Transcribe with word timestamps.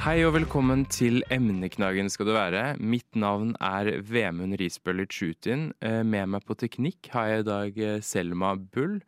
Hei 0.00 0.22
og 0.24 0.32
velkommen 0.32 0.86
til 0.88 1.20
Emneknaggen 1.32 2.08
skal 2.12 2.30
du 2.30 2.32
være. 2.32 2.62
Mitt 2.80 3.16
navn 3.20 3.52
er 3.60 3.90
Vemund 4.08 4.56
Risbøller 4.60 5.08
Tjutin. 5.12 5.70
Eh, 5.84 6.02
Med 6.02 6.28
meg 6.32 6.44
på 6.48 6.56
teknikk 6.56 7.10
har 7.12 7.26
jeg 7.28 7.42
i 7.42 7.48
dag 7.48 7.78
eh, 7.84 7.98
Selma 8.04 8.54
Bull. 8.56 9.00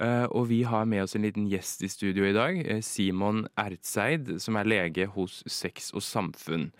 Eh, 0.00 0.24
Og 0.32 0.46
vi 0.48 0.62
har 0.64 0.86
med 0.88 1.02
oss 1.04 1.14
en 1.18 1.26
liten 1.26 1.48
gjest 1.52 1.82
i 1.84 1.90
studio 1.92 2.24
i 2.24 2.32
dag. 2.32 2.62
Simon 2.82 3.44
Ertseid, 3.60 4.38
som 4.40 4.56
er 4.56 4.64
lege 4.72 5.06
hos 5.12 5.42
Sex 5.46 5.90
og 5.92 6.00
Samfunn. 6.06 6.70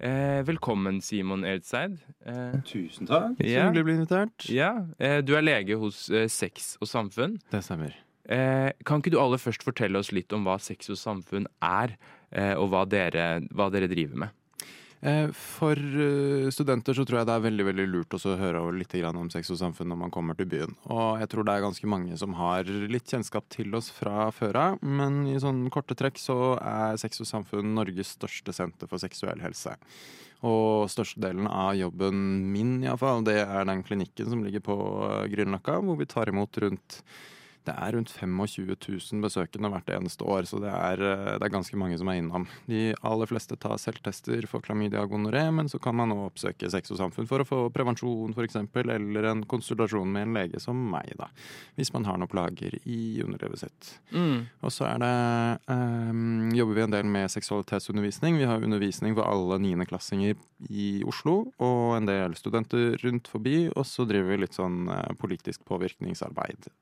Eh, 0.00 0.40
Velkommen, 0.48 1.02
Simon 1.04 1.44
Ertseid. 1.44 1.98
Eh, 2.24 2.56
Tusen 2.64 3.06
takk. 3.06 3.36
Så 3.36 3.44
Ja. 3.46 3.68
hyggelig 3.68 3.82
å 3.82 3.84
bli 3.90 3.96
invitert. 3.98 4.48
Ja, 4.48 4.72
eh, 4.98 5.20
du 5.20 5.36
er 5.36 5.42
lege 5.44 5.76
hos 5.78 6.08
Sex 6.32 6.78
og 6.80 6.88
Samfunn. 6.88 7.36
Det 7.50 7.60
stemmer. 7.62 7.92
Eh, 8.26 8.72
Kan 8.86 9.02
ikke 9.02 9.10
du 9.12 9.18
aller 9.20 9.36
først 9.36 9.62
fortelle 9.62 9.98
oss 9.98 10.12
litt 10.12 10.32
om 10.32 10.44
hva 10.44 10.58
Sex 10.58 10.88
og 10.88 10.96
Samfunn 10.96 11.46
er, 11.60 11.98
og 12.32 12.70
hva 12.72 12.86
dere, 12.88 13.42
hva 13.52 13.66
dere 13.72 13.90
driver 13.90 14.24
med? 14.24 14.38
Eh, 15.02 15.32
For 15.34 15.74
eh, 15.74 16.46
studenter 16.54 16.94
så 16.94 17.02
tror 17.02 17.18
jeg 17.20 17.26
det 17.26 17.34
er 17.34 17.42
veldig 17.42 17.64
veldig 17.66 17.86
lurt 17.90 18.14
å 18.14 18.36
høre 18.38 18.60
litt 18.76 18.94
om 19.08 19.30
sex 19.34 19.50
og 19.50 19.58
samfunn 19.58 19.90
når 19.90 19.98
man 20.04 20.12
kommer 20.14 20.38
til 20.38 20.46
byen. 20.46 20.76
Og 20.94 21.18
jeg 21.18 21.30
tror 21.32 21.44
det 21.44 21.56
er 21.56 21.64
ganske 21.64 21.90
mange 21.90 22.16
som 22.16 22.36
har 22.38 22.62
litt 22.70 23.10
kjennskap 23.10 23.48
til 23.50 23.74
oss 23.74 23.90
fra 23.90 24.30
før 24.30 24.58
av. 24.60 24.78
Men 24.82 25.26
i 25.26 25.40
sånn 25.42 25.66
korte 25.74 25.98
trekk 25.98 26.22
så 26.22 26.54
er 26.60 27.00
Sex 27.02 27.18
og 27.24 27.26
samfunn 27.26 27.74
Norges 27.74 28.14
største 28.14 28.54
senter 28.54 28.86
for 28.86 29.02
seksuell 29.02 29.42
helse. 29.42 29.74
Og 30.46 30.86
størstedelen 30.90 31.50
av 31.50 31.74
jobben 31.78 32.22
min, 32.54 32.78
iallfall, 32.86 33.26
det 33.26 33.40
er 33.42 33.66
den 33.66 33.82
klinikken 33.86 34.30
som 34.30 34.46
ligger 34.46 34.62
på 34.62 34.78
eh, 35.08 35.28
Grünerløkka, 35.34 35.80
hvor 35.82 35.98
vi 35.98 36.10
tar 36.10 36.30
imot 36.30 36.62
rundt 36.62 37.02
det 37.66 37.74
er 37.78 37.94
rundt 37.94 38.10
25 38.10 38.74
000 38.74 39.22
besøkende 39.22 39.70
hvert 39.70 39.90
eneste 39.94 40.26
år, 40.26 40.46
så 40.50 40.58
det 40.62 40.70
er, 40.72 41.02
eh, 41.06 41.34
det 41.38 41.46
er 41.46 41.54
ganske 41.54 41.78
mange 41.78 41.98
som 42.00 42.10
er 42.10 42.18
innom. 42.18 42.46
De 42.66 42.90
aller 43.06 43.30
fleste 43.30 43.56
tar 43.60 43.78
selvtester 43.78 44.46
for 44.50 44.64
klamydia 44.64 45.04
og 45.04 45.12
gonoré, 45.14 45.44
men 45.54 45.70
så 45.70 45.78
kan 45.82 45.94
man 45.98 46.14
òg 46.14 46.24
oppsøke 46.30 46.70
Sex 46.72 46.90
og 46.94 46.98
Samfunn 46.98 47.28
for 47.30 47.42
å 47.42 47.46
få 47.46 47.60
prevensjon 47.74 48.34
f.eks., 48.34 48.58
eller 48.82 49.28
en 49.30 49.44
konsultasjon 49.48 50.10
med 50.10 50.26
en 50.26 50.38
lege 50.40 50.60
som 50.62 50.78
meg, 50.92 51.12
da. 51.18 51.28
Hvis 51.78 51.92
man 51.94 52.06
har 52.08 52.18
noen 52.18 52.30
plager 52.32 52.78
i 52.82 53.22
underlivet 53.22 53.62
sitt. 53.62 53.92
Mm. 54.10 54.48
Og 54.62 54.74
så 54.74 54.88
er 54.90 55.02
det, 55.02 55.12
um, 55.70 56.50
jobber 56.56 56.78
vi 56.78 56.86
en 56.86 56.96
del 56.96 57.06
med 57.06 57.30
seksualitetsundervisning. 57.32 58.40
Vi 58.40 58.48
har 58.48 58.62
undervisning 58.62 59.14
for 59.18 59.28
alle 59.28 59.60
niendeklassinger 59.62 60.34
i 60.70 60.88
Oslo, 61.06 61.52
og 61.62 61.96
en 61.98 62.10
del 62.10 62.34
studenter 62.38 62.98
rundt 63.04 63.30
forbi. 63.30 63.68
Og 63.70 63.86
så 63.86 64.06
driver 64.08 64.34
vi 64.34 64.42
litt 64.42 64.58
sånn 64.58 64.88
eh, 64.90 65.14
politisk 65.20 65.62
påvirkningsarbeid 65.68 66.72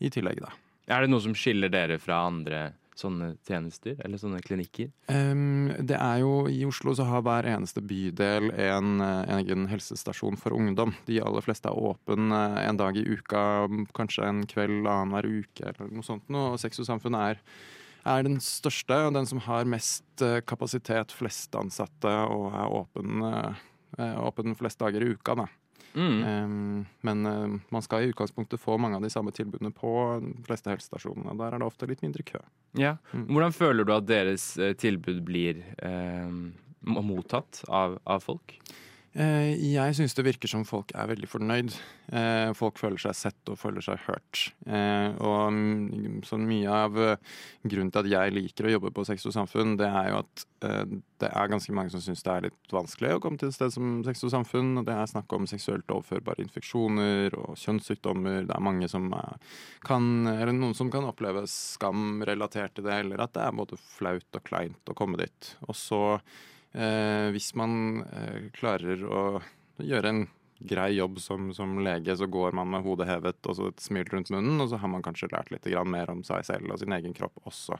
i 0.00 0.10
tillegg, 0.12 0.40
da. 0.44 0.54
Er 0.90 1.04
det 1.04 1.12
noe 1.12 1.22
som 1.24 1.36
skiller 1.36 1.72
dere 1.72 1.96
fra 2.02 2.26
andre 2.28 2.72
sånne 2.98 3.32
tjenester, 3.46 3.96
eller 4.04 4.20
sånne 4.20 4.40
klinikker? 4.44 4.90
Um, 5.10 5.72
det 5.82 5.96
er 5.98 6.20
jo 6.22 6.46
I 6.50 6.62
Oslo 6.68 6.94
så 6.96 7.06
har 7.08 7.24
hver 7.26 7.48
eneste 7.50 7.82
bydel 7.84 8.52
en 8.52 9.02
eh, 9.02 9.32
egen 9.40 9.66
helsestasjon 9.70 10.38
for 10.40 10.54
ungdom. 10.56 10.94
De 11.08 11.18
aller 11.22 11.44
fleste 11.44 11.70
er 11.70 11.88
åpen 11.90 12.34
eh, 12.34 12.60
en 12.64 12.78
dag 12.78 12.98
i 12.98 13.06
uka, 13.08 13.44
kanskje 13.96 14.28
en 14.28 14.44
kveld 14.50 14.86
annenhver 14.86 15.28
uke 15.40 15.66
eller 15.72 15.90
noe 15.90 16.06
sånt. 16.06 16.28
noe. 16.32 16.54
Og 16.54 16.62
Sex 16.62 16.78
og 16.82 16.88
Samfunn 16.88 17.18
er, 17.18 17.42
er 18.06 18.26
den 18.26 18.38
største 18.44 19.00
og 19.08 19.18
den 19.18 19.28
som 19.30 19.42
har 19.48 19.66
mest 19.66 20.22
eh, 20.22 20.40
kapasitet, 20.46 21.14
flest 21.14 21.54
ansatte 21.58 22.14
og 22.30 22.52
er 22.54 22.78
åpen, 22.78 23.28
åpen 23.98 24.58
flest 24.58 24.82
dager 24.82 25.02
i 25.02 25.14
uka. 25.16 25.38
da. 25.42 25.50
Mm. 25.94 26.24
Ehm, 26.26 26.86
men 27.06 27.26
eh, 27.26 27.56
man 27.70 27.82
skal 27.82 28.02
i 28.02 28.10
utgangspunktet 28.12 28.60
få 28.60 28.78
mange 28.78 28.98
av 28.98 29.02
de 29.02 29.10
samme 29.12 29.32
tilbudene 29.34 29.70
på 29.74 29.92
de 30.24 30.46
fleste 30.46 30.72
helsestasjonene. 30.72 31.36
Der 31.38 31.54
er 31.54 31.62
det 31.62 31.68
ofte 31.68 31.88
litt 31.90 32.02
mindre 32.04 32.26
kø. 32.26 32.40
Ja. 32.78 32.96
Mm. 33.12 33.28
Hvordan 33.30 33.54
føler 33.54 33.86
du 33.86 33.94
at 33.94 34.08
deres 34.10 34.48
eh, 34.58 34.74
tilbud 34.78 35.22
blir 35.26 35.62
eh, 35.78 36.34
mottatt 36.84 37.62
av, 37.68 38.00
av 38.04 38.24
folk? 38.26 38.58
Eh, 39.14 39.54
Jeg 39.70 39.94
syns 39.94 40.14
det 40.18 40.24
virker 40.26 40.50
som 40.50 40.64
folk 40.66 40.90
er 40.98 41.06
veldig 41.06 41.28
fornøyd. 41.30 41.74
Eh, 42.10 42.50
Folk 42.58 42.80
føler 42.80 42.98
seg 42.98 43.14
sett 43.14 43.50
og 43.52 43.58
føler 43.60 43.84
seg 43.84 44.00
hørt. 44.08 44.40
Eh, 44.66 45.14
Og 45.22 45.52
mm, 45.54 46.24
sånn 46.26 46.46
mye 46.48 46.66
av 46.66 46.96
grunnen 47.62 47.92
til 47.94 48.00
at 48.02 48.10
jeg 48.10 48.34
liker 48.34 48.66
å 48.66 48.72
jobbe 48.74 48.90
på 48.96 49.04
Sex 49.06 49.24
og 49.30 49.36
Samfunn, 49.36 49.76
det 49.78 49.86
er 49.86 50.10
jo 50.10 50.18
at 50.24 50.44
det 50.64 51.28
er 51.28 51.50
ganske 51.52 51.72
mange 51.76 51.92
som 51.92 52.00
syns 52.00 52.22
det 52.24 52.32
er 52.32 52.44
litt 52.46 52.72
vanskelig 52.72 53.10
å 53.12 53.20
komme 53.20 53.36
til 53.36 53.50
et 53.50 53.56
sted 53.56 53.70
som 53.74 53.98
Sex 54.06 54.22
og 54.24 54.32
Samfunn. 54.32 54.78
og 54.80 54.86
Det 54.88 54.94
er 54.96 55.10
snakk 55.12 55.32
om 55.36 55.44
seksuelt 55.46 55.92
overførbare 55.92 56.40
infeksjoner 56.40 57.36
og 57.36 57.58
kjønnssykdommer. 57.60 58.46
Det 58.48 58.56
er 58.56 58.64
mange 58.64 58.88
som 58.88 59.10
kan, 59.84 60.26
eller 60.26 60.56
noen 60.56 60.74
som 60.74 60.90
kan 60.90 61.04
oppleve 61.04 61.44
skam 61.52 62.24
relatert 62.24 62.74
til 62.74 62.88
det, 62.88 62.96
eller 63.04 63.20
at 63.20 63.36
det 63.36 63.44
er 63.44 63.52
både 63.60 63.76
flaut 63.78 64.40
og 64.40 64.44
kleint 64.48 64.88
å 64.90 64.96
komme 64.96 65.20
dit. 65.20 65.52
Og 65.68 65.76
så 65.76 66.00
hvis 66.74 67.52
man 67.58 68.02
eh, 68.10 68.48
klarer 68.56 69.04
å 69.06 69.24
gjøre 69.78 70.10
en 70.10 70.24
grei 70.60 70.94
jobb 70.96 71.18
som, 71.20 71.52
som 71.52 71.78
lege, 71.84 72.14
så 72.16 72.26
går 72.30 72.52
man 72.54 72.70
med 72.70 72.82
hodet 72.84 73.06
hevet 73.08 73.46
og 73.50 73.56
så 73.58 73.68
et 73.68 73.80
smil 73.82 74.04
rundt 74.12 74.30
munnen, 74.30 74.60
og 74.60 74.68
så 74.70 74.78
har 74.80 74.88
man 74.88 75.02
kanskje 75.02 75.28
lært 75.32 75.50
litt 75.50 75.64
grann 75.66 75.90
mer 75.90 76.10
om 76.10 76.22
seg 76.24 76.44
selv 76.46 76.70
og 76.70 76.78
sin 76.80 76.92
egen 76.92 77.12
kropp 77.16 77.34
også. 77.44 77.74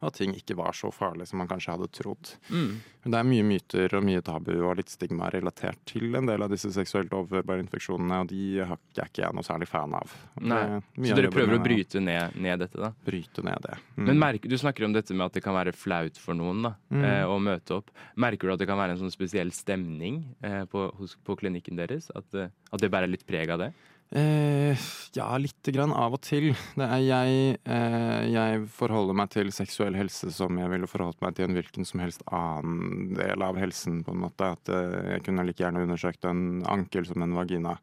Og 0.00 0.06
at 0.10 0.14
ting 0.20 0.34
ikke 0.38 0.56
var 0.56 0.72
så 0.72 0.92
farlig 0.94 1.26
som 1.28 1.38
man 1.42 1.48
kanskje 1.50 1.74
hadde 1.74 1.90
trodd. 1.92 2.34
Mm. 2.50 2.78
Men 3.02 3.12
det 3.14 3.18
er 3.20 3.28
mye 3.30 3.44
myter 3.48 3.94
og 3.96 4.04
mye 4.04 4.22
tabu 4.22 4.52
og 4.60 4.76
litt 4.76 4.92
stigma 4.92 5.30
relatert 5.32 5.78
til 5.88 6.14
en 6.14 6.26
del 6.28 6.42
av 6.44 6.50
disse 6.52 6.70
seksuelt 6.74 7.12
overførbare 7.16 7.62
infeksjonene, 7.64 8.20
og 8.24 8.28
de 8.28 8.58
har- 8.60 8.78
ikke 9.00 9.22
jeg 9.24 9.34
noe 9.34 9.42
særlig 9.46 9.68
fan 9.68 9.94
av. 9.94 10.12
Så 10.40 11.14
dere 11.16 11.30
prøver 11.32 11.56
å 11.58 11.62
bryte 11.64 12.00
ned, 12.02 12.36
ned 12.36 12.60
dette, 12.64 12.76
da? 12.78 12.92
bryte 13.06 13.42
ned 13.46 13.58
det. 13.64 13.76
Mm. 13.96 14.04
Men 14.10 14.18
merker, 14.20 14.48
du 14.50 14.56
snakker 14.60 14.84
om 14.86 14.92
dette 14.92 15.14
med 15.16 15.26
at 15.26 15.32
det 15.38 15.42
kan 15.44 15.54
være 15.56 15.72
flaut 15.76 16.16
for 16.20 16.34
noen 16.36 16.62
da, 16.68 16.74
Mm. 16.90 17.04
eh, 17.04 17.24
å 17.24 17.38
møte 17.40 17.76
opp. 17.78 17.90
Merker 18.16 18.48
du 18.48 18.52
at 18.52 18.58
det 18.58 18.66
kan 18.68 18.78
være 18.78 18.90
en 18.96 18.98
sånn 18.98 19.12
spesiell 19.14 19.50
stemning 19.54 20.34
eh, 20.42 20.64
på, 20.66 20.90
hos, 20.98 21.16
på 21.24 21.36
klinikken 21.38 21.76
deres? 21.78 22.10
At, 22.14 22.26
eh, 22.38 22.52
at 22.70 22.82
det 22.82 22.90
bærer 22.92 23.10
litt 23.10 23.26
preg 23.28 23.50
av 23.54 23.64
det? 23.64 23.72
Eh, 24.12 24.78
ja, 25.12 25.38
lite 25.38 25.70
grann 25.70 25.92
av 25.94 26.16
og 26.16 26.22
til. 26.26 26.48
Jeg, 26.74 27.58
eh, 27.62 28.22
jeg 28.26 28.62
forholder 28.74 29.14
meg 29.14 29.30
til 29.30 29.52
seksuell 29.54 29.94
helse 29.94 30.32
som 30.34 30.58
jeg 30.58 30.70
ville 30.72 30.88
forholdt 30.90 31.20
meg 31.22 31.36
til 31.36 31.46
en 31.46 31.54
hvilken 31.54 31.86
som 31.86 32.02
helst 32.02 32.24
annen 32.26 33.12
del 33.14 33.44
av 33.46 33.60
helsen, 33.60 34.00
på 34.02 34.14
en 34.16 34.24
måte. 34.24 34.50
At 34.56 34.72
eh, 34.74 35.14
jeg 35.14 35.26
kunne 35.28 35.46
like 35.46 35.62
gjerne 35.62 35.84
undersøkt 35.86 36.26
en 36.26 36.64
ankel 36.66 37.06
som 37.06 37.22
en 37.22 37.36
vagina. 37.38 37.76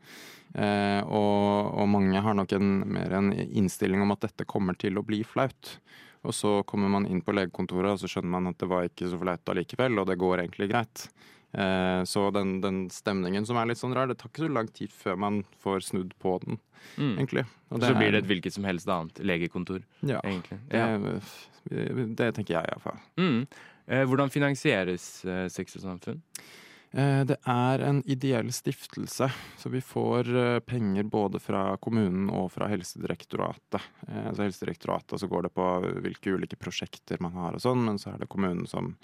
Eh, 0.51 0.99
og, 1.07 1.71
og 1.79 1.87
mange 1.95 2.19
har 2.23 2.35
nok 2.35 2.57
en, 2.59 2.73
mer 2.97 3.15
en 3.21 3.31
innstilling 3.31 4.03
om 4.03 4.11
at 4.15 4.27
dette 4.27 4.47
kommer 4.49 4.75
til 4.75 4.99
å 4.99 5.05
bli 5.07 5.23
flaut. 5.23 5.77
Og 6.27 6.35
så 6.35 6.57
kommer 6.67 6.91
man 6.91 7.07
inn 7.07 7.23
på 7.23 7.31
legekontoret, 7.39 7.93
og 7.93 8.03
så 8.03 8.11
skjønner 8.11 8.35
man 8.35 8.51
at 8.51 8.59
det 8.59 8.67
var 8.67 8.83
ikke 8.89 9.07
så 9.07 9.19
flaut 9.21 9.47
allikevel, 9.53 10.01
og 10.01 10.11
det 10.11 10.19
går 10.19 10.43
egentlig 10.43 10.67
greit. 10.73 11.07
Eh, 11.53 12.01
så 12.03 12.31
den, 12.33 12.59
den 12.61 12.89
stemningen 12.89 13.45
som 13.47 13.57
er 13.57 13.65
litt 13.69 13.77
sånn 13.79 13.95
rar, 13.95 14.07
det 14.07 14.17
tar 14.19 14.29
ikke 14.29 14.47
så 14.47 14.53
lang 14.53 14.67
tid 14.67 14.91
før 14.91 15.17
man 15.17 15.43
får 15.63 15.85
snudd 15.91 16.13
på 16.19 16.39
den, 16.45 16.59
Mm. 16.97 17.17
egentlig. 17.17 17.45
Og 17.71 17.81
Så 17.81 17.93
blir 17.97 18.11
det 18.11 18.19
et 18.23 18.27
hvilket 18.29 18.53
som 18.53 18.63
helst 18.63 18.87
annet 18.87 19.15
legekontor, 19.19 19.81
Ja, 20.03 20.19
egentlig. 20.23 20.59
det, 20.69 20.77
Ja. 20.77 20.97
det 22.15 22.35
tenker 22.35 22.53
jeg 22.53 22.69
iallfall. 22.69 22.99
Mm. 23.17 23.47
Eh, 23.87 24.05
hvordan 24.05 24.29
finansieres 24.31 25.25
eh, 25.25 25.47
Sex 25.49 25.75
og 25.75 25.81
Samfunn? 25.81 26.21
Eh, 26.93 27.23
Det 27.25 27.37
er 27.45 27.81
en 27.83 28.03
ideell 28.07 28.47
stiftelse, 28.51 29.29
så 29.57 29.69
vi 29.69 29.79
får 29.81 30.29
eh, 30.35 30.59
penger 30.59 31.03
både 31.03 31.39
fra 31.41 31.75
kommunen 31.77 32.29
og 32.29 32.51
fra 32.51 32.67
Helsedirektoratet. 32.67 33.81
Altså 34.07 34.35
Så 34.37 34.43
Helsedirektoratet 34.47 35.19
så 35.19 35.27
går 35.27 35.43
det 35.43 35.53
på 35.55 35.67
hvilke 36.01 36.31
ulike 36.37 36.55
prosjekter 36.57 37.19
man 37.19 37.33
har 37.33 37.53
og 37.53 37.59
sånn, 37.61 37.83
men 37.83 37.97
så 37.97 38.13
er 38.13 38.19
det 38.19 38.29
kommunen 38.29 38.67
som 38.67 38.95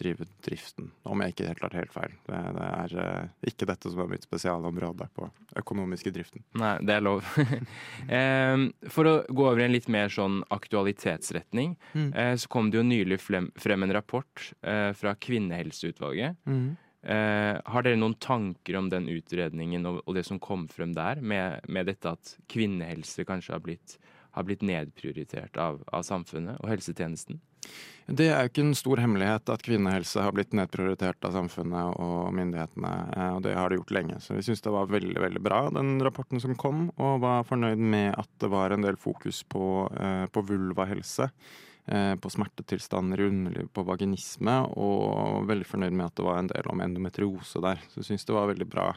driver 0.00 0.28
driften, 0.46 0.90
om 1.06 1.20
jeg 1.22 1.34
ikke 1.34 1.46
helt 1.50 1.60
klart 1.60 1.76
helt 1.78 1.92
feil. 1.94 2.16
Det, 2.26 2.40
det 2.56 2.66
er 2.68 2.96
uh, 2.98 3.30
ikke 3.52 3.68
dette 3.70 3.92
som 3.92 4.02
er 4.04 4.10
mitt 4.14 4.24
spesialområde 4.26 5.06
på 5.16 5.28
økonomiske 5.60 6.12
driften. 6.16 6.42
Nei, 6.58 6.74
det 6.88 6.96
er 6.96 7.04
lov. 7.04 7.22
For 8.94 9.06
å 9.08 9.14
gå 9.28 9.46
over 9.46 9.60
i 9.62 9.66
en 9.68 9.74
litt 9.74 9.88
mer 9.92 10.10
sånn 10.12 10.40
aktualitetsretning, 10.52 11.76
Mm. 11.94 12.12
eh, 12.14 12.34
så 12.36 12.48
kom 12.48 12.70
det 12.70 12.78
jo 12.78 12.84
nylig 12.86 13.18
frem, 13.20 13.50
frem 13.58 13.82
en 13.82 13.92
rapport 13.92 14.52
eh, 14.62 14.92
fra 14.94 15.14
Kvinnehelseutvalget. 15.14 16.36
Eh, 17.02 17.56
har 17.64 17.82
dere 17.82 17.96
noen 17.96 18.14
tanker 18.20 18.76
om 18.76 18.90
den 18.92 19.08
utredningen 19.08 19.86
og, 19.88 20.02
og 20.06 20.14
det 20.18 20.26
som 20.28 20.38
kom 20.38 20.66
frem 20.68 20.92
der, 20.92 21.20
med, 21.20 21.60
med 21.68 21.86
dette 21.88 22.12
at 22.12 22.34
kvinnehelse 22.52 23.24
kanskje 23.28 23.54
har 23.56 23.62
blitt, 23.64 23.96
har 24.36 24.44
blitt 24.46 24.62
nedprioritert 24.62 25.56
av, 25.56 25.80
av 25.92 26.04
samfunnet 26.06 26.60
og 26.60 26.68
helsetjenesten? 26.70 27.40
Det 28.10 28.26
er 28.26 28.42
jo 28.42 28.50
ikke 28.50 28.62
en 28.64 28.74
stor 28.74 28.98
hemmelighet 28.98 29.50
at 29.52 29.62
kvinnehelse 29.62 30.22
har 30.24 30.34
blitt 30.34 30.54
nedprioritert 30.56 31.22
av 31.28 31.36
samfunnet 31.36 31.94
og 32.02 32.32
myndighetene, 32.34 32.92
eh, 33.14 33.32
og 33.36 33.42
det 33.44 33.54
har 33.54 33.70
det 33.70 33.78
gjort 33.78 33.92
lenge. 33.94 34.18
Så 34.24 34.34
vi 34.34 34.42
syns 34.42 34.64
det 34.64 34.72
var 34.74 34.90
veldig 34.90 35.20
veldig 35.22 35.42
bra, 35.44 35.60
den 35.76 36.00
rapporten 36.02 36.42
som 36.42 36.56
kom, 36.58 36.88
og 36.98 37.20
var 37.22 37.46
fornøyd 37.46 37.78
med 37.78 38.16
at 38.18 38.30
det 38.42 38.50
var 38.50 38.74
en 38.74 38.82
del 38.82 38.98
fokus 38.98 39.44
på, 39.46 39.86
eh, 39.94 40.24
på 40.26 40.42
vulvahelse. 40.42 41.30
Eh, 41.90 42.14
på 42.22 42.30
smertetilstander 42.30 43.20
i 43.20 43.28
underlivet, 43.30 43.70
på 43.74 43.82
vaginisme, 43.86 44.56
og 44.78 45.46
veldig 45.48 45.66
fornøyd 45.66 45.94
med 45.94 46.06
at 46.06 46.16
det 46.18 46.26
var 46.26 46.38
en 46.38 46.50
del 46.50 46.68
om 46.70 46.82
endometriose 46.82 47.62
der. 47.62 47.80
Så 47.90 48.02
jeg 48.02 48.08
syns 48.10 48.26
det 48.26 48.36
var 48.36 48.50
veldig 48.50 48.68
bra, 48.70 48.92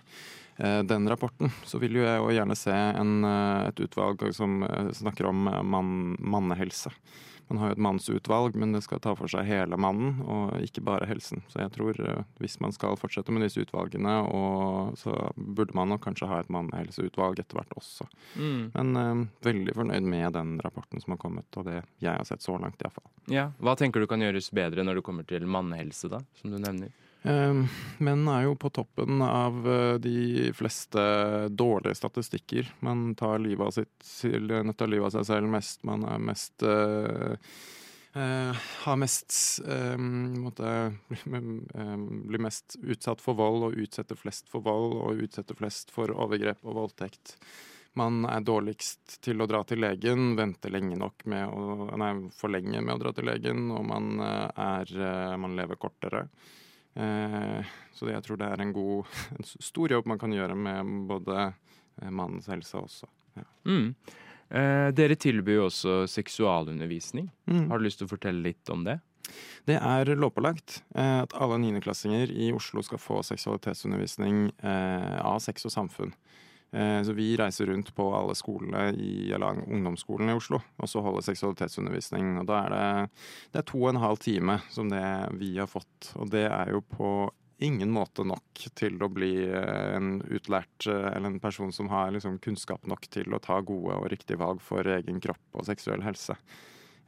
den 0.85 1.09
rapporten. 1.09 1.49
Så 1.65 1.79
vil 1.81 1.97
jo 1.97 2.03
jeg 2.05 2.19
jo 2.21 2.29
gjerne 2.29 2.57
se 2.59 2.75
en, 2.75 3.25
et 3.25 3.79
utvalg 3.81 4.21
som 4.37 4.61
snakker 4.93 5.25
om 5.25 5.47
mann, 5.65 6.13
mannehelse. 6.21 6.91
Man 7.53 7.61
har 7.61 7.69
jo 7.69 7.77
et 7.77 7.83
mannsutvalg, 7.85 8.55
men 8.57 8.71
det 8.73 8.81
skal 8.81 9.01
ta 9.03 9.11
for 9.13 9.29
seg 9.29 9.45
hele 9.45 9.77
mannen, 9.77 10.23
og 10.25 10.55
ikke 10.65 10.81
bare 10.85 11.05
helsen. 11.05 11.43
Så 11.53 11.61
jeg 11.61 11.69
tror 11.75 11.99
uh, 12.01 12.23
hvis 12.41 12.57
man 12.63 12.73
skal 12.73 12.97
fortsette 12.97 13.33
med 13.35 13.45
disse 13.45 13.61
utvalgene, 13.61 14.15
så 14.97 15.13
burde 15.37 15.77
man 15.77 15.93
nok 15.93 16.01
kanskje 16.07 16.31
ha 16.31 16.41
et 16.41 16.49
mannehelseutvalg 16.53 17.43
etter 17.43 17.59
hvert 17.59 17.77
også. 17.77 18.09
Mm. 18.33 18.63
Men 18.73 18.97
uh, 18.97 19.23
veldig 19.45 19.77
fornøyd 19.77 20.09
med 20.15 20.33
den 20.39 20.57
rapporten 20.65 21.03
som 21.03 21.13
har 21.13 21.21
kommet, 21.21 21.47
og 21.53 21.69
det 21.69 21.83
jeg 22.01 22.09
har 22.09 22.25
sett 22.25 22.41
så 22.41 22.57
langt 22.57 22.81
iallfall. 22.81 23.05
Ja. 23.29 23.51
Hva 23.61 23.77
tenker 23.79 24.01
du 24.01 24.09
kan 24.09 24.25
gjøres 24.25 24.49
bedre 24.55 24.83
når 24.83 24.99
det 24.99 25.05
kommer 25.05 25.29
til 25.29 25.45
mannehelse, 25.45 26.09
da, 26.09 26.23
som 26.41 26.49
du 26.49 26.57
nevner? 26.57 26.89
Ehm, 27.23 27.67
menn 28.03 28.25
er 28.27 28.49
jo 28.49 28.55
på 28.59 28.67
toppen 28.75 29.21
av 29.23 29.63
eh, 29.71 29.95
de 30.03 30.51
fleste 30.55 31.03
dårlige 31.55 31.95
statistikker. 31.95 32.73
Man 32.83 33.13
tar 33.15 33.39
livet 33.39 33.63
av, 33.63 33.71
sitt, 33.71 34.09
tar 34.77 34.91
livet 34.91 35.07
av 35.07 35.13
seg 35.15 35.29
selv 35.29 35.51
mest. 35.53 35.85
Man 35.87 36.03
er 36.03 36.19
mest 36.19 36.65
uh, 36.67 37.35
uh, 38.19 38.63
har 38.83 38.97
mest 38.99 39.37
um, 39.63 40.41
måtte, 40.43 40.71
um, 41.31 41.61
Blir 42.27 42.43
mest 42.43 42.75
utsatt 42.83 43.23
for 43.23 43.39
vold 43.39 43.69
og 43.69 43.77
utsetter 43.79 44.19
flest 44.19 44.51
for 44.51 44.65
vold 44.65 44.97
og 44.97 45.21
utsetter 45.23 45.55
flest 45.55 45.95
for 45.95 46.11
overgrep 46.11 46.59
og 46.67 46.75
voldtekt. 46.81 47.37
Man 47.95 48.25
er 48.25 48.43
dårligst 48.43 49.21
til 49.23 49.39
å 49.39 49.47
dra 49.47 49.61
til 49.69 49.79
legen, 49.79 50.33
venter 50.35 50.73
lenge 50.73 50.97
nok 50.97 51.23
med 51.29 51.45
å 51.45 51.87
Nei, 52.01 52.09
for 52.35 52.51
lenge 52.51 52.81
med 52.81 52.97
å 52.97 52.99
dra 52.99 53.13
til 53.15 53.29
legen, 53.29 53.67
og 53.71 53.85
man 53.85 54.17
er 54.17 55.37
Man 55.37 55.53
lever 55.55 55.77
kortere. 55.77 56.23
Eh, 56.95 57.71
så 57.93 58.09
jeg 58.11 58.25
tror 58.25 58.39
det 58.41 58.49
er 58.49 58.61
en 58.63 58.73
god, 58.75 59.15
en 59.37 59.47
stor 59.47 59.95
jobb 59.95 60.09
man 60.09 60.21
kan 60.21 60.33
gjøre 60.35 60.57
med 60.57 60.93
både 61.09 61.39
eh, 61.47 62.11
mannens 62.11 62.49
helse 62.51 62.77
også. 62.81 63.09
Ja. 63.39 63.47
Mm. 63.69 63.95
Eh, 64.53 64.89
dere 64.93 65.17
tilbyr 65.17 65.61
jo 65.61 65.65
også 65.69 66.03
seksualundervisning. 66.11 67.31
Mm. 67.49 67.65
Har 67.71 67.79
du 67.79 67.87
lyst 67.87 68.01
til 68.01 68.09
å 68.09 68.13
fortelle 68.13 68.45
litt 68.45 68.69
om 68.73 68.85
det? 68.85 68.99
Det 69.65 69.77
er 69.79 70.11
lovpålagt 70.19 70.81
eh, 70.95 71.21
at 71.23 71.33
alle 71.39 71.57
niendeklassinger 71.63 72.31
i 72.31 72.51
Oslo 72.53 72.83
skal 72.85 73.01
få 73.01 73.21
seksualitetsundervisning 73.25 74.49
eh, 74.61 75.17
av 75.23 75.39
sex 75.43 75.65
og 75.69 75.73
samfunn. 75.73 76.13
Eh, 76.73 77.03
så 77.05 77.13
vi 77.13 77.35
reiser 77.37 77.69
rundt 77.69 77.91
på 77.95 78.07
alle 78.17 78.33
skolene 78.35 78.87
i 78.97 79.29
eller 79.31 79.61
ungdomsskolene 79.61 80.33
i 80.33 80.39
Oslo 80.39 80.57
og 80.57 80.89
så 80.89 81.03
holder 81.05 81.27
seksualitetsundervisning. 81.27 82.39
Og 82.41 82.49
da 82.49 82.63
er 82.63 82.73
det, 82.73 82.89
det 83.53 83.61
er 83.61 83.69
to 83.69 83.83
og 83.83 83.91
en 83.91 84.01
halv 84.01 84.21
time 84.23 84.57
som 84.73 84.89
det 84.89 85.05
vi 85.37 85.53
har 85.59 85.69
fått. 85.69 86.13
Og 86.17 86.33
det 86.33 86.47
er 86.49 86.73
jo 86.73 86.81
på 86.81 87.13
ingen 87.63 87.93
måte 87.93 88.25
nok 88.27 88.65
til 88.75 88.97
å 89.05 89.11
bli 89.13 89.35
eh, 89.45 89.93
en 89.93 90.17
utlært 90.25 90.89
eh, 90.89 91.09
eller 91.13 91.29
en 91.29 91.41
person 91.43 91.71
som 91.75 91.91
har 91.93 92.11
liksom 92.15 92.41
kunnskap 92.43 92.89
nok 92.89 93.05
til 93.13 93.33
å 93.33 93.41
ta 93.43 93.59
gode 93.61 93.99
og 93.99 94.09
riktige 94.11 94.41
valg 94.41 94.63
for 94.63 94.87
egen 94.97 95.21
kropp 95.23 95.61
og 95.61 95.69
seksuell 95.69 96.03
helse. 96.05 96.35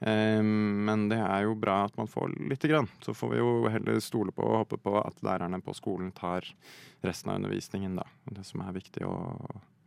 Men 0.05 1.07
det 1.09 1.17
er 1.17 1.47
jo 1.47 1.55
bra 1.57 1.79
at 1.87 1.95
man 1.97 2.09
får 2.09 2.35
lite 2.49 2.69
grann. 2.69 2.87
Så 3.01 3.15
får 3.17 3.31
vi 3.31 3.39
jo 3.39 3.53
heller 3.73 3.97
stole 4.03 4.33
på 4.35 4.45
og 4.45 4.59
håpe 4.59 4.77
på 4.77 4.93
at 5.01 5.23
lærerne 5.25 5.57
på 5.65 5.73
skolen 5.73 6.11
tar 6.13 6.45
resten 7.05 7.31
av 7.31 7.39
undervisningen, 7.39 7.95
da. 7.97 8.05
Det 8.29 8.45
som 8.45 8.61
er 8.61 8.75
viktig 8.75 9.05
å, 9.09 9.15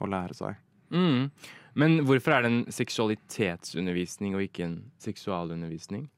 å 0.02 0.10
lære 0.10 0.34
seg. 0.34 0.58
Mm. 0.90 1.30
Men 1.78 1.98
hvorfor 2.08 2.34
er 2.34 2.44
det 2.44 2.50
en 2.50 2.62
seksualitetsundervisning 2.72 4.34
og 4.34 4.46
ikke 4.48 4.66
en 4.66 4.78
seksualundervisning? 5.02 6.08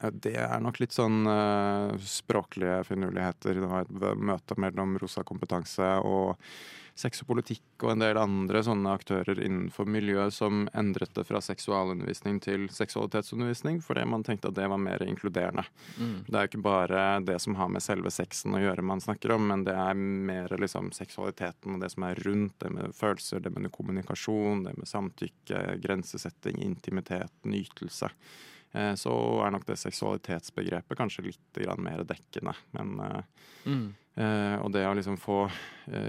Det 0.00 0.36
er 0.40 0.60
nok 0.64 0.80
litt 0.80 0.96
sånn 0.96 1.26
uh, 1.28 1.92
språklige 2.00 2.80
finurligheter. 2.88 3.60
Det 3.60 3.68
var 3.68 3.84
et 3.84 4.20
møte 4.30 4.56
mellom 4.56 4.96
Rosa 5.02 5.24
kompetanse 5.28 5.96
og 6.06 6.38
sex 7.00 7.22
og 7.22 7.30
politikk 7.30 7.84
og 7.84 7.94
en 7.94 8.02
del 8.02 8.18
andre 8.20 8.62
sånne 8.64 8.92
aktører 8.92 9.40
innenfor 9.40 9.88
miljøet 9.88 10.34
som 10.34 10.66
endret 10.76 11.14
det 11.16 11.24
fra 11.28 11.40
seksualundervisning 11.44 12.40
til 12.44 12.66
seksualitetsundervisning, 12.74 13.80
fordi 13.84 14.04
man 14.10 14.24
tenkte 14.26 14.50
at 14.50 14.58
det 14.58 14.68
var 14.70 14.80
mer 14.82 15.04
inkluderende. 15.06 15.64
Mm. 15.96 16.16
Det 16.26 16.34
er 16.34 16.44
jo 16.44 16.52
ikke 16.52 16.66
bare 16.66 17.04
det 17.24 17.38
som 17.42 17.56
har 17.60 17.72
med 17.72 17.84
selve 17.84 18.12
sexen 18.14 18.56
å 18.56 18.62
gjøre 18.62 18.84
man 18.86 19.02
snakker 19.02 19.36
om, 19.36 19.48
men 19.52 19.64
det 19.68 19.76
er 19.76 19.96
mer 19.96 20.52
liksom 20.60 20.92
seksualiteten 20.96 21.76
og 21.76 21.84
det 21.84 21.92
som 21.94 22.06
er 22.08 22.20
rundt, 22.26 22.58
det 22.60 22.74
med 22.76 22.94
følelser, 22.96 23.42
det 23.44 23.54
med 23.54 23.72
kommunikasjon, 23.74 24.66
det 24.68 24.76
med 24.76 24.90
samtykke, 24.90 25.64
grensesetting, 25.84 26.60
intimitet, 26.66 27.32
nytelse. 27.48 28.12
Eh, 28.72 28.94
så 28.94 29.12
er 29.44 29.54
nok 29.54 29.66
det 29.66 29.78
seksualitetsbegrepet 29.80 30.98
kanskje 30.98 31.30
litt 31.30 31.62
mer 31.82 32.04
dekkende. 32.06 32.54
Men 32.76 33.00
eh, 33.06 33.48
mm. 33.66 33.88
Eh, 34.20 34.56
og 34.58 34.72
det 34.74 34.82
å 34.84 34.94
liksom 34.98 35.14
få 35.22 35.44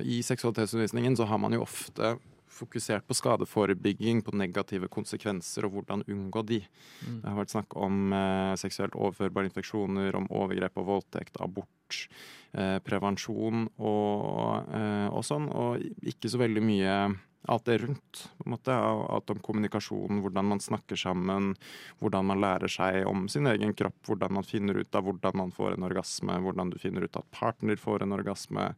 I 0.10 0.18
seksualitetsundervisningen 0.26 1.14
så 1.16 1.28
har 1.30 1.38
man 1.40 1.54
jo 1.54 1.62
ofte 1.62 2.16
fokusert 2.52 3.06
på 3.08 3.16
skadeforebygging, 3.16 4.24
på 4.26 4.34
negative 4.36 4.90
konsekvenser 4.92 5.68
og 5.68 5.78
hvordan 5.78 6.02
unngå 6.10 6.42
de. 6.50 6.60
Mm. 7.06 7.20
Det 7.22 7.30
har 7.30 7.38
vært 7.38 7.54
snakk 7.54 7.78
om 7.80 8.12
seksuelt 8.60 8.98
overførbare 8.98 9.48
infeksjoner, 9.48 10.18
om 10.18 10.28
overgrep 10.34 10.82
og 10.82 10.90
voldtekt, 10.90 11.40
abort, 11.46 11.70
eh, 12.54 12.78
prevensjon 12.86 13.68
og, 13.78 14.72
eh, 14.76 15.08
og, 15.10 15.22
sånn, 15.28 15.50
og 15.52 16.08
ikke 16.14 16.32
så 16.32 16.42
veldig 16.42 16.64
mye 16.66 16.96
alt 17.48 17.66
det 17.66 17.78
rundt. 17.78 18.30
på 18.38 18.44
en 18.46 18.52
måte, 18.52 18.74
Alt 18.74 19.30
om 19.30 19.40
kommunikasjon, 19.40 20.22
hvordan 20.22 20.46
man 20.46 20.60
snakker 20.60 20.96
sammen, 20.96 21.56
hvordan 22.00 22.26
man 22.26 22.42
lærer 22.42 22.70
seg 22.70 23.08
om 23.08 23.28
sin 23.30 23.48
egen 23.48 23.74
kropp, 23.74 23.98
hvordan 24.06 24.34
man 24.34 24.44
finner 24.44 24.78
ut 24.78 24.96
av 24.96 25.04
hvordan 25.04 25.38
man 25.38 25.52
får 25.52 25.74
en 25.74 25.88
orgasme, 25.90 26.38
hvordan 26.42 26.70
du 26.70 26.78
finner 26.80 27.02
ut 27.02 27.18
at 27.18 27.32
partner 27.32 27.76
får 27.76 28.04
en 28.04 28.14
orgasme. 28.14 28.76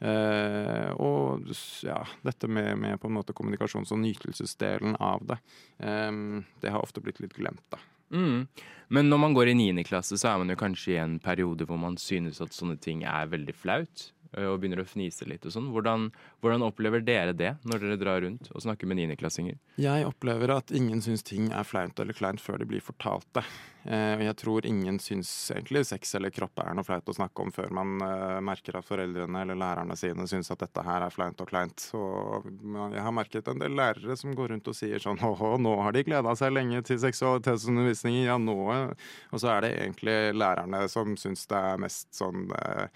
Eh, 0.00 0.90
og 0.96 1.52
ja, 1.84 2.00
dette 2.22 2.48
med, 2.48 2.78
med, 2.78 3.00
på 3.00 3.08
en 3.08 3.14
måte 3.14 3.36
kommunikasjons- 3.36 3.92
og 3.92 4.02
nytelsesdelen 4.02 4.96
av 4.96 5.26
det. 5.26 5.38
Eh, 5.78 6.10
det 6.60 6.74
har 6.74 6.82
ofte 6.82 7.00
blitt 7.04 7.20
litt 7.20 7.36
glemt, 7.36 7.64
da. 7.70 7.78
Mm. 8.10 8.46
Men 8.90 9.10
når 9.10 9.20
man 9.22 9.34
går 9.34 9.52
i 9.52 9.54
niende 9.54 9.84
klasse, 9.86 10.18
så 10.18 10.32
er 10.32 10.40
man 10.42 10.50
jo 10.50 10.58
kanskje 10.58 10.96
i 10.96 11.02
en 11.02 11.18
periode 11.22 11.66
hvor 11.68 11.78
man 11.78 11.98
synes 12.00 12.40
at 12.42 12.54
sånne 12.56 12.76
ting 12.82 13.04
er 13.06 13.30
veldig 13.30 13.54
flaut. 13.54 14.10
Eh, 14.36 14.46
og 14.46 14.60
begynner 14.62 14.82
å 14.82 14.86
fnise 14.86 15.26
litt 15.28 15.46
og 15.46 15.54
sånn. 15.54 15.70
Hvordan, 15.74 16.08
hvordan, 16.44 16.62
opplever 16.66 17.02
dere 17.02 17.34
det 17.34 17.56
når 17.66 17.82
dere 17.82 17.98
drar 18.00 18.22
rundt 18.24 18.50
og 18.52 18.62
snakker 18.62 18.90
med 18.90 19.00
niendeklassinger? 19.00 19.58
Jeg 19.80 20.06
opplever 20.06 20.54
at 20.54 20.70
ingen 20.76 21.02
syns 21.02 21.26
ting 21.26 21.50
er 21.50 21.66
flaut 21.66 21.98
eller 21.98 22.16
kleint 22.16 22.42
før 22.42 22.60
de 22.60 22.68
blir 22.70 22.84
fortalt 22.84 23.26
det. 23.36 23.44
Eh, 23.88 24.14
og 24.18 24.22
jeg 24.26 24.36
tror 24.42 24.66
ingen 24.68 24.98
syns 25.02 25.30
egentlig 25.54 25.86
sex 25.88 26.14
eller 26.18 26.32
kropp 26.34 26.60
er 26.62 26.74
noe 26.76 26.86
flaut 26.86 27.08
å 27.08 27.16
snakke 27.16 27.46
om 27.46 27.52
før 27.54 27.70
man 27.72 27.94
uh, 28.04 28.36
merker 28.44 28.76
at 28.76 28.84
foreldrene 28.84 29.40
eller 29.40 29.56
lærerne 29.56 29.96
sine 29.96 30.26
syns 30.28 30.52
at 30.52 30.60
dette 30.60 30.84
her 30.84 31.06
er 31.06 31.14
flaut 31.14 31.40
og 31.40 31.48
kleint. 31.48 31.86
Og 31.96 32.50
jeg 32.92 33.06
har 33.06 33.16
merket 33.16 33.48
en 33.48 33.62
del 33.62 33.74
lærere 33.78 34.18
som 34.20 34.36
går 34.36 34.52
rundt 34.54 34.68
og 34.68 34.76
sier 34.76 35.00
sånn 35.02 35.22
åhå, 35.24 35.54
nå 35.64 35.74
har 35.80 35.96
de 35.96 36.04
gleda 36.06 36.36
seg 36.36 36.52
lenge 36.54 36.84
til 36.86 37.00
seksualitetsundervisningen, 37.02 38.28
ja 38.28 38.36
nå 38.40 38.58
Og 38.60 39.40
så 39.40 39.54
er 39.54 39.64
det 39.64 39.72
egentlig 39.78 40.18
lærerne 40.36 40.84
som 40.92 41.16
syns 41.18 41.46
det 41.50 41.64
er 41.72 41.80
mest 41.80 42.12
sånn 42.14 42.50
eh, 42.60 42.86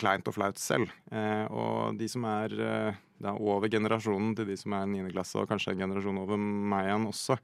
kleint 0.00 0.28
og 0.30 0.36
flaut 0.36 0.60
selv. 0.60 0.92
Eh, 1.12 1.44
og 1.52 1.98
de 2.00 2.08
som 2.08 2.24
er 2.28 2.54
eh, 2.64 3.00
da, 3.20 3.34
over 3.36 3.68
generasjonen 3.68 4.32
til 4.36 4.48
de 4.48 4.56
som 4.58 4.74
er 4.76 4.88
niendeklasse, 4.88 5.36
og 5.40 5.50
kanskje 5.50 5.74
en 5.74 5.82
generasjon 5.84 6.20
over 6.22 6.40
meg 6.40 6.88
igjen 6.88 7.08
også, 7.10 7.36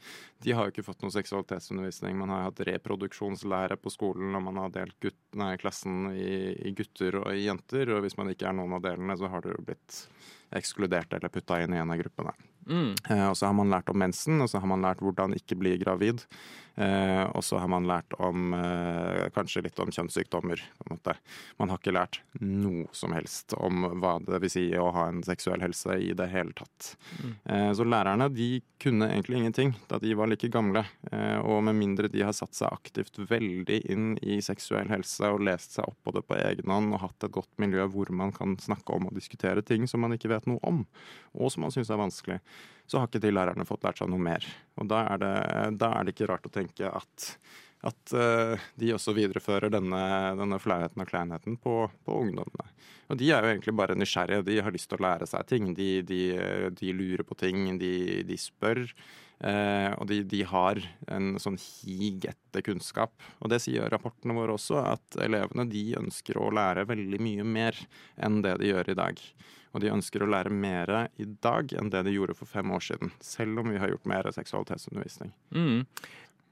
de 0.45 0.55
har 0.57 0.67
jo 0.67 0.75
ikke 0.75 0.87
fått 0.87 1.05
noe 1.05 1.15
seksualitetsundervisning. 1.15 2.17
Man 2.17 2.33
har 2.33 2.47
hatt 2.49 2.63
reproduksjonslære 2.69 3.79
på 3.81 3.93
skolen, 3.93 4.33
og 4.39 4.47
man 4.49 4.63
har 4.65 4.75
delt 4.79 4.97
gutt, 5.05 5.21
nei, 5.37 5.53
klassen 5.61 6.11
i, 6.15 6.57
i, 6.57 6.73
gutter 6.77 7.21
og 7.21 7.31
i 7.35 7.45
jenter. 7.45 7.93
Og 7.93 8.05
hvis 8.07 8.17
man 8.17 8.33
ikke 8.33 8.49
er 8.49 8.57
noen 8.57 8.79
av 8.79 8.85
delene, 8.89 9.19
så 9.21 9.31
har 9.33 9.45
du 9.45 9.53
blitt 9.61 10.05
ekskludert 10.57 11.13
eller 11.17 11.33
putta 11.33 11.61
inn 11.61 11.75
i 11.75 11.83
en 11.83 11.93
av 11.93 12.01
gruppene. 12.01 12.33
Mm. 12.67 12.93
Eh, 13.11 13.27
og 13.29 13.37
så 13.39 13.51
har 13.51 13.59
man 13.59 13.71
lært 13.71 13.93
om 13.93 14.01
mensen, 14.01 14.41
og 14.41 14.51
så 14.51 14.63
har 14.63 14.71
man 14.73 14.85
lært 14.85 15.05
hvordan 15.05 15.37
ikke 15.37 15.59
bli 15.61 15.77
gravid. 15.83 16.25
Eh, 16.77 17.23
og 17.33 17.45
så 17.45 17.57
har 17.59 17.71
man 17.73 17.87
lært 17.89 18.13
om 18.21 18.53
eh, 18.53 19.27
kanskje 19.33 19.63
litt 19.65 19.79
om 19.81 19.89
kjønnssykdommer. 19.93 20.61
Man 21.57 21.73
har 21.73 21.81
ikke 21.81 21.95
lært 21.97 22.21
noe 22.41 22.85
som 22.97 23.15
helst 23.17 23.57
om 23.57 23.87
hva 23.97 24.19
det 24.27 24.43
vil 24.45 24.53
si 24.53 24.67
å 24.77 24.91
ha 24.93 25.07
en 25.09 25.23
seksuell 25.25 25.65
helse 25.65 25.97
i 26.05 26.13
det 26.17 26.29
hele 26.35 26.53
tatt. 26.57 26.93
Mm. 27.23 27.33
Eh, 27.45 27.71
så 27.79 27.87
lærerne 27.89 28.29
de 28.35 28.51
kunne 28.83 29.09
egentlig 29.09 29.41
ingenting 29.41 29.73
da 29.89 30.01
de 30.03 30.13
var 30.19 30.29
like 30.29 30.53
gamle. 30.53 30.85
Eh, 31.13 31.39
og 31.41 31.65
med 31.65 31.79
mindre 31.81 32.13
de 32.13 32.27
har 32.27 32.37
satt 32.37 32.57
seg 32.59 32.69
aktivt 32.69 33.17
veldig 33.31 33.81
inn 33.93 34.13
i 34.21 34.43
seksuell 34.45 34.93
helse 34.93 35.33
og 35.33 35.47
lest 35.49 35.79
seg 35.79 35.89
opp 35.89 35.99
på 36.05 36.13
det 36.17 36.27
på 36.29 36.37
egen 36.43 36.73
hånd 36.73 36.93
og 36.93 37.07
hatt 37.07 37.25
et 37.25 37.35
godt 37.35 37.53
miljø 37.63 37.89
hvor 37.93 38.13
man 38.13 38.35
kan 38.37 38.57
snakke 38.61 38.93
om 38.93 39.09
og 39.09 39.17
diskutere 39.17 39.65
ting 39.65 39.89
som 39.89 40.05
man 40.05 40.13
ikke 40.17 40.31
vet 40.35 40.49
noe 40.51 40.61
om, 40.67 40.85
og 41.33 41.53
som 41.53 41.65
man 41.65 41.73
syns 41.75 41.91
er 41.93 42.01
vanskelig, 42.01 42.41
så 42.87 43.01
har 43.01 43.11
ikke 43.11 43.23
de 43.25 43.35
lærerne 43.35 43.67
fått 43.69 43.87
lært 43.87 44.01
seg 44.01 44.11
noe 44.13 44.23
mer. 44.23 44.47
Og 44.81 44.89
da 44.91 45.05
er 45.13 45.23
det, 45.23 45.37
da 45.83 45.93
er 45.97 46.07
det 46.07 46.15
ikke 46.15 46.31
rart 46.31 46.49
å 46.49 46.55
tenke 46.55 46.91
at 46.91 47.31
at 47.87 48.13
eh, 48.17 48.63
de 48.81 48.93
også 48.95 49.15
viderefører 49.17 49.71
denne, 49.73 50.01
denne 50.39 50.59
flauheten 50.63 51.03
og 51.03 51.11
kleinheten 51.11 51.59
på, 51.61 51.77
på, 52.07 52.17
ungdommene. 52.25 52.73
Og 53.13 53.21
de 53.21 53.29
er 53.31 53.45
jo 53.45 53.53
egentlig 53.53 53.77
bare 53.79 53.97
nysgjerrige. 53.99 54.47
De 54.49 54.57
har 54.65 54.75
lyst 54.75 54.91
til 54.91 54.99
å 54.99 55.07
lære 55.07 55.29
seg 55.31 55.47
ting. 55.51 55.71
De, 55.77 55.91
de, 56.07 56.21
de 56.75 56.97
lurer 56.97 57.23
på 57.27 57.37
ting. 57.39 57.69
De, 57.79 58.25
de 58.27 58.39
spør. 58.41 58.83
Eh, 59.45 59.93
og 60.01 60.09
de, 60.11 60.23
de, 60.27 60.41
har 60.49 60.81
en 61.13 61.37
sånn 61.43 61.59
hig 61.61 62.27
etter 62.33 62.65
kunnskap. 62.67 63.15
Og 63.39 63.53
det 63.53 63.61
sier 63.63 63.91
rapportene 63.93 64.35
våre 64.37 64.57
også, 64.57 64.81
at 64.97 65.21
elevene 65.23 65.69
de 65.71 65.85
ønsker 66.01 66.41
å 66.41 66.51
lære 66.57 66.89
veldig 66.89 67.23
mye 67.23 67.47
mer 67.47 67.79
enn 68.17 68.41
det 68.47 68.57
de 68.63 68.73
gjør 68.73 68.95
i 68.97 68.99
dag. 68.99 69.23
Og 69.77 69.83
de 69.85 69.93
ønsker 69.93 70.25
å 70.25 70.29
lære 70.33 70.49
mer 70.49 70.89
i 71.21 71.27
dag 71.45 71.75
enn 71.77 71.91
det 71.93 72.01
de 72.07 72.15
gjorde 72.15 72.35
for 72.39 72.49
fem 72.49 72.71
år 72.73 72.81
siden. 72.87 73.11
Selv 73.21 73.61
om 73.61 73.69
vi 73.69 73.81
har 73.83 73.93
gjort 73.93 74.09
mer 74.09 74.31
seksualitetsundervisning. 74.33 75.35
Mm. 75.53 75.85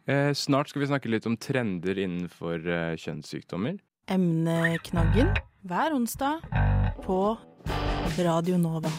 Eh, 0.04 0.33
snart 0.37 0.69
skal 0.69 0.85
vi 0.85 0.90
snakke 0.90 1.09
litt 1.09 1.25
om 1.25 1.38
trender 1.40 1.97
innenfor 1.97 2.69
eh, 2.69 2.93
kjønnssykdommer. 3.00 3.81
Emneknaggen 4.12 5.33
hver 5.64 5.97
onsdag 5.97 6.45
på 7.07 7.21
Radio 8.21 8.61
Nova. 8.61 8.93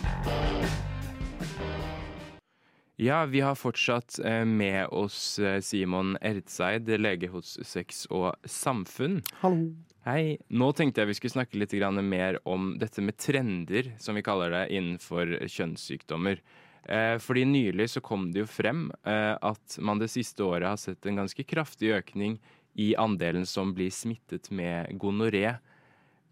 Ja, 2.98 3.26
vi 3.30 3.46
har 3.46 3.54
fortsatt 3.60 4.18
eh, 4.26 4.42
med 4.50 4.88
oss 4.90 5.38
eh, 5.38 5.60
Simon 5.62 6.16
Erdseid, 6.26 6.90
lege 6.98 7.30
hos 7.30 7.60
Sex 7.62 8.08
og 8.10 8.34
Samfunn. 8.50 9.20
Hallo. 9.44 9.76
Hei. 10.06 10.36
Nå 10.54 10.68
tenkte 10.78 11.02
jeg 11.02 11.10
vi 11.10 11.14
skulle 11.18 11.34
snakke 11.34 11.58
litt 11.58 11.72
mer 12.06 12.38
om 12.46 12.76
dette 12.78 13.02
med 13.02 13.18
trender, 13.18 13.96
som 13.98 14.14
vi 14.14 14.22
kaller 14.22 14.52
det, 14.54 14.68
innenfor 14.78 15.48
kjønnssykdommer. 15.50 16.44
Eh, 16.86 17.18
fordi 17.18 17.46
nylig 17.50 17.90
så 17.90 18.02
kom 18.06 18.28
det 18.32 18.44
jo 18.44 18.46
frem 18.46 18.92
eh, 19.02 19.34
at 19.34 19.80
man 19.82 19.98
det 19.98 20.12
siste 20.14 20.44
året 20.46 20.70
har 20.70 20.78
sett 20.78 21.04
en 21.10 21.18
ganske 21.24 21.44
kraftig 21.44 21.90
økning 21.98 22.38
i 22.78 22.94
andelen 22.96 23.48
som 23.50 23.74
blir 23.74 23.90
smittet 23.90 24.52
med 24.54 24.94
gonoré. 25.02 25.58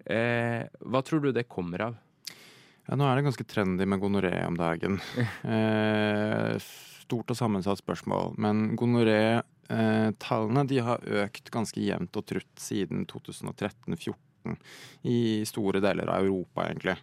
Eh, 0.05 0.69
hva 0.85 1.01
tror 1.01 1.25
du 1.25 1.31
det 1.33 1.49
kommer 1.49 1.87
av? 1.87 1.97
Ja, 2.85 2.93
nå 2.93 3.09
er 3.09 3.17
det 3.17 3.25
ganske 3.25 3.47
trendy 3.49 3.89
med 3.89 4.03
gonoré 4.05 4.35
om 4.45 4.59
dagen. 4.59 5.01
Stort 7.07 7.33
og 7.33 7.41
sammensatt 7.41 7.81
spørsmål. 7.81 8.35
Men 8.37 8.75
gonoré-tallene 9.69 10.67
de 10.67 10.79
har 10.79 10.99
økt 11.23 11.51
ganske 11.51 11.79
jevnt 11.79 12.15
og 12.15 12.25
trutt 12.25 12.59
siden 12.59 13.05
2013-2014 13.05 14.57
i 15.03 15.45
store 15.45 15.79
deler 15.79 16.09
av 16.11 16.25
Europa, 16.25 16.65
egentlig. 16.67 16.97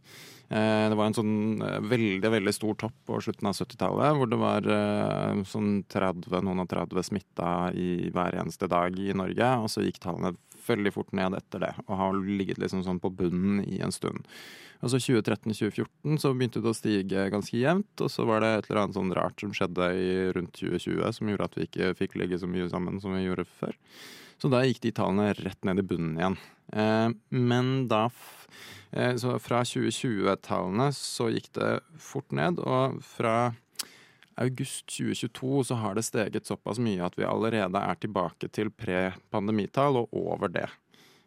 Eh, 0.51 0.89
det 0.91 0.97
var 0.99 1.07
en 1.07 1.15
sånn 1.15 1.63
eh, 1.63 1.81
veldig 1.81 2.31
veldig 2.31 2.53
stor 2.53 2.75
topp 2.75 2.95
på 3.07 3.21
slutten 3.23 3.49
av 3.49 3.55
70-tallet, 3.55 4.17
hvor 4.19 4.29
det 4.29 4.37
var 4.41 4.67
eh, 4.69 5.41
sånn 5.49 5.85
30, 5.89 6.43
noen 6.45 6.61
og 6.61 6.69
30 6.69 7.07
smitta 7.07 7.73
i 7.73 8.11
hver 8.13 8.37
eneste 8.43 8.69
dag 8.69 8.99
i 8.99 9.15
Norge. 9.17 9.51
Og 9.63 9.71
så 9.73 9.87
gikk 9.87 10.03
tallene 10.03 10.35
veldig 10.71 10.93
fort 10.95 11.13
ned 11.17 11.37
etter 11.39 11.65
det, 11.67 11.73
og 11.87 11.99
har 12.01 12.19
ligget 12.19 12.61
liksom 12.63 12.85
sånn 12.87 13.03
på 13.03 13.13
bunnen 13.21 13.63
i 13.67 13.81
en 13.85 13.95
stund. 13.95 14.25
Og 14.81 14.93
så 14.93 15.01
2013-2014 15.03 16.21
så 16.23 16.31
begynte 16.33 16.63
det 16.65 16.71
å 16.71 16.77
stige 16.77 17.27
ganske 17.33 17.59
jevnt, 17.59 18.01
og 18.01 18.09
så 18.13 18.25
var 18.29 18.41
det 18.41 18.53
et 18.55 18.71
eller 18.71 18.83
annet 18.85 18.97
sånn 18.97 19.13
rart 19.17 19.43
som 19.43 19.53
skjedde 19.57 19.91
i 19.93 20.09
rundt 20.37 20.55
2020 20.57 21.19
som 21.19 21.29
gjorde 21.29 21.51
at 21.51 21.59
vi 21.59 21.67
ikke 21.69 21.93
fikk 21.99 22.17
ligge 22.21 22.41
så 22.41 22.49
mye 22.49 22.71
sammen 22.73 23.01
som 23.03 23.13
vi 23.13 23.27
gjorde 23.27 23.45
før. 23.61 23.77
Så 24.41 24.49
da 24.49 24.63
gikk 24.65 24.81
de 24.87 24.95
tallene 24.97 25.35
rett 25.37 25.69
ned 25.69 25.83
i 25.83 25.85
bunnen 25.85 26.17
igjen. 26.17 26.39
Eh, 26.73 27.09
men 27.35 27.89
da 27.91 28.07
eh, 28.95 29.17
Så 29.21 29.35
fra 29.43 29.61
2020-tallene 29.67 30.89
så 30.97 31.29
gikk 31.35 31.51
det 31.59 31.73
fort 32.01 32.33
ned, 32.33 32.63
og 32.65 33.03
fra 33.05 33.53
august 34.41 34.87
2022 34.87 35.65
så 35.65 35.75
har 35.75 35.95
det 35.95 36.05
steget 36.07 36.49
såpass 36.49 36.81
mye 36.81 37.05
at 37.05 37.19
vi 37.19 37.27
allerede 37.29 37.81
er 37.81 37.99
tilbake 38.01 38.49
til 38.49 38.73
pre-pandemitall 38.73 40.01
og 40.01 40.15
over 40.17 40.49
det. 40.49 40.69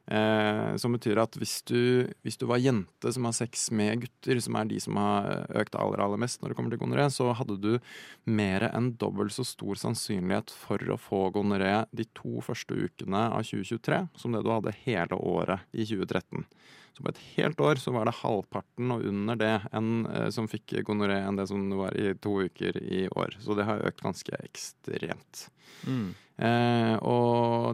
Eh, 0.07 0.75
som 0.75 0.91
betyr 0.91 1.21
at 1.21 1.37
hvis 1.39 1.61
du, 1.63 2.09
hvis 2.27 2.35
du, 2.35 2.43
var 2.49 2.59
jente 2.59 3.11
som 3.15 3.23
har 3.23 3.35
sex 3.37 3.69
med 3.71 4.01
gutter, 4.03 4.41
som 4.43 4.57
er 4.59 4.67
de 4.67 4.79
som 4.83 4.97
har 4.99 5.45
økt 5.61 5.77
aller, 5.79 6.03
aller 6.03 6.19
mest 6.19 6.41
når 6.41 6.51
det 6.51 6.57
kommer 6.59 6.75
til 6.75 6.81
gonoré, 6.81 7.05
så 7.13 7.29
hadde 7.39 7.55
du 7.63 7.71
mer 8.27 8.67
enn 8.73 8.91
dobbelt 8.99 9.31
så 9.35 9.45
stor 9.47 9.79
sannsynlighet 9.79 10.51
for 10.51 10.83
å 10.91 10.99
få 10.99 11.29
gonoré 11.35 11.85
de 11.95 12.07
to 12.19 12.43
første 12.43 12.75
ukene 12.75 13.29
av 13.29 13.47
2023 13.47 14.01
som 14.19 14.35
det 14.35 14.43
du 14.43 14.51
hadde 14.51 14.75
hele 14.83 15.19
året 15.19 15.63
i 15.71 15.87
2013. 15.87 16.43
Så 16.93 17.01
på 17.01 17.09
et 17.09 17.21
helt 17.37 17.61
år 17.63 17.79
så 17.81 17.93
var 17.95 18.05
det 18.05 18.19
halvparten 18.19 18.91
og 18.93 19.05
under 19.09 19.39
det 19.39 19.53
en, 19.71 20.05
eh, 20.05 20.27
som 20.35 20.49
fikk 20.51 20.75
gonoré 20.85 21.21
enn 21.23 21.39
det 21.39 21.47
som 21.49 21.63
det 21.71 21.79
var 21.79 21.95
i 21.97 22.11
to 22.21 22.35
uker 22.43 22.77
i 22.83 23.07
år. 23.07 23.39
Så 23.39 23.55
det 23.57 23.65
har 23.65 23.87
økt 23.87 24.03
ganske 24.03 24.35
ekstremt. 24.43 25.47
Mm. 25.87 26.11
Eh, 26.33 26.95
og 27.05 27.22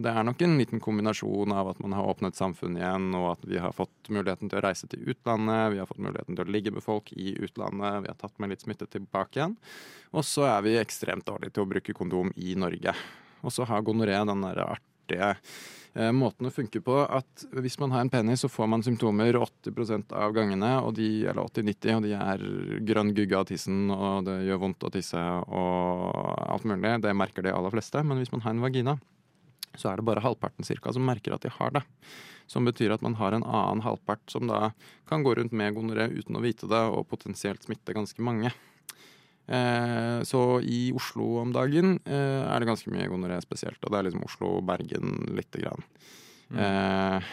det 0.04 0.12
er 0.12 0.26
nok 0.26 0.42
en 0.44 0.56
liten 0.60 0.82
kombinasjon 0.82 1.52
av 1.54 1.72
at 1.72 1.80
man 1.84 1.94
har 1.96 2.08
åpnet 2.10 2.38
samfunnet 2.38 2.82
igjen, 2.82 3.08
og 3.18 3.26
at 3.32 3.46
vi 3.48 3.60
har 3.62 3.74
fått 3.76 4.10
muligheten 4.12 4.50
til 4.50 4.60
å 4.60 4.64
reise 4.64 4.88
til 4.90 5.02
utlandet, 5.12 5.72
vi 5.74 5.80
har 5.82 5.88
fått 5.90 6.02
muligheten 6.02 6.38
til 6.38 6.46
å 6.46 6.54
ligge 6.56 6.74
med 6.74 6.84
folk 6.84 7.12
i 7.16 7.34
utlandet, 7.38 8.04
vi 8.04 8.12
har 8.12 8.20
tatt 8.20 8.36
med 8.42 8.52
litt 8.52 8.64
smitte 8.64 8.88
tilbake 8.90 9.40
igjen. 9.40 9.58
Og 10.14 10.26
så 10.26 10.46
er 10.50 10.64
vi 10.66 10.78
ekstremt 10.80 11.28
dårlige 11.28 11.56
til 11.56 11.66
å 11.66 11.72
bruke 11.72 11.96
kondom 11.96 12.32
i 12.36 12.56
Norge. 12.58 12.96
Og 13.40 13.54
så 13.54 13.68
har 13.68 13.84
gonoré 13.86 14.18
den 14.28 14.46
derre 14.46 14.72
artige 14.76 15.34
Eh, 15.92 16.12
måten 16.14 16.46
å 16.46 16.52
funke 16.54 16.78
på 16.86 16.94
at 17.02 17.44
hvis 17.50 17.76
man 17.82 17.90
har 17.90 18.04
en 18.04 18.12
penis, 18.12 18.44
så 18.44 18.50
får 18.50 18.68
man 18.70 18.84
symptomer 18.86 19.34
80 19.34 20.12
av 20.14 20.34
gangene, 20.36 20.70
og 20.86 20.94
de, 21.00 21.08
eller 21.24 21.48
80-90, 21.50 21.96
og 21.96 22.04
de 22.06 22.12
er 22.14 22.44
grønn 22.86 23.10
gugge 23.16 23.38
av 23.38 23.48
tissen, 23.50 23.88
og 23.90 24.28
det 24.28 24.36
gjør 24.46 24.62
vondt 24.66 24.86
å 24.86 24.92
tisse 24.94 25.18
og 25.18 26.04
alt 26.46 26.68
mulig. 26.70 26.94
Det 27.02 27.16
merker 27.16 27.46
de 27.46 27.54
aller 27.54 27.74
fleste. 27.74 28.04
Men 28.06 28.22
hvis 28.22 28.30
man 28.30 28.44
har 28.46 28.54
en 28.54 28.62
vagina, 28.62 29.00
så 29.78 29.90
er 29.90 30.00
det 30.00 30.06
bare 30.08 30.22
halvparten 30.24 30.66
cirka 30.66 30.92
som 30.94 31.06
merker 31.06 31.34
at 31.34 31.44
de 31.44 31.52
har 31.54 31.74
det. 31.76 31.84
Som 32.50 32.66
betyr 32.66 32.94
at 32.94 33.04
man 33.06 33.14
har 33.20 33.36
en 33.36 33.46
annen 33.46 33.84
halvpart 33.84 34.24
som 34.32 34.48
da 34.50 34.72
kan 35.08 35.22
gå 35.22 35.36
rundt 35.38 35.54
med 35.54 35.76
gonoré 35.76 36.08
uten 36.10 36.38
å 36.38 36.42
vite 36.42 36.66
det, 36.70 36.82
og 36.90 37.06
potensielt 37.10 37.62
smitte 37.66 37.94
ganske 37.94 38.24
mange. 38.26 38.50
Eh, 39.50 40.22
så 40.22 40.60
i 40.62 40.92
Oslo 40.94 41.40
om 41.40 41.52
dagen 41.54 41.96
eh, 42.04 42.42
er 42.46 42.62
det 42.62 42.68
ganske 42.68 42.90
mye 42.94 43.08
gonoré 43.10 43.38
spesielt. 43.42 43.80
Og 43.82 43.90
det 43.92 43.98
er 43.98 44.08
liksom 44.08 44.26
Oslo 44.26 44.56
Bergen 44.66 45.14
lite 45.34 45.62
grann. 45.62 45.86
Mm. 46.50 46.58
Eh, 46.58 47.30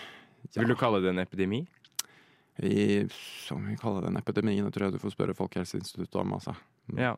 ja. 0.48 0.62
Vil 0.62 0.72
du 0.74 0.78
kalle 0.80 1.02
det 1.04 1.12
en 1.14 1.22
epidemi? 1.22 1.66
I, 2.58 3.06
som 3.46 3.66
vi 3.70 3.78
kaller 3.78 4.02
det 4.02 4.14
en 4.14 4.18
epidemi, 4.18 4.56
det 4.66 4.72
tror 4.74 4.88
jeg 4.88 4.96
du 4.96 5.04
får 5.04 5.14
spørre 5.14 5.38
Folkehelseinstituttet 5.38 6.18
om. 6.18 6.34
altså. 6.40 6.56
Ja. 6.98 7.14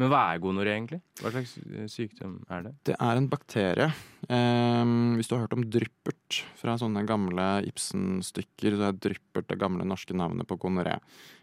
Men 0.00 0.08
hva 0.08 0.20
er 0.32 0.40
gonoré, 0.40 0.72
egentlig? 0.78 1.02
Hva 1.20 1.32
slags 1.34 1.58
eh, 1.60 1.88
sykdom 1.92 2.38
er 2.48 2.62
det? 2.64 2.72
Det 2.88 2.94
er 2.96 3.18
en 3.20 3.26
bakterie. 3.28 3.88
Um, 4.30 5.18
hvis 5.18 5.28
du 5.28 5.34
har 5.34 5.42
hørt 5.44 5.56
om 5.58 5.66
dryppert 5.68 6.38
fra 6.56 6.78
sånne 6.80 7.02
gamle 7.08 7.48
Ibsen-stykker, 7.68 8.78
så 8.80 8.88
er 8.88 8.96
dryppert 8.96 9.50
det 9.50 9.58
gamle 9.60 9.84
norske 9.84 10.16
navnet 10.16 10.48
på 10.48 10.56
gonoré. 10.62 10.96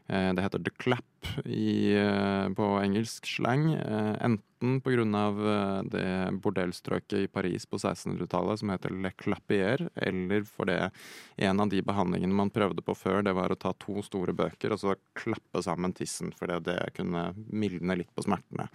Eh, 0.08 0.34
det 0.34 0.42
heter 0.42 0.60
the 0.64 0.72
clap 0.80 1.28
i, 1.46 1.94
eh, 1.94 2.50
på 2.50 2.68
engelsk 2.80 3.26
slang. 3.26 3.74
på 3.76 3.82
enten 4.22 4.82
pga. 4.82 5.84
det 5.84 6.40
bordellstrøket 6.42 7.14
i 7.20 7.28
Paris 7.28 7.66
på 7.66 7.78
1600-tallet 7.78 8.60
som 8.60 8.70
heter 8.70 8.90
le 8.90 9.12
clapier, 9.12 9.90
eller 9.96 10.42
fordi 10.44 10.90
en 11.38 11.60
av 11.60 11.70
de 11.70 11.82
behandlingene 11.82 12.34
man 12.34 12.50
prøvde 12.50 12.82
på 12.82 12.96
før, 12.96 13.24
det 13.24 13.36
var 13.36 13.50
å 13.50 13.60
ta 13.60 13.74
to 13.74 14.02
store 14.02 14.34
bøker 14.34 14.72
og 14.72 14.80
så 14.80 14.96
klappe 15.14 15.62
sammen 15.62 15.94
tissen, 15.94 16.32
fordi 16.32 16.64
det 16.64 16.94
kunne 16.96 17.34
mildne 17.52 17.98
litt 17.98 18.16
på 18.16 18.24
smertene. 18.24 18.70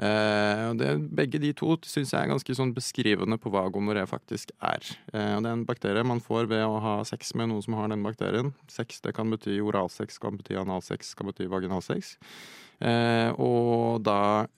Uh, 0.00 0.72
det, 0.80 0.88
begge 1.12 1.38
de 1.42 1.50
to 1.56 1.74
syns 1.84 2.14
jeg 2.14 2.24
er 2.24 2.30
ganske 2.30 2.54
sånn 2.56 2.72
beskrivende 2.72 3.36
på 3.40 3.50
hva 3.52 3.66
gonoré 3.72 4.04
faktisk 4.08 4.54
er. 4.64 4.80
Uh, 5.12 5.36
det 5.36 5.44
er 5.44 5.52
en 5.52 5.66
bakterie 5.68 6.04
man 6.06 6.22
får 6.24 6.48
ved 6.50 6.64
å 6.64 6.80
ha 6.82 6.94
sex 7.06 7.34
med 7.36 7.50
noen 7.50 7.64
som 7.64 7.76
har 7.76 7.92
den 7.92 8.04
bakterien. 8.04 8.54
Sex 8.72 9.02
det 9.04 9.12
kan 9.16 9.30
bety 9.32 9.58
oralsex, 9.60 10.16
kan 10.22 10.38
bety 10.40 10.56
analsex, 10.58 11.12
kan 11.18 11.28
bety 11.28 11.48
vaginalsex. 11.52 12.16
Uh, 12.82 13.30
og 13.38 14.00
da 14.02 14.48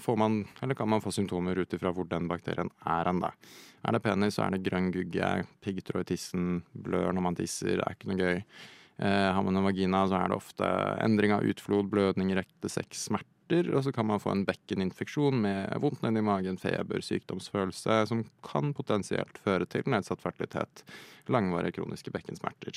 får 0.00 0.16
man, 0.16 0.38
eller 0.64 0.78
kan 0.78 0.88
man 0.88 1.02
få 1.04 1.10
symptomer 1.12 1.58
ut 1.58 1.74
ifra 1.76 1.90
hvor 1.92 2.06
den 2.08 2.30
bakterien 2.30 2.70
er 2.88 3.10
hen, 3.10 3.20
da. 3.20 3.34
Er 3.82 3.96
det 3.96 4.04
penis, 4.04 4.38
så 4.38 4.46
er 4.46 4.54
det 4.54 4.62
grønn 4.64 4.92
gugge, 4.94 5.28
piggtråd 5.60 6.06
i 6.06 6.12
tissen, 6.14 6.62
blør 6.72 7.10
når 7.12 7.26
man 7.26 7.36
tisser, 7.36 7.82
er 7.82 7.96
ikke 7.96 8.12
noe 8.12 8.20
gøy. 8.22 8.40
har 9.02 9.42
man 9.42 9.58
en 9.58 9.66
vagina, 9.66 10.04
så 10.06 10.20
er 10.20 10.30
det 10.30 10.38
ofte 10.38 10.68
endring 11.02 11.34
av 11.34 11.42
utflod, 11.50 11.90
blødning, 11.90 12.30
rekte, 12.38 12.70
sex, 12.70 13.08
smerte 13.10 13.41
smerter, 13.42 13.74
og 13.74 13.84
så 13.84 13.92
kan 13.92 14.06
man 14.06 14.20
få 14.20 14.30
en 14.32 14.44
bekkeninfeksjon 14.44 15.40
med 15.40 15.80
vondt 15.80 16.02
nedi 16.02 16.22
magen, 16.22 16.58
feber, 16.58 17.00
sykdomsfølelse, 17.00 18.06
som 18.06 18.24
kan 18.42 18.72
potensielt 18.74 19.38
føre 19.38 19.66
til 19.66 19.82
nedsatt 19.86 20.20
fertilitet. 20.22 20.84
Langvarige 21.28 21.80
kroniske 21.80 22.10
bekkensmerter. 22.10 22.72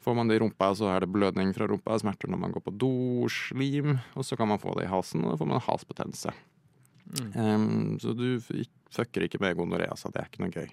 Får 0.00 0.14
man 0.14 0.28
det 0.28 0.36
i 0.36 0.40
rumpa, 0.40 0.74
så 0.74 0.88
er 0.92 1.00
det 1.00 1.12
blødning 1.12 1.52
fra 1.54 1.66
rumpa, 1.66 1.98
smerter 1.98 2.28
når 2.28 2.38
man 2.38 2.52
går 2.52 2.64
på 2.64 2.76
do, 2.78 3.28
slim, 3.28 3.98
og 4.14 4.24
så 4.24 4.36
kan 4.36 4.48
man 4.48 4.58
få 4.58 4.74
det 4.78 4.86
i 4.86 4.92
halsen, 4.92 5.24
og 5.24 5.32
da 5.32 5.38
får 5.38 5.48
man 5.48 5.60
halsbetennelse. 5.60 6.34
Mm. 7.08 7.32
Um, 7.34 7.98
så 7.98 8.12
du 8.12 8.38
fucker 8.92 9.24
ikke 9.24 9.40
med 9.40 9.56
gonoré, 9.56 9.88
altså. 9.88 10.10
Det 10.12 10.20
er 10.20 10.28
ikke 10.28 10.44
noe 10.44 10.52
gøy. 10.52 10.68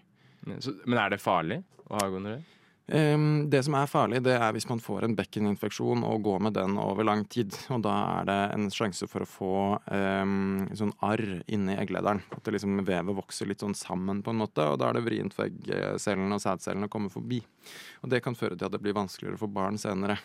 Så, 0.61 0.75
men 0.85 0.99
er 0.99 1.09
det 1.09 1.23
farlig 1.23 1.63
å 1.87 1.97
ha 1.97 2.09
gonoré? 2.11 2.43
Um, 2.85 3.47
det 3.49 3.63
som 3.65 3.73
er 3.79 3.89
farlig, 3.89 4.19
det 4.27 4.35
er 4.37 4.51
hvis 4.53 4.67
man 4.69 4.81
får 4.83 5.07
en 5.07 5.15
bekkeninfeksjon 5.17 6.03
og 6.05 6.19
går 6.27 6.43
med 6.45 6.53
den 6.53 6.75
over 6.77 7.07
lang 7.07 7.23
tid. 7.25 7.55
Og 7.73 7.81
da 7.85 7.95
er 8.19 8.27
det 8.29 8.37
en 8.53 8.67
sjanse 8.73 9.07
for 9.09 9.25
å 9.25 9.29
få 9.29 9.53
um, 9.89 10.67
sånn 10.77 10.93
arr 11.05 11.39
inni 11.49 11.77
egglederen. 11.81 12.21
At 12.35 12.45
det 12.45 12.53
liksom 12.53 12.83
vevet 12.85 13.17
vokser 13.17 13.49
litt 13.49 13.65
sånn 13.65 13.73
sammen 13.77 14.21
på 14.21 14.35
en 14.35 14.43
måte, 14.43 14.67
og 14.69 14.77
da 14.81 14.91
er 14.91 14.99
det 14.99 15.05
vrient 15.07 15.33
for 15.33 15.49
eggcellene 15.49 16.37
og 16.37 16.43
sædcellene 16.43 16.85
å 16.89 16.93
komme 16.93 17.09
forbi. 17.13 17.41
Og 18.05 18.13
det 18.13 18.21
kan 18.25 18.37
føre 18.37 18.53
til 18.53 18.69
at 18.69 18.77
det 18.77 18.83
blir 18.83 18.97
vanskeligere 18.97 19.41
for 19.41 19.49
barn 19.49 19.81
senere. 19.81 20.19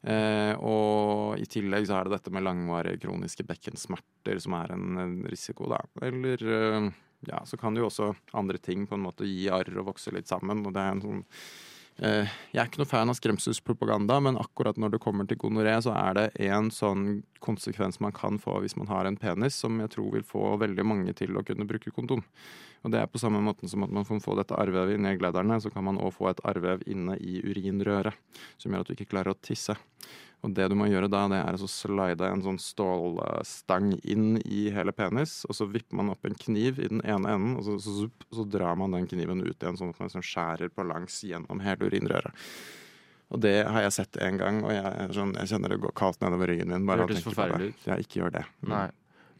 Uh, 0.00 0.54
og 0.64 1.36
i 1.36 1.44
tillegg 1.52 1.84
så 1.84 1.98
er 1.98 2.08
det 2.08 2.14
dette 2.14 2.32
med 2.32 2.46
langvarige 2.46 3.02
kroniske 3.02 3.44
bekkensmerter 3.44 4.40
som 4.40 4.56
er 4.56 4.72
en, 4.72 5.26
risiko, 5.28 5.68
da. 5.68 5.82
Eller 6.08 6.40
uh, 6.48 6.88
ja, 7.28 7.42
så 7.44 7.60
kan 7.60 7.76
det 7.76 7.84
jo 7.84 7.90
også 7.90 8.14
andre 8.40 8.56
ting 8.56 8.88
på 8.88 8.96
en 8.96 9.04
måte 9.04 9.28
gi 9.28 9.50
arr 9.52 9.68
og 9.76 9.90
vokse 9.90 10.16
litt 10.16 10.32
sammen. 10.32 10.64
og 10.64 10.72
det 10.72 10.80
er 10.80 10.96
en 10.96 11.04
sånn 11.04 11.20
Eh, 11.20 11.68
jeg 11.98 12.56
er 12.56 12.68
ikke 12.68 12.80
noe 12.80 12.88
fan 12.88 13.10
av 13.12 13.16
skremselspropaganda, 13.18 14.16
men 14.24 14.38
akkurat 14.40 14.78
når 14.80 14.94
det 14.94 15.00
kommer 15.04 15.26
til 15.28 15.36
gonoré, 15.42 15.74
så 15.84 15.92
er 15.92 16.14
det 16.16 16.24
en 16.46 16.70
sånn 16.72 17.20
konsekvens 17.44 18.00
man 18.00 18.14
kan 18.16 18.38
få 18.40 18.58
hvis 18.62 18.76
man 18.78 18.88
har 18.88 19.08
en 19.08 19.18
penis, 19.20 19.58
som 19.60 19.76
jeg 19.82 19.92
tror 19.96 20.14
vil 20.14 20.24
få 20.24 20.54
veldig 20.62 20.86
mange 20.86 21.12
til 21.18 21.36
å 21.36 21.44
kunne 21.44 21.68
bruke 21.68 21.92
kondom. 21.92 22.24
Og 22.80 22.94
det 22.94 23.02
er 23.02 23.10
på 23.12 23.20
samme 23.20 23.42
måte 23.44 23.68
som 23.68 23.84
at 23.84 23.92
man 23.92 24.06
får 24.08 24.22
få 24.24 24.38
dette 24.38 24.56
arrvevet 24.56 24.96
i 24.96 25.12
egglederne, 25.12 25.60
så 25.60 25.72
kan 25.72 25.84
man 25.84 26.00
òg 26.00 26.14
få 26.16 26.30
et 26.30 26.40
arrvev 26.48 26.86
inne 26.88 27.18
i 27.20 27.42
urinrøret, 27.44 28.16
som 28.56 28.72
gjør 28.72 28.86
at 28.86 28.88
du 28.88 28.96
ikke 28.96 29.10
klarer 29.12 29.34
å 29.34 29.40
tisse. 29.44 29.76
Og 30.40 30.54
det 30.56 30.70
du 30.72 30.76
må 30.78 30.86
gjøre 30.88 31.10
da, 31.12 31.26
det 31.28 31.38
er 31.42 31.56
å 31.60 31.68
slide 31.68 32.28
en 32.32 32.42
sånn 32.44 32.58
stålstang 32.62 33.92
inn 34.08 34.38
i 34.40 34.70
hele 34.72 34.94
penis, 34.96 35.42
og 35.44 35.56
så 35.58 35.66
vipper 35.68 35.98
man 36.00 36.14
opp 36.14 36.24
en 36.24 36.38
kniv 36.38 36.80
i 36.80 36.88
den 36.88 37.02
ene 37.04 37.34
enden, 37.34 37.58
og 37.60 37.66
så, 37.66 37.76
så, 37.84 38.08
så 38.32 38.46
drar 38.48 38.78
man 38.80 38.96
den 38.96 39.08
kniven 39.10 39.44
ut 39.44 39.58
igjen, 39.58 39.76
sånn 39.76 39.92
at 39.92 40.00
man 40.00 40.08
liksom 40.08 40.24
skjærer 40.24 40.72
på 40.72 40.86
langs 40.88 41.20
gjennom 41.28 41.60
hele 41.64 41.90
urinrøret. 41.90 42.46
Og 43.30 43.42
det 43.44 43.54
har 43.68 43.84
jeg 43.84 43.94
sett 43.94 44.16
en 44.24 44.40
gang, 44.40 44.64
og 44.64 44.72
jeg, 44.74 45.10
sånn, 45.14 45.36
jeg 45.38 45.52
kjenner 45.52 45.74
det 45.74 45.82
går 45.84 45.94
kaldt 46.00 46.24
nedover 46.24 46.50
ryggen 46.50 46.72
min. 46.72 46.88
Bare 46.88 47.04
det 47.04 47.12
hørtes 47.12 47.26
forferdelig 47.28 47.74
ut. 47.74 47.84
Ja, 47.86 47.98
ikke 48.02 48.22
gjør 48.24 48.34
det. 48.40 48.46
Mm. 48.64 48.72
Nei. 48.72 48.86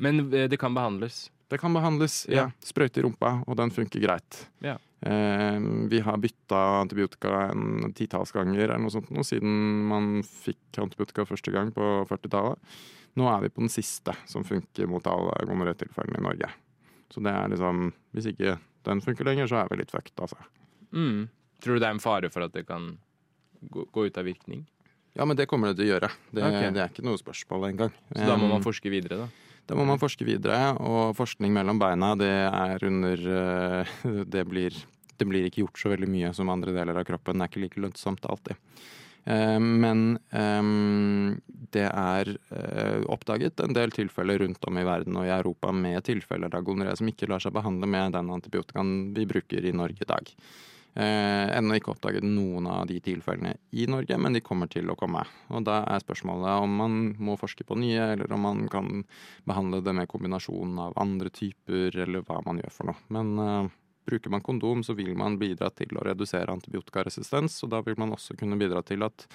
Men 0.01 0.21
eh, 0.29 0.47
det 0.53 0.61
kan 0.63 0.77
behandles? 0.77 1.25
Det 1.51 1.59
kan 1.59 1.75
behandles, 1.75 2.23
ja. 2.31 2.47
Sprøyte 2.63 3.01
i 3.01 3.05
rumpa, 3.05 3.41
og 3.43 3.57
den 3.59 3.73
funker 3.75 4.03
greit. 4.03 4.45
Ja. 4.63 4.77
Eh, 5.03 5.59
vi 5.91 6.01
har 6.05 6.21
bytta 6.23 6.61
antibiotika 6.79 7.49
en 7.49 7.91
titalls 7.97 8.31
ganger 8.37 8.69
eller 8.69 8.79
noe 8.79 8.93
sånt 8.95 9.11
nå, 9.11 9.25
siden 9.27 9.83
man 9.91 10.21
fikk 10.23 10.79
antibiotika 10.79 11.27
første 11.27 11.51
gang 11.55 11.73
på 11.75 11.91
40-tallet. 12.07 12.79
Nå 13.19 13.27
er 13.33 13.43
vi 13.43 13.51
på 13.51 13.65
den 13.65 13.73
siste 13.73 14.15
som 14.31 14.47
funker 14.47 14.87
mot 14.87 15.07
alle 15.11 15.35
gonorétilfellene 15.51 16.21
i 16.21 16.27
Norge. 16.29 16.53
Så 17.11 17.23
det 17.27 17.35
er 17.35 17.51
liksom 17.51 17.89
Hvis 18.15 18.31
ikke 18.31 18.55
den 18.87 19.03
funker 19.03 19.27
lenger, 19.27 19.51
så 19.51 19.65
er 19.65 19.71
vi 19.71 19.83
litt 19.83 19.91
fucked, 19.91 20.15
altså. 20.23 20.39
Mm. 20.95 21.29
Tror 21.61 21.77
du 21.77 21.83
det 21.83 21.89
er 21.89 21.97
en 21.99 22.03
fare 22.03 22.31
for 22.31 22.47
at 22.47 22.55
det 22.55 22.69
kan 22.69 22.93
gå, 23.61 23.85
gå 23.91 24.07
ut 24.07 24.19
av 24.19 24.25
virkning? 24.25 24.65
Ja, 25.19 25.27
men 25.27 25.37
det 25.37 25.51
kommer 25.51 25.71
det 25.71 25.81
til 25.81 25.91
å 25.91 25.95
gjøre. 25.97 26.09
Det, 26.31 26.43
okay. 26.47 26.71
det 26.71 26.85
er 26.85 26.93
ikke 26.95 27.05
noe 27.05 27.19
spørsmål 27.19 27.73
engang. 27.73 27.95
Så 28.15 28.23
da 28.25 28.39
må 28.39 28.49
man 28.51 28.63
forske 28.65 28.93
videre, 28.93 29.25
da? 29.25 29.50
Da 29.71 29.77
må 29.79 29.85
man 29.87 30.01
forske 30.03 30.27
videre, 30.27 30.73
og 30.83 31.15
forskning 31.15 31.53
mellom 31.55 31.79
beina, 31.79 32.17
det 32.19 32.31
er 32.49 32.83
under 32.89 33.21
eh, 33.37 33.93
Det 34.27 34.43
blir, 34.51 34.75
det 35.15 35.27
blir 35.31 35.47
ikke 35.47 35.63
gjort 35.63 35.79
så 35.79 35.93
veldig 35.93 36.09
mye 36.11 36.33
som 36.35 36.51
andre 36.51 36.75
deler 36.75 36.99
av 36.99 37.07
kroppen. 37.07 37.39
Det 37.39 37.47
er 37.47 37.53
ikke 37.53 37.63
like 37.63 37.83
lønnsomt 37.85 38.27
alltid. 38.27 38.59
Eh, 39.31 39.61
men 39.63 40.19
um, 40.35 41.37
det 41.71 41.87
er 41.87 42.33
oppdaget 43.15 43.63
en 43.63 43.77
del 43.77 43.95
tilfeller 43.95 44.43
rundt 44.43 44.67
om 44.67 44.81
i 44.81 44.87
verden 44.89 45.21
og 45.21 45.29
i 45.29 45.35
Europa 45.37 45.71
med 45.71 46.03
tilfeller 46.09 46.51
av 46.51 46.67
gonoré 46.67 46.97
som 46.99 47.07
ikke 47.07 47.31
lar 47.31 47.45
seg 47.45 47.55
behandle 47.55 47.87
med 47.87 48.19
den 48.19 48.35
antibiotikaen 48.35 49.13
vi 49.15 49.29
bruker 49.31 49.71
i 49.71 49.77
Norge 49.77 50.03
i 50.03 50.11
dag. 50.11 50.35
Eh, 50.95 51.47
ennå 51.55 51.77
ikke 51.79 51.93
oppdaget 51.93 52.25
noen 52.27 52.67
av 52.67 52.89
de 52.91 52.97
tilfellene 53.05 53.53
i 53.79 53.85
Norge, 53.87 54.17
men 54.19 54.35
de 54.35 54.43
kommer 54.43 54.67
til 54.71 54.91
å 54.91 54.97
komme. 54.99 55.23
Og 55.55 55.63
da 55.69 55.85
er 55.87 56.03
spørsmålet 56.03 56.65
om 56.65 56.75
man 56.81 56.97
må 57.23 57.37
forske 57.39 57.67
på 57.67 57.79
nye, 57.79 58.09
eller 58.17 58.33
om 58.35 58.43
man 58.49 58.65
kan 58.73 59.05
behandle 59.47 59.85
det 59.87 59.95
med 59.95 60.11
kombinasjonen 60.11 60.81
av 60.89 60.99
andre 60.99 61.31
typer, 61.31 61.95
eller 61.95 62.27
hva 62.27 62.41
man 62.47 62.59
gjør 62.59 62.75
for 62.75 62.91
noe. 62.91 62.99
Men 63.15 63.33
eh, 63.45 63.71
bruker 64.11 64.35
man 64.35 64.43
kondom, 64.43 64.83
så 64.83 64.99
vil 64.99 65.15
man 65.19 65.39
bidra 65.39 65.71
til 65.71 65.95
å 65.95 66.05
redusere 66.11 66.51
antibiotikaresistens, 66.51 67.63
og 67.63 67.75
da 67.77 67.85
vil 67.87 67.99
man 68.01 68.17
også 68.17 68.35
kunne 68.41 68.59
bidra 68.59 68.83
til 68.83 69.07
at 69.07 69.29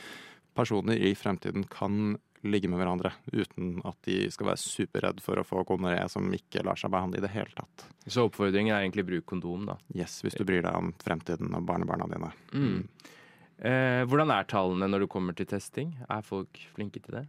personer 0.55 0.99
i 0.99 1.15
fremtiden 1.15 1.67
kan 1.71 2.17
ligge 2.45 2.69
med 2.71 2.79
hverandre 2.79 3.11
uten 3.33 3.79
at 3.87 3.97
de 4.07 4.25
skal 4.33 4.51
være 4.51 4.61
superredd 4.61 5.21
for 5.23 5.41
å 5.41 5.45
få 5.47 5.63
gonoré 5.67 6.03
som 6.11 6.27
ikke 6.33 6.63
lar 6.65 6.79
seg 6.79 6.93
behandle 6.93 7.19
i 7.21 7.25
det 7.25 7.33
hele 7.33 7.51
tatt. 7.57 7.87
Så 8.05 8.27
oppfordringen 8.27 8.75
er 8.75 8.83
egentlig 8.85 9.07
bruk 9.07 9.27
kondom, 9.33 9.67
da? 9.69 9.77
Yes, 9.95 10.19
hvis 10.25 10.37
du 10.37 10.45
bryr 10.47 10.65
deg 10.65 10.77
om 10.77 10.93
fremtiden 11.03 11.53
og 11.57 11.65
barnebarna 11.67 12.09
dine. 12.11 12.31
Mm. 12.53 12.79
Eh, 13.55 14.01
hvordan 14.09 14.33
er 14.35 14.47
tallene 14.51 14.89
når 14.91 15.05
du 15.05 15.11
kommer 15.11 15.37
til 15.37 15.47
testing? 15.49 15.95
Er 16.11 16.25
folk 16.25 16.59
flinke 16.75 17.01
til 17.03 17.21
det? 17.21 17.25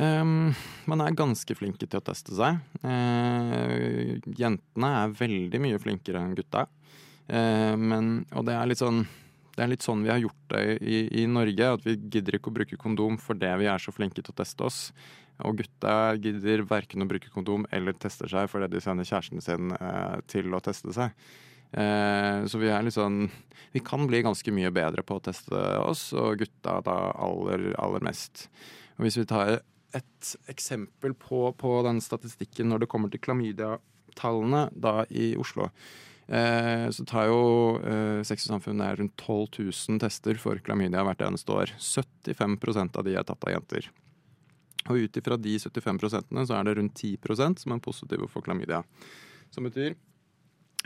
Um, 0.00 0.52
man 0.88 1.02
er 1.02 1.16
ganske 1.18 1.54
flinke 1.58 1.88
til 1.88 1.98
å 1.98 2.04
teste 2.04 2.36
seg. 2.36 2.60
Uh, 2.84 4.20
jentene 4.38 4.92
er 5.00 5.16
veldig 5.18 5.60
mye 5.60 5.80
flinkere 5.82 6.22
enn 6.22 6.36
gutta. 6.38 6.68
Uh, 7.26 7.74
men, 7.76 8.12
og 8.30 8.46
det 8.46 8.54
er 8.56 8.70
litt 8.70 8.82
sånn 8.82 9.02
det 9.56 9.64
er 9.64 9.70
litt 9.72 9.84
sånn 9.84 10.04
vi 10.04 10.12
har 10.12 10.20
gjort 10.22 10.52
det 10.52 10.62
i, 10.80 11.00
i, 11.22 11.26
Norge. 11.30 11.72
At 11.76 11.86
vi 11.86 11.96
gidder 11.98 12.38
ikke 12.38 12.52
å 12.52 12.56
bruke 12.60 12.78
kondom 12.80 13.18
fordi 13.20 13.50
vi 13.60 13.68
er 13.70 13.82
så 13.82 13.94
flinke 13.94 14.22
til 14.22 14.32
å 14.32 14.38
teste 14.40 14.66
oss. 14.66 14.80
Og 15.46 15.60
gutta 15.60 16.14
gidder 16.20 16.64
verken 16.68 17.04
å 17.04 17.08
bruke 17.08 17.32
kondom 17.32 17.64
eller 17.72 17.96
tester 17.96 18.30
seg 18.30 18.50
fordi 18.52 18.68
de 18.74 18.82
sender 18.84 19.08
kjæresten 19.08 19.44
sin 19.44 19.72
eh, 19.76 20.18
til 20.30 20.52
å 20.52 20.60
teste 20.64 20.94
seg. 20.96 21.16
Eh, 21.72 22.44
så 22.50 22.60
vi 22.60 22.66
er 22.66 22.82
litt 22.82 22.96
sånn 22.96 23.28
Vi 23.70 23.78
kan 23.86 24.02
bli 24.10 24.24
ganske 24.26 24.50
mye 24.50 24.72
bedre 24.74 25.04
på 25.06 25.20
å 25.20 25.22
teste 25.22 25.54
oss, 25.78 26.08
og 26.18 26.40
gutta 26.42 26.80
da 26.86 26.96
aller, 27.14 27.70
aller 27.78 28.02
mest. 28.02 28.48
Og 28.98 29.06
hvis 29.06 29.20
vi 29.20 29.28
tar 29.30 29.60
et 29.94 30.32
eksempel 30.50 31.14
på, 31.18 31.48
på 31.58 31.76
den 31.86 32.00
statistikken 32.02 32.70
når 32.70 32.84
det 32.84 32.90
kommer 32.90 33.10
til 33.10 33.22
klamydia-tallene 33.22 34.68
da 34.74 35.04
i 35.10 35.32
Oslo 35.38 35.70
så 36.30 37.04
tar 37.10 37.26
jo 37.26 37.40
eh, 37.82 38.20
Sex 38.26 38.46
og 38.46 38.54
Samfunn 38.54 38.82
rundt 38.84 39.16
12 39.18 39.64
000 39.66 40.02
tester 40.02 40.38
for 40.38 40.60
klamydia 40.62 41.02
hvert 41.06 41.24
eneste 41.26 41.56
år. 41.56 41.72
75% 41.78 43.00
av 43.00 43.06
de 43.06 43.16
er 43.18 43.26
tatt 43.26 43.48
av 43.48 43.56
jenter. 43.56 43.88
Og 44.88 45.02
ut 45.04 45.18
ifra 45.18 45.36
de 45.36 45.56
75% 45.58 46.30
så 46.46 46.54
er 46.56 46.68
det 46.68 46.76
rundt 46.78 47.02
10% 47.02 47.64
som 47.64 47.74
er 47.74 47.82
positive 47.82 48.30
for 48.30 48.46
klamydia. 48.46 48.84
Som 49.50 49.66
betyr 49.66 49.98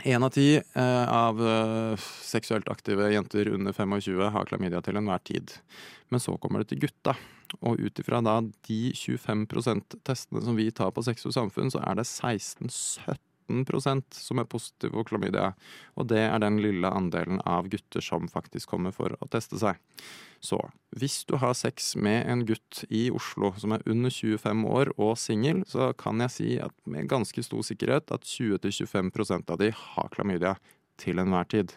én 0.03 0.23
av 0.23 0.33
ti 0.35 0.57
eh, 0.57 1.05
av 1.07 1.39
eh, 1.39 2.07
seksuelt 2.25 2.67
aktive 2.69 3.07
jenter 3.13 3.47
under 3.53 3.73
25 3.73 4.25
har 4.33 4.49
klamydia 4.49 4.81
til 4.83 4.99
enhver 4.99 5.21
tid. 5.23 5.53
Men 6.09 6.19
så 6.19 6.35
kommer 6.37 6.61
det 6.61 6.73
til 6.73 6.83
gutta. 6.83 7.15
Og 7.61 7.79
ut 7.79 8.01
ifra 8.01 8.19
da 8.25 8.39
de 8.41 8.79
25% 8.97 9.99
testene 10.03 10.41
som 10.43 10.57
vi 10.57 10.67
tar 10.75 10.91
på 10.91 11.05
Sex 11.05 11.25
og 11.29 11.37
Samfunn, 11.37 11.71
så 11.71 11.79
er 11.85 12.01
det 12.01 12.09
16-17 12.09 13.15
som 13.47 14.39
er 14.39 14.47
positive 14.49 14.93
for 14.93 15.07
klamydia. 15.07 15.53
Og 15.95 16.07
det 16.09 16.21
er 16.25 16.39
den 16.41 16.57
lille 16.63 16.89
andelen 16.89 17.41
av 17.45 17.69
gutter 17.69 18.01
som 18.01 18.27
faktisk 18.31 18.69
kommer 18.69 18.91
for 18.95 19.15
å 19.19 19.29
teste 19.31 19.59
seg. 19.61 19.77
Så 20.39 20.59
hvis 20.95 21.23
du 21.25 21.37
har 21.41 21.53
sex 21.53 21.95
med 21.95 22.25
en 22.29 22.45
gutt 22.45 22.83
i 22.89 23.09
Oslo 23.11 23.53
som 23.57 23.73
er 23.75 23.85
under 23.85 24.09
25 24.09 24.65
år 24.69 24.93
og 24.97 25.15
singel, 25.17 25.63
så 25.67 25.93
kan 25.97 26.21
jeg 26.25 26.35
si 26.35 26.49
at 26.61 26.73
med 26.85 27.09
ganske 27.09 27.43
stor 27.45 27.63
sikkerhet 27.65 28.11
at 28.13 28.27
20-25% 28.27 29.49
av 29.51 29.61
de 29.61 29.71
har 29.71 30.13
klamydia 30.13 30.55
til 31.01 31.19
enhver 31.19 31.49
tid. 31.51 31.75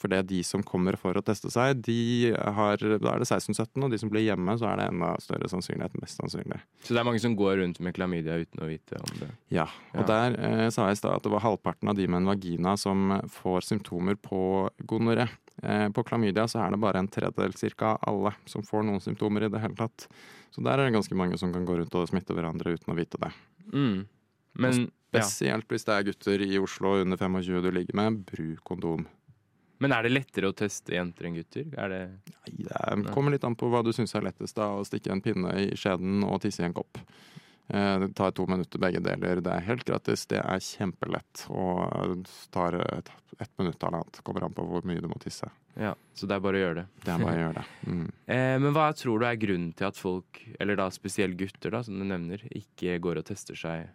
For 0.00 0.08
det 0.08 0.22
er 0.22 0.28
de 0.30 0.38
som 0.46 0.62
kommer 0.64 0.96
for 0.96 1.16
å 1.18 1.22
teste 1.24 1.50
seg, 1.52 1.82
de 1.84 2.32
har, 2.32 2.80
da 2.80 3.12
er 3.12 3.20
det 3.20 3.28
16-17, 3.28 3.84
og 3.84 3.92
de 3.92 3.98
som 4.00 4.08
blir 4.12 4.24
hjemme, 4.24 4.54
så 4.56 4.70
er 4.70 4.80
det 4.80 4.86
enda 4.88 5.10
større 5.20 5.50
sannsynlighet. 5.52 5.98
Mest 6.00 6.22
sannsynlig. 6.22 6.56
Så 6.86 6.96
det 6.96 7.02
er 7.02 7.08
mange 7.10 7.20
som 7.20 7.36
går 7.36 7.58
rundt 7.60 7.82
med 7.84 7.96
klamydia 7.98 8.38
uten 8.40 8.64
å 8.64 8.68
vite 8.70 8.96
om 8.96 9.12
det? 9.20 9.28
Ja. 9.52 9.66
Og 9.92 10.02
ja. 10.02 10.08
der 10.08 10.38
eh, 10.40 10.66
sa 10.72 10.88
jeg 10.88 10.96
i 10.96 11.00
stad 11.02 11.18
at 11.18 11.26
det 11.26 11.34
var 11.34 11.44
halvparten 11.44 11.92
av 11.92 11.98
de 12.00 12.08
med 12.08 12.22
en 12.22 12.30
vagina 12.32 12.74
som 12.80 13.12
får 13.34 13.68
symptomer 13.68 14.16
på 14.16 14.42
gonoré. 14.88 15.28
Eh, 15.60 15.88
på 15.92 16.06
klamydia 16.08 16.46
så 16.48 16.62
er 16.64 16.72
det 16.72 16.80
bare 16.80 17.04
en 17.04 17.10
tredjedel 17.12 17.56
cirka 17.60 17.92
av 17.98 18.08
alle 18.08 18.32
som 18.48 18.64
får 18.64 18.88
noen 18.88 19.04
symptomer 19.04 19.44
i 19.44 19.52
det 19.52 19.60
hele 19.60 19.76
tatt. 19.76 20.08
Så 20.50 20.64
der 20.64 20.78
er 20.78 20.88
det 20.88 20.96
ganske 20.96 21.18
mange 21.18 21.36
som 21.38 21.52
kan 21.52 21.68
gå 21.68 21.76
rundt 21.76 21.94
og 21.94 22.08
smitte 22.08 22.34
hverandre 22.34 22.72
uten 22.72 22.94
å 22.94 22.96
vite 22.96 23.20
det. 23.20 23.30
Mm. 23.68 24.08
Men, 24.60 24.88
spesielt 25.10 25.66
ja. 25.66 25.74
hvis 25.74 25.86
det 25.86 25.94
er 25.94 26.06
gutter 26.08 26.44
i 26.46 26.58
Oslo 26.58 26.96
under 27.02 27.20
25 27.20 27.62
du 27.62 27.70
ligger 27.74 27.98
med, 28.00 28.22
bruk 28.32 28.64
kondom. 28.66 29.06
Men 29.80 29.94
er 29.96 30.04
det 30.04 30.12
lettere 30.12 30.50
å 30.50 30.56
teste 30.56 30.92
jenter 30.94 31.26
enn 31.28 31.36
gutter? 31.38 31.68
Er 31.80 31.92
det 31.92 32.00
Nei, 32.50 33.02
det 33.02 33.14
kommer 33.14 33.32
litt 33.32 33.44
an 33.48 33.56
på 33.56 33.70
hva 33.72 33.80
du 33.84 33.92
syns 33.96 34.12
er 34.14 34.26
lettest. 34.26 34.58
da, 34.58 34.68
Å 34.76 34.84
stikke 34.84 35.12
en 35.14 35.22
pinne 35.24 35.54
i 35.56 35.70
skjeden 35.78 36.24
og 36.26 36.42
tisse 36.44 36.62
i 36.62 36.68
en 36.68 36.76
kopp. 36.76 37.00
Eh, 37.72 37.98
det 38.02 38.10
tar 38.18 38.34
to 38.36 38.46
minutter 38.50 38.82
begge 38.82 39.00
deler. 39.00 39.40
Det 39.40 39.52
er 39.54 39.66
helt 39.68 39.84
gratis. 39.88 40.26
Det 40.28 40.40
er 40.42 40.64
kjempelett. 40.64 41.46
Og 41.48 42.26
tar 42.52 42.76
et, 42.82 43.10
minutt 43.56 43.80
eller 43.80 44.02
annet. 44.02 44.20
Kommer 44.26 44.44
an 44.44 44.56
på 44.56 44.66
hvor 44.68 44.84
mye 44.88 45.00
du 45.00 45.08
må 45.08 45.20
tisse. 45.22 45.48
Ja, 45.78 45.94
Så 46.12 46.26
det 46.26 46.36
er 46.36 46.42
bare 46.44 46.58
å 46.58 46.64
gjøre 46.64 46.82
det. 46.82 46.86
Det 47.04 47.14
er 47.14 47.22
bare 47.22 47.38
å 47.38 47.44
gjøre 47.44 47.62
det. 47.62 47.68
Mm. 47.86 48.08
Eh, 48.34 48.56
men 48.62 48.74
hva 48.76 48.90
tror 48.94 49.22
du 49.22 49.26
er 49.26 49.38
grunnen 49.40 49.72
til 49.74 49.88
at 49.88 49.98
folk, 49.98 50.42
eller 50.60 50.76
da 50.78 50.90
spesielt 50.94 51.38
gutter, 51.38 51.72
da, 51.72 51.80
som 51.86 51.96
du 51.98 52.04
nevner, 52.06 52.44
ikke 52.54 52.98
går 53.02 53.22
og 53.22 53.26
tester 53.30 53.58
seg 53.58 53.88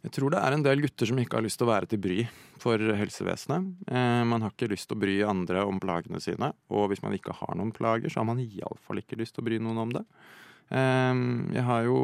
Jeg 0.00 0.14
tror 0.16 0.32
det 0.32 0.40
er 0.40 0.54
en 0.56 0.62
del 0.64 0.80
gutter 0.80 1.10
som 1.10 1.18
ikke 1.20 1.36
har 1.36 1.44
lyst 1.44 1.60
til 1.60 1.68
å 1.68 1.72
være 1.74 1.90
til 1.90 2.00
bry 2.00 2.18
for 2.60 2.80
helsevesenet. 2.80 3.72
Eh, 3.84 4.22
man 4.28 4.40
har 4.40 4.54
ikke 4.54 4.70
lyst 4.72 4.88
til 4.88 4.96
å 4.96 5.02
bry 5.02 5.16
andre 5.28 5.64
om 5.68 5.80
plagene 5.82 6.20
sine, 6.24 6.54
og 6.72 6.86
hvis 6.88 7.02
man 7.04 7.16
ikke 7.16 7.36
har 7.36 7.58
noen 7.58 7.72
plager, 7.76 8.08
så 8.08 8.22
har 8.22 8.30
man 8.30 8.40
iallfall 8.40 9.02
ikke 9.02 9.18
lyst 9.20 9.36
til 9.36 9.44
å 9.44 9.48
bry 9.50 9.58
noen 9.60 9.82
om 9.84 9.92
det. 9.98 10.04
Eh, 10.70 11.20
jeg 11.56 11.66
har 11.66 11.82
jo 11.84 12.00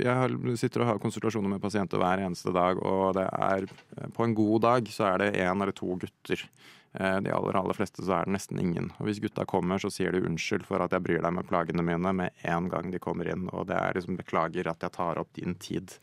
Jeg 0.00 0.56
sitter 0.56 0.82
og 0.82 0.88
har 0.88 0.98
konsultasjoner 1.02 1.52
med 1.52 1.62
pasienter 1.62 2.00
hver 2.00 2.24
eneste 2.24 2.50
dag, 2.56 2.78
og 2.80 3.14
det 3.18 3.26
er 3.28 3.66
På 4.16 4.24
en 4.24 4.34
god 4.34 4.62
dag 4.62 4.88
så 4.88 5.12
er 5.12 5.18
det 5.18 5.34
én 5.44 5.62
eller 5.62 5.72
to 5.76 5.94
gutter. 6.00 6.42
Eh, 6.98 7.20
de 7.22 7.30
aller, 7.30 7.54
aller 7.54 7.78
fleste 7.78 8.02
så 8.02 8.16
er 8.16 8.26
det 8.26 8.34
nesten 8.34 8.58
ingen. 8.58 8.90
Og 8.98 9.06
hvis 9.06 9.20
gutta 9.22 9.46
kommer, 9.46 9.78
så 9.78 9.92
sier 9.92 10.10
de 10.10 10.24
unnskyld 10.26 10.66
for 10.66 10.82
at 10.82 10.90
jeg 10.90 11.04
bryr 11.06 11.22
deg 11.22 11.36
med 11.36 11.46
plagene 11.46 11.84
mine 11.86 12.12
med 12.24 12.42
en 12.42 12.66
gang 12.72 12.90
de 12.90 12.98
kommer 12.98 13.30
inn, 13.30 13.46
og 13.52 13.68
det 13.70 13.78
er 13.78 13.94
liksom 13.94 14.18
beklager 14.18 14.66
at 14.66 14.82
jeg 14.82 14.96
tar 14.98 15.20
opp 15.22 15.30
din 15.38 15.54
tid. 15.54 15.94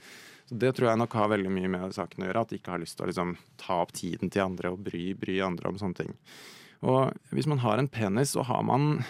Så 0.47 0.55
Det 0.55 0.71
tror 0.75 0.89
jeg 0.89 0.99
nok 1.01 1.13
har 1.19 1.31
veldig 1.33 1.51
mye 1.51 1.71
med 1.71 1.95
saken 1.95 2.23
å 2.23 2.29
gjøre. 2.29 2.41
At 2.41 2.51
de 2.51 2.59
ikke 2.61 2.73
har 2.75 2.83
lyst 2.83 2.97
til 2.97 3.07
å 3.07 3.11
liksom, 3.11 3.35
ta 3.59 3.81
opp 3.83 3.93
tiden 3.95 4.31
til 4.31 4.45
andre 4.45 4.71
og 4.73 4.83
bry, 4.85 5.11
bry 5.19 5.39
andre 5.43 5.71
om 5.71 5.79
sånne 5.79 6.03
ting. 6.03 6.17
Og 6.87 7.33
hvis 7.35 7.49
man 7.49 7.63
har 7.63 7.81
en 7.81 7.89
penis, 7.91 8.35
så 8.35 8.45
har 8.47 8.63
man 8.63 9.01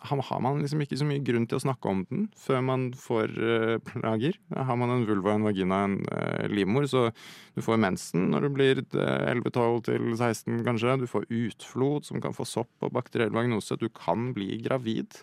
har 0.00 0.40
man 0.40 0.62
liksom 0.62 0.80
ikke 0.80 0.96
så 0.96 1.04
mye 1.04 1.20
grunn 1.20 1.44
til 1.44 1.58
å 1.58 1.62
snakke 1.62 1.90
om 1.90 1.98
den 2.08 2.22
før 2.40 2.62
man 2.64 2.86
får 2.96 3.34
uh, 3.36 3.74
plager. 3.84 4.38
Har 4.48 4.78
man 4.80 4.94
en 4.94 5.04
vulva, 5.04 5.34
en 5.34 5.44
vagina, 5.44 5.82
en 5.84 5.98
uh, 6.08 6.46
livmor, 6.48 6.86
så 6.88 7.10
du 7.52 7.60
får 7.64 7.82
mensen 7.84 8.30
når 8.32 8.46
du 8.46 8.48
blir 8.56 8.80
11-12 8.80 9.82
til 9.90 10.08
16 10.14 10.64
kanskje. 10.64 10.96
Du 11.02 11.06
får 11.10 11.28
utflod 11.28 12.08
som 12.08 12.24
kan 12.24 12.36
få 12.36 12.48
sopp 12.48 12.72
og 12.86 12.94
bakteriell 12.96 13.34
vagnose. 13.34 13.76
Du 13.76 13.90
kan 13.92 14.32
bli 14.36 14.62
gravid. 14.64 15.20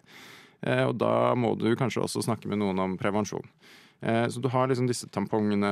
Og 0.62 0.96
da 0.98 1.36
må 1.38 1.52
du 1.54 1.68
kanskje 1.78 2.02
også 2.02 2.24
snakke 2.26 2.50
med 2.50 2.58
noen 2.58 2.80
om 2.82 2.96
prevensjon. 2.98 3.46
Eh, 4.00 4.28
så 4.30 4.40
du 4.40 4.48
har 4.54 4.68
liksom 4.68 4.88
disse 4.88 5.10
tampongene, 5.10 5.70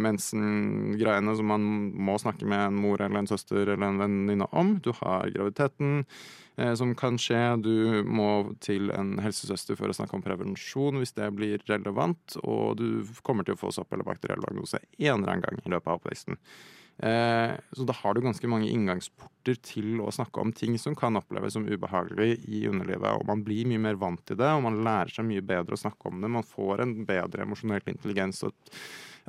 mensen-greiene 0.00 1.34
som 1.38 1.50
man 1.52 1.66
må 1.94 2.16
snakke 2.18 2.48
med 2.48 2.64
en 2.66 2.78
mor 2.82 3.02
eller 3.02 3.22
en 3.22 3.30
søster 3.30 3.62
eller 3.62 3.86
en 3.86 4.00
venninne 4.00 4.48
om. 4.50 4.76
Du 4.82 4.90
har 4.98 5.30
graviditeten 5.30 6.02
eh, 6.56 6.74
som 6.74 6.96
kan 6.98 7.18
skje. 7.20 7.42
Du 7.62 8.02
må 8.06 8.30
til 8.64 8.90
en 8.96 9.16
helsesøster 9.22 9.78
for 9.78 9.90
å 9.90 9.96
snakke 9.96 10.18
om 10.18 10.26
prevensjon 10.26 10.98
hvis 10.98 11.14
det 11.18 11.30
blir 11.38 11.62
relevant. 11.70 12.40
Og 12.42 12.80
du 12.80 13.14
kommer 13.26 13.46
til 13.46 13.54
å 13.54 13.62
få 13.62 13.72
sopp 13.74 13.94
eller 13.94 14.08
bakteriell 14.08 14.42
vagnose 14.42 14.82
en 14.82 15.20
eller 15.20 15.36
annen 15.36 15.46
gang 15.46 15.62
i 15.62 15.74
løpet 15.76 15.92
av 15.92 16.00
oppveksten. 16.00 16.40
Eh, 17.02 17.52
så 17.72 17.84
da 17.88 17.94
har 17.96 18.14
du 18.14 18.20
ganske 18.20 18.48
mange 18.50 18.68
inngangsporter 18.68 19.56
til 19.64 20.02
å 20.04 20.10
snakke 20.12 20.42
om 20.42 20.50
ting 20.52 20.76
som 20.78 20.96
kan 20.98 21.16
oppleves 21.16 21.54
som 21.56 21.64
ubehagelig 21.64 22.42
i 22.44 22.66
underlivet. 22.68 23.14
Og 23.16 23.24
man 23.28 23.44
blir 23.46 23.68
mye 23.70 23.80
mer 23.80 24.00
vant 24.00 24.20
til 24.28 24.36
det, 24.40 24.50
og 24.52 24.66
man 24.66 24.82
lærer 24.84 25.14
seg 25.14 25.28
mye 25.30 25.44
bedre 25.44 25.78
å 25.78 25.80
snakke 25.80 26.10
om 26.10 26.20
det. 26.20 26.32
Man 26.36 26.46
får 26.46 26.84
en 26.84 26.94
bedre 27.08 27.46
emosjonell 27.46 27.88
intelligens 27.88 28.44
og 28.44 28.52
et, 28.52 28.74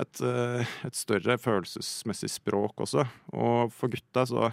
et, 0.04 0.24
eh, 0.28 0.76
et, 0.90 1.00
større 1.00 1.40
følelsesmessig 1.40 2.34
språk 2.36 2.84
også. 2.84 3.08
Og 3.40 3.72
for 3.76 3.94
gutta 3.94 4.28
så, 4.28 4.52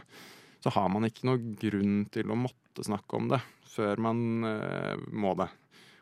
så, 0.62 0.74
har 0.76 0.90
man 0.94 1.09
ikke 1.09 1.26
noe 1.26 1.42
grunn 1.59 2.04
til 2.14 2.31
å 2.31 2.38
måtte 2.38 2.87
snakke 2.87 3.18
om 3.18 3.33
det 3.33 3.42
før 3.68 3.98
man 4.02 4.46
uh, 4.46 4.94
må 5.11 5.35
det. 5.38 5.46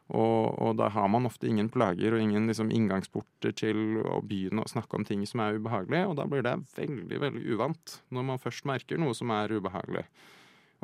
Og, 0.06 0.54
og, 0.62 0.76
da 0.78 0.86
har 0.94 1.08
man 1.10 1.26
ofte 1.26 1.48
ingen 1.50 1.66
plager 1.72 2.14
og 2.14 2.22
ingen 2.22 2.46
liksom, 2.46 2.70
inngangsporter 2.70 3.54
til 3.58 4.04
å 4.06 4.20
begynne 4.22 4.62
å 4.62 4.70
snakke 4.70 5.00
om 5.00 5.06
ting 5.06 5.24
som 5.26 5.42
er 5.42 5.58
ubehagelige, 5.58 6.06
og 6.06 6.14
da 6.20 6.28
blir 6.30 6.44
det 6.46 6.54
veldig 6.76 7.18
veldig 7.24 7.42
uvant 7.56 7.96
når 8.14 8.28
man 8.28 8.42
først 8.42 8.68
merker 8.70 9.02
noe 9.02 9.16
som 9.18 9.34
er 9.34 9.56
ubehagelig. 9.56 10.04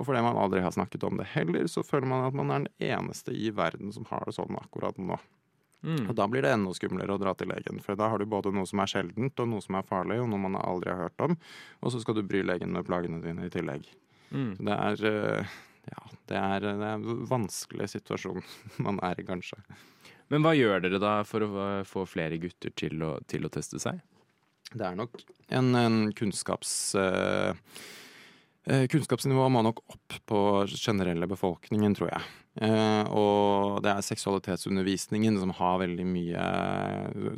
Og 0.00 0.08
fordi 0.08 0.24
man 0.24 0.40
aldri 0.40 0.62
har 0.64 0.74
snakket 0.74 1.04
om 1.06 1.20
det 1.20 1.28
heller, 1.36 1.68
så 1.70 1.84
føler 1.86 2.08
man 2.10 2.26
at 2.26 2.34
man 2.34 2.50
er 2.50 2.64
den 2.64 2.90
eneste 2.96 3.34
i 3.36 3.52
verden 3.54 3.92
som 3.94 4.08
har 4.10 4.26
det 4.26 4.34
sånn 4.34 4.58
akkurat 4.58 4.98
nå. 4.98 5.20
Mm. 5.82 6.06
Og 6.08 6.14
da 6.18 6.28
blir 6.30 6.42
det 6.42 6.52
enda 6.54 6.72
skumlere 6.74 7.14
å 7.14 7.20
dra 7.20 7.34
til 7.38 7.50
legen, 7.50 7.80
for 7.82 7.98
da 7.98 8.08
har 8.10 8.22
du 8.22 8.26
både 8.30 8.52
noe 8.54 8.66
som 8.70 8.82
er 8.82 8.90
sjeldent, 8.90 9.38
og 9.42 9.50
noe 9.50 9.62
som 9.62 9.78
er 9.78 9.86
farlig, 9.86 10.20
og 10.22 10.30
noe 10.30 10.42
man 10.44 10.58
aldri 10.58 10.90
har 10.90 11.08
hørt 11.08 11.26
om, 11.26 11.36
og 11.82 11.94
så 11.94 12.02
skal 12.02 12.18
du 12.18 12.22
bry 12.26 12.42
legen 12.46 12.74
med 12.74 12.86
plagene 12.86 13.22
dine 13.22 13.46
i 13.46 13.52
tillegg. 13.52 13.86
Mm. 14.32 14.52
Det 14.62 14.76
er 14.78 15.06
uh, 15.06 15.56
ja, 15.90 16.02
det 16.30 16.38
er, 16.38 16.66
det 16.66 16.86
er 16.86 16.98
en 16.98 17.24
vanskelig 17.28 17.88
situasjon 17.94 18.42
man 18.86 19.00
er 19.04 19.20
i, 19.20 19.26
kanskje. 19.26 19.58
Men 20.32 20.44
hva 20.44 20.54
gjør 20.56 20.84
dere 20.84 21.00
da 21.02 21.16
for 21.28 21.44
å 21.44 21.64
få 21.88 22.06
flere 22.08 22.38
gutter 22.40 22.72
til 22.78 23.02
å, 23.04 23.16
til 23.28 23.44
å 23.44 23.52
teste 23.52 23.80
seg? 23.82 24.00
Det 24.72 24.86
er 24.86 24.96
nok 24.96 25.18
en, 25.52 25.74
en 25.76 25.98
kunnskaps... 26.16 26.76
Uh, 26.96 27.52
kunnskapsnivået 28.62 29.50
må 29.50 29.64
nok 29.66 29.80
opp 29.90 30.16
på 30.30 30.40
generelle 30.70 31.26
befolkningen, 31.26 31.96
tror 31.98 32.12
jeg. 32.12 32.41
Uh, 32.60 33.04
og 33.16 33.78
det 33.80 33.94
er 33.94 34.04
seksualitetsundervisningen 34.04 35.38
som 35.40 35.54
har 35.56 35.78
veldig 35.80 36.04
mye 36.04 36.42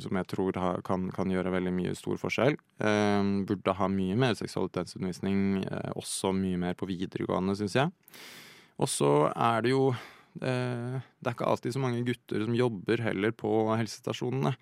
Som 0.02 0.18
jeg 0.18 0.26
tror 0.26 0.56
kan, 0.82 1.04
kan, 1.14 1.30
gjøre 1.30 1.52
veldig 1.54 1.74
mye 1.76 1.92
stor 1.98 2.18
forskjell. 2.18 2.58
Uh, 2.82 3.44
burde 3.46 3.76
ha 3.78 3.90
mye 3.90 4.16
mer 4.18 4.34
seksualitetsundervisning, 4.38 5.62
også 5.94 6.34
mye 6.34 6.58
mer 6.66 6.74
på 6.78 6.90
videregående, 6.90 7.54
syns 7.60 7.78
jeg. 7.78 7.94
Og 8.82 8.90
så 8.90 9.12
er 9.30 9.64
det 9.64 9.72
jo 9.74 9.86
eh, 10.42 10.98
Det 10.98 11.28
er 11.28 11.34
ikke 11.36 11.50
alltid 11.50 11.76
så 11.76 11.82
mange 11.82 12.04
gutter 12.06 12.44
som 12.44 12.58
jobber 12.58 13.02
heller 13.06 13.34
på 13.36 13.52
helsestasjonene. 13.78 14.54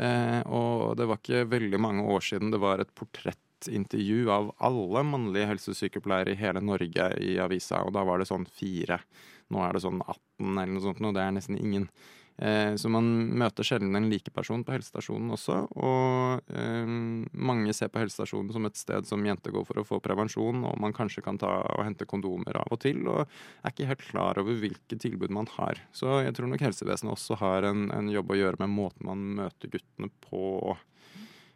Eh, 0.00 0.40
og 0.48 0.96
det 0.96 1.08
var 1.08 1.20
ikke 1.20 1.48
veldig 1.52 1.80
mange 1.82 2.06
år 2.14 2.24
siden 2.24 2.52
det 2.52 2.62
var 2.62 2.80
et 2.80 2.94
portrettintervju 2.96 4.30
av 4.32 4.54
alle 4.64 5.04
mannlige 5.04 5.50
helsesykepleiere 5.50 6.32
i 6.32 6.40
hele 6.40 6.64
Norge 6.64 7.10
i 7.20 7.36
avisa, 7.42 7.82
og 7.84 7.92
da 7.96 8.06
var 8.08 8.22
det 8.22 8.30
sånn 8.30 8.48
fire. 8.48 9.02
Nå 9.52 9.62
er 9.66 9.76
det 9.76 9.84
sånn 9.84 10.02
18 10.02 10.56
eller 10.56 10.74
noe 10.74 10.84
sånt, 10.84 11.04
og 11.04 11.16
det 11.16 11.24
er 11.24 11.36
nesten 11.36 11.60
ingen. 11.60 11.88
Eh, 12.42 12.74
så 12.80 12.88
man 12.90 13.06
møter 13.38 13.66
sjelden 13.66 13.94
en 13.96 14.08
like 14.10 14.32
person 14.34 14.64
på 14.64 14.72
helsestasjonen 14.74 15.34
også. 15.36 15.58
Og 15.76 16.52
eh, 16.56 16.94
mange 17.50 17.74
ser 17.76 17.92
på 17.92 18.00
helsestasjonen 18.02 18.52
som 18.54 18.68
et 18.68 18.78
sted 18.80 19.08
som 19.08 19.24
jenter 19.26 19.54
går 19.54 19.66
for 19.68 19.82
å 19.82 19.86
få 19.86 20.00
prevensjon, 20.04 20.64
og 20.68 20.78
man 20.82 20.96
kanskje 20.96 21.24
kan 21.24 21.40
ta 21.40 21.52
og 21.76 21.84
hente 21.86 22.08
kondomer 22.08 22.58
av 22.62 22.72
og 22.72 22.80
til, 22.84 23.04
og 23.06 23.24
er 23.26 23.74
ikke 23.74 23.90
helt 23.90 24.06
klar 24.08 24.40
over 24.42 24.58
hvilke 24.62 24.98
tilbud 24.98 25.34
man 25.34 25.50
har. 25.58 25.82
Så 25.94 26.22
jeg 26.24 26.36
tror 26.38 26.50
nok 26.50 26.64
helsevesenet 26.64 27.14
også 27.14 27.38
har 27.42 27.68
en, 27.68 27.90
en 27.94 28.10
jobb 28.12 28.32
å 28.32 28.40
gjøre 28.40 28.64
med 28.64 28.74
måten 28.78 29.10
man 29.12 29.28
møter 29.42 29.72
guttene 29.76 30.10
på. 30.24 30.76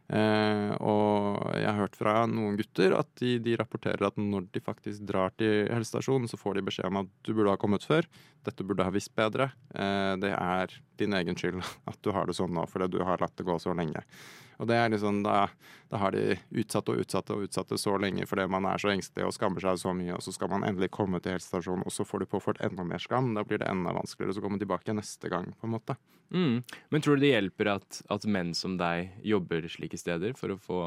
Eh, 0.06 0.72
og 0.86 1.40
jeg 1.58 1.66
har 1.66 1.80
hørt 1.80 1.96
fra 1.98 2.14
noen 2.30 2.54
gutter 2.60 2.94
at 2.94 3.08
de, 3.18 3.36
de, 3.42 3.56
rapporterer 3.58 4.06
at 4.06 4.20
når 4.20 4.46
de 4.54 4.62
faktisk 4.62 5.02
drar 5.08 5.34
til 5.34 5.66
helsestasjonen, 5.72 6.30
så 6.30 6.38
får 6.38 6.58
de 6.58 6.66
beskjed 6.68 6.90
om 6.90 7.00
at 7.02 7.10
du 7.26 7.32
burde 7.32 7.50
ha 7.50 7.58
kommet 7.60 7.86
før, 7.86 8.06
dette 8.46 8.66
burde 8.66 8.86
ha 8.86 8.94
visst 8.94 9.14
bedre. 9.18 9.50
Eh, 9.74 10.14
det 10.22 10.32
er 10.36 10.76
din 11.00 11.16
egen 11.18 11.38
skyld 11.38 11.62
at 11.90 11.98
du 12.06 12.12
har 12.14 12.30
det 12.30 12.38
sånn 12.38 12.54
nå, 12.54 12.68
fordi 12.70 12.92
du 12.94 13.00
har 13.06 13.22
latt 13.22 13.34
det 13.38 13.48
gå 13.48 13.58
så 13.62 13.74
lenge. 13.76 14.04
Og 14.56 14.68
det 14.70 14.78
er 14.80 14.90
liksom, 14.92 15.22
da, 15.26 15.46
da 15.92 16.00
har 16.00 16.14
de 16.16 16.38
utsatt 16.56 16.88
og 16.92 17.02
utsatt 17.02 17.30
og 17.34 17.46
utsatt 17.46 17.72
det 17.72 17.80
så 17.82 17.96
lenge 18.00 18.26
fordi 18.28 18.46
man 18.50 18.68
er 18.68 18.80
så 18.82 18.92
engstelig 18.92 19.28
og 19.28 19.34
skammer 19.36 19.64
seg 19.64 19.80
så 19.82 19.94
mye, 19.96 20.16
og 20.16 20.24
så 20.24 20.34
skal 20.34 20.52
man 20.52 20.66
endelig 20.68 20.90
komme 20.96 21.20
til 21.22 21.36
helsestasjonen, 21.36 21.86
og 21.86 21.94
så 21.94 22.06
får 22.08 22.24
du 22.24 22.30
påført 22.36 22.62
enda 22.64 22.86
mer 22.86 23.02
skam. 23.02 23.34
Da 23.36 23.44
blir 23.46 23.62
det 23.62 23.70
enda 23.70 23.94
vanskeligere 23.96 24.40
å 24.40 24.46
komme 24.46 24.60
tilbake 24.62 24.96
neste 24.96 25.32
gang, 25.32 25.52
på 25.60 25.68
en 25.68 25.76
måte. 25.76 25.98
Mm. 26.34 26.62
Men 26.88 27.02
tror 27.02 27.16
du 27.16 27.26
det 27.26 27.34
hjelper 27.34 27.76
at, 27.76 28.00
at, 28.10 28.24
menn 28.26 28.54
som 28.54 28.76
deg 28.80 29.12
jobber 29.22 29.68
slike 29.70 29.98
steder 30.00 30.34
for 30.38 30.54
å, 30.54 30.58
få, 30.58 30.80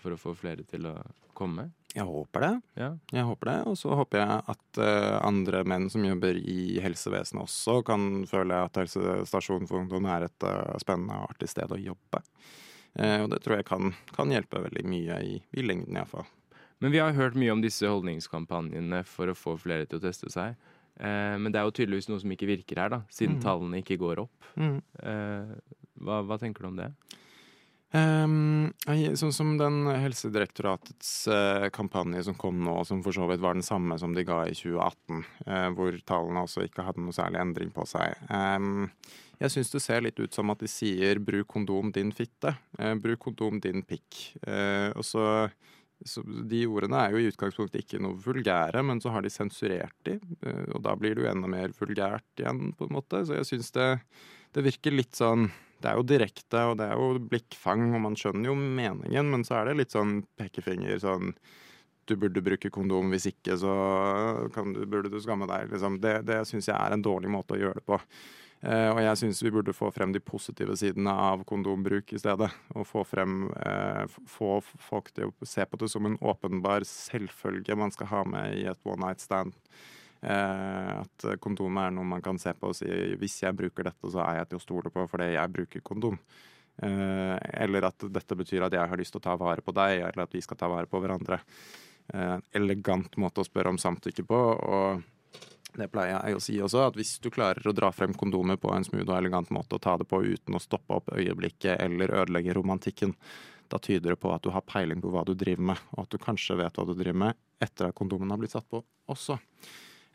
for 0.00 0.14
å 0.14 0.20
få 0.20 0.34
flere 0.38 0.64
til 0.68 0.88
å 0.88 0.94
komme? 1.36 1.68
Jeg 1.94 2.04
håper 2.04 2.44
det. 2.44 2.52
Ja. 2.78 2.90
Jeg 3.14 3.26
håper 3.28 3.50
det, 3.50 3.58
Og 3.70 3.78
så 3.80 3.96
håper 3.96 4.20
jeg 4.20 4.40
at 4.54 4.80
uh, 4.80 5.18
andre 5.24 5.62
menn 5.68 5.88
som 5.92 6.04
jobber 6.04 6.36
i 6.38 6.78
helsevesenet 6.84 7.44
også, 7.44 7.80
kan 7.86 8.24
føle 8.28 8.62
at 8.68 8.80
helsestasjonen 8.80 9.68
for 9.70 9.82
ungdom 9.82 10.08
er 10.10 10.28
et 10.28 10.46
uh, 10.46 10.76
spennende 10.82 11.16
og 11.18 11.32
artig 11.32 11.50
sted 11.52 11.72
å 11.72 11.80
jobbe. 11.80 12.22
Uh, 12.96 13.24
og 13.24 13.30
det 13.34 13.42
tror 13.44 13.58
jeg 13.58 13.68
kan, 13.68 13.92
kan 14.14 14.32
hjelpe 14.32 14.62
veldig 14.64 14.84
mye 14.88 15.20
i, 15.26 15.36
i 15.52 15.64
lengden, 15.66 15.98
iallfall. 15.98 16.26
Men 16.78 16.94
vi 16.94 17.02
har 17.02 17.16
hørt 17.16 17.38
mye 17.38 17.52
om 17.52 17.62
disse 17.62 17.88
holdningskampanjene 17.90 19.02
for 19.08 19.30
å 19.30 19.36
få 19.38 19.56
flere 19.58 19.88
til 19.88 19.98
å 19.98 20.04
teste 20.04 20.30
seg. 20.30 20.54
men 20.98 21.50
det 21.50 21.58
er 21.58 21.66
jo 21.66 21.72
tydeligvis 21.74 22.06
noe 22.06 22.20
som 22.22 22.30
ikke 22.30 22.46
virker 22.46 22.78
her, 22.78 22.92
da, 22.92 23.00
siden 23.10 23.38
mm. 23.38 23.42
tallene 23.42 23.80
ikke 23.82 23.96
går 23.98 24.20
opp. 24.22 24.46
Mm. 24.54 24.78
Hva, 26.06 26.20
hva 26.26 26.38
tenker 26.38 26.62
du 26.62 26.68
om 26.70 26.78
det? 26.78 26.92
Um, 27.88 28.74
sånn 29.16 29.32
som 29.32 29.54
den 29.56 29.86
Helsedirektoratets 29.88 31.12
uh, 31.32 31.68
kampanje 31.72 32.26
som 32.26 32.36
kom 32.36 32.58
nå, 32.60 32.74
som 32.84 33.00
for 33.04 33.16
så 33.16 33.24
vidt 33.30 33.40
var 33.40 33.56
den 33.56 33.64
samme 33.64 33.96
som 34.00 34.12
de 34.12 34.26
ga 34.28 34.42
i 34.44 34.52
2018, 34.52 35.22
uh, 35.46 35.54
eh, 35.54 35.68
hvor 35.76 35.96
tallene 36.08 36.42
også 36.44 36.66
ikke 36.66 36.84
hadde 36.84 37.00
noe 37.00 37.16
særlig 37.16 37.40
endring 37.40 37.72
på 37.72 37.86
seg. 37.88 38.18
Um, 38.28 38.90
jeg 39.38 39.54
syns 39.54 39.72
det 39.74 39.82
ser 39.84 40.04
litt 40.04 40.18
ut 40.18 40.34
som 40.34 40.50
at 40.50 40.62
de 40.62 40.70
sier 40.70 41.20
'bruk 41.22 41.46
kondom, 41.54 41.92
din 41.94 42.12
fitte'. 42.12 42.56
Eh, 42.78 42.94
'Bruk 42.94 43.20
kondom, 43.28 43.60
din 43.60 43.82
pikk'. 43.82 44.38
og 44.96 45.04
så, 45.04 45.50
så, 46.04 46.22
De 46.22 46.66
ordene 46.66 47.04
er 47.04 47.12
jo 47.12 47.22
i 47.22 47.30
utgangspunktet 47.30 47.84
ikke 47.84 48.02
noe 48.02 48.18
vulgære, 48.18 48.82
men 48.82 49.00
så 49.00 49.10
har 49.10 49.22
de 49.22 49.30
sensurert 49.30 49.94
de, 50.04 50.18
og 50.74 50.82
da 50.82 50.94
blir 50.96 51.14
det 51.14 51.24
jo 51.24 51.30
enda 51.30 51.48
mer 51.48 51.68
vulgært 51.68 52.42
igjen, 52.42 52.74
på 52.74 52.88
en 52.88 52.96
måte. 52.98 53.24
Så 53.26 53.34
jeg 53.38 53.46
syns 53.46 53.70
det, 53.72 54.00
det 54.54 54.64
virker 54.64 54.94
litt 54.94 55.14
sånn 55.14 55.50
det 55.78 55.92
er 55.92 55.98
jo 55.98 56.06
direkte, 56.06 56.64
og 56.66 56.76
det 56.80 56.88
er 56.90 56.98
jo 56.98 57.22
blikkfang, 57.30 57.92
og 57.94 58.02
man 58.08 58.18
skjønner 58.18 58.50
jo 58.50 58.56
meningen, 58.58 59.30
men 59.30 59.44
så 59.46 59.60
er 59.60 59.68
det 59.68 59.78
litt 59.78 59.94
sånn 59.94 60.22
pekefinger 60.38 60.98
sånn 61.02 61.34
Du 62.08 62.14
burde 62.16 62.40
bruke 62.40 62.70
kondom, 62.72 63.10
hvis 63.12 63.26
ikke 63.28 63.52
så 63.60 63.72
du, 64.48 64.86
burde 64.88 65.10
du 65.12 65.18
skamme 65.20 65.44
deg. 65.44 65.68
Liksom. 65.68 65.98
Det, 66.00 66.22
det 66.24 66.38
syns 66.48 66.70
jeg 66.70 66.76
er 66.76 66.94
en 66.94 67.04
dårlig 67.04 67.28
måte 67.28 67.52
å 67.52 67.58
gjøre 67.60 67.82
det 67.82 67.84
på. 67.84 67.98
Eh, 68.58 68.88
og 68.90 68.98
jeg 69.04 69.18
syns 69.20 69.40
vi 69.44 69.52
burde 69.54 69.74
få 69.76 69.90
frem 69.94 70.10
de 70.14 70.22
positive 70.22 70.74
sidene 70.78 71.12
av 71.12 71.44
kondombruk 71.46 72.10
i 72.14 72.18
stedet. 72.18 72.50
Og 72.74 72.86
få, 72.88 73.04
frem, 73.06 73.46
eh, 73.54 74.18
få 74.26 74.58
folk 74.62 75.12
til 75.14 75.30
å 75.30 75.46
se 75.46 75.64
på 75.64 75.78
det 75.78 75.90
som 75.92 76.06
en 76.08 76.18
åpenbar 76.18 76.86
selvfølge 76.88 77.78
man 77.78 77.94
skal 77.94 78.10
ha 78.12 78.24
med 78.24 78.58
i 78.58 78.66
et 78.70 78.84
one 78.84 79.06
night 79.06 79.22
stand. 79.22 79.54
Eh, 80.22 80.92
at 80.98 81.28
kondom 81.38 81.78
er 81.78 81.92
noe 81.94 82.04
man 82.04 82.22
kan 82.22 82.38
se 82.38 82.50
på 82.52 82.72
og 82.72 82.74
si 82.74 82.88
hvis 82.88 83.42
jeg 83.44 83.54
bruker 83.54 83.86
dette, 83.86 84.10
så 84.10 84.24
er 84.26 84.40
jeg 84.40 84.50
til 84.50 84.58
å 84.58 84.66
stole 84.66 84.90
på 84.90 85.06
fordi 85.06 85.34
jeg 85.36 85.54
bruker 85.54 85.84
kondom. 85.86 86.18
Eller 86.78 87.88
at 87.88 88.04
dette 88.06 88.36
betyr 88.38 88.62
at 88.62 88.72
jeg 88.72 88.86
har 88.86 89.00
lyst 89.00 89.10
til 89.10 89.18
å 89.18 89.24
ta 89.24 89.32
vare 89.34 89.64
på 89.66 89.72
deg, 89.74 89.98
eller 89.98 90.22
at 90.22 90.34
vi 90.34 90.38
skal 90.38 90.56
ta 90.60 90.68
vare 90.70 90.86
på 90.86 91.00
hverandre. 91.02 91.40
Eh, 92.14 92.36
elegant 92.56 93.18
måte 93.20 93.42
å 93.42 93.46
spørre 93.46 93.72
om 93.72 93.80
samtykke 93.80 94.24
på. 94.24 94.38
og 94.38 95.02
det 95.78 95.90
pleier 95.92 96.16
jeg 96.16 96.36
å 96.36 96.42
si 96.42 96.56
også, 96.62 96.86
at 96.88 96.98
hvis 96.98 97.16
du 97.24 97.30
klarer 97.34 97.66
å 97.66 97.74
dra 97.76 97.90
frem 97.94 98.14
kondomet 98.16 98.60
på 98.62 98.72
en 98.74 98.86
smooth 98.86 99.06
og 99.06 99.16
elegant 99.18 99.52
måte 99.54 99.78
og 99.78 99.84
ta 99.84 99.96
det 100.00 100.08
på 100.10 100.20
uten 100.24 100.58
å 100.58 100.62
stoppe 100.62 100.98
opp 100.98 101.12
øyeblikket 101.14 101.78
eller 101.84 102.14
ødelegge 102.22 102.56
romantikken, 102.58 103.14
da 103.68 103.80
tyder 103.82 104.14
det 104.14 104.20
på 104.22 104.32
at 104.32 104.44
du 104.44 104.50
har 104.54 104.64
peiling 104.64 105.02
på 105.02 105.10
hva 105.12 105.24
du 105.28 105.34
driver 105.36 105.72
med, 105.72 105.82
og 105.96 106.06
at 106.06 106.14
du 106.14 106.22
kanskje 106.22 106.56
vet 106.60 106.78
hva 106.78 106.86
du 106.88 106.94
driver 106.96 107.20
med 107.26 107.38
etter 107.62 107.90
at 107.90 107.98
kondomen 107.98 108.30
har 108.32 108.40
blitt 108.40 108.54
satt 108.54 108.68
på 108.70 108.80
også. 109.12 109.38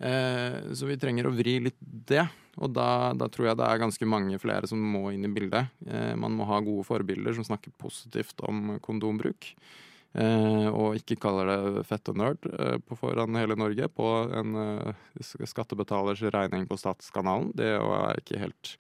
Eh, 0.04 0.74
så 0.74 0.90
vi 0.90 0.98
trenger 1.00 1.30
å 1.30 1.36
vri 1.36 1.60
litt 1.68 1.78
det, 1.80 2.26
og 2.58 2.74
da, 2.74 3.14
da, 3.18 3.30
tror 3.32 3.52
jeg 3.52 3.60
det 3.60 3.68
er 3.68 3.82
ganske 3.82 4.10
mange 4.10 4.40
flere 4.42 4.70
som 4.70 4.82
må 4.82 5.08
inn 5.14 5.26
i 5.28 5.32
bildet. 5.32 5.74
Eh, 5.88 6.14
man 6.20 6.36
må 6.38 6.48
ha 6.50 6.60
gode 6.66 6.86
forbilder 6.88 7.38
som 7.38 7.46
snakker 7.48 7.76
positivt 7.82 8.42
om 8.48 8.78
kondombruk. 8.84 9.54
Eh, 10.14 10.68
og 10.70 11.00
ikke 11.00 11.18
kaller 11.18 11.50
det 11.50 11.86
fette 11.90 12.14
nerd 12.14 12.44
eh, 12.52 12.78
på 12.86 12.98
foran 13.00 13.34
hele 13.40 13.58
Norge 13.58 13.88
på 13.90 14.10
en 14.30 14.60
eh, 14.62 15.32
skattebetalers 15.50 16.22
regning 16.36 16.68
på 16.70 16.78
Statskanalen. 16.78 17.50
Det 17.58 17.72
er 17.80 18.22
ikke 18.22 18.44
helt 18.44 18.76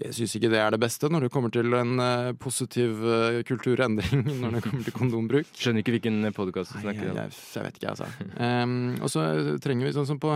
jeg 0.00 0.16
syns 0.16 0.32
ikke 0.38 0.48
det 0.48 0.58
er 0.58 0.72
det 0.72 0.80
beste 0.80 1.08
når 1.12 1.26
det 1.26 1.32
kommer 1.34 1.52
til 1.52 1.74
en 1.76 2.00
uh, 2.00 2.30
positiv 2.40 3.02
uh, 3.04 3.42
kulturendring 3.44 4.22
når 4.40 4.56
det 4.56 4.62
kommer 4.64 4.86
til 4.86 4.94
kondombruk. 4.96 5.50
Skjønner 5.52 5.84
ikke 5.84 5.92
hvilken 5.98 6.30
podkast 6.32 6.72
du 6.72 6.78
snakker 6.80 7.10
om. 7.10 7.18
Jeg, 7.20 7.34
jeg, 7.36 7.66
vet 7.66 7.76
ikke, 7.76 7.92
altså. 7.92 8.08
Um, 8.40 8.96
og 9.04 9.12
så 9.12 9.26
trenger 9.62 9.86
vi 9.86 9.92
sånn 9.94 10.08
som 10.08 10.20
på, 10.22 10.32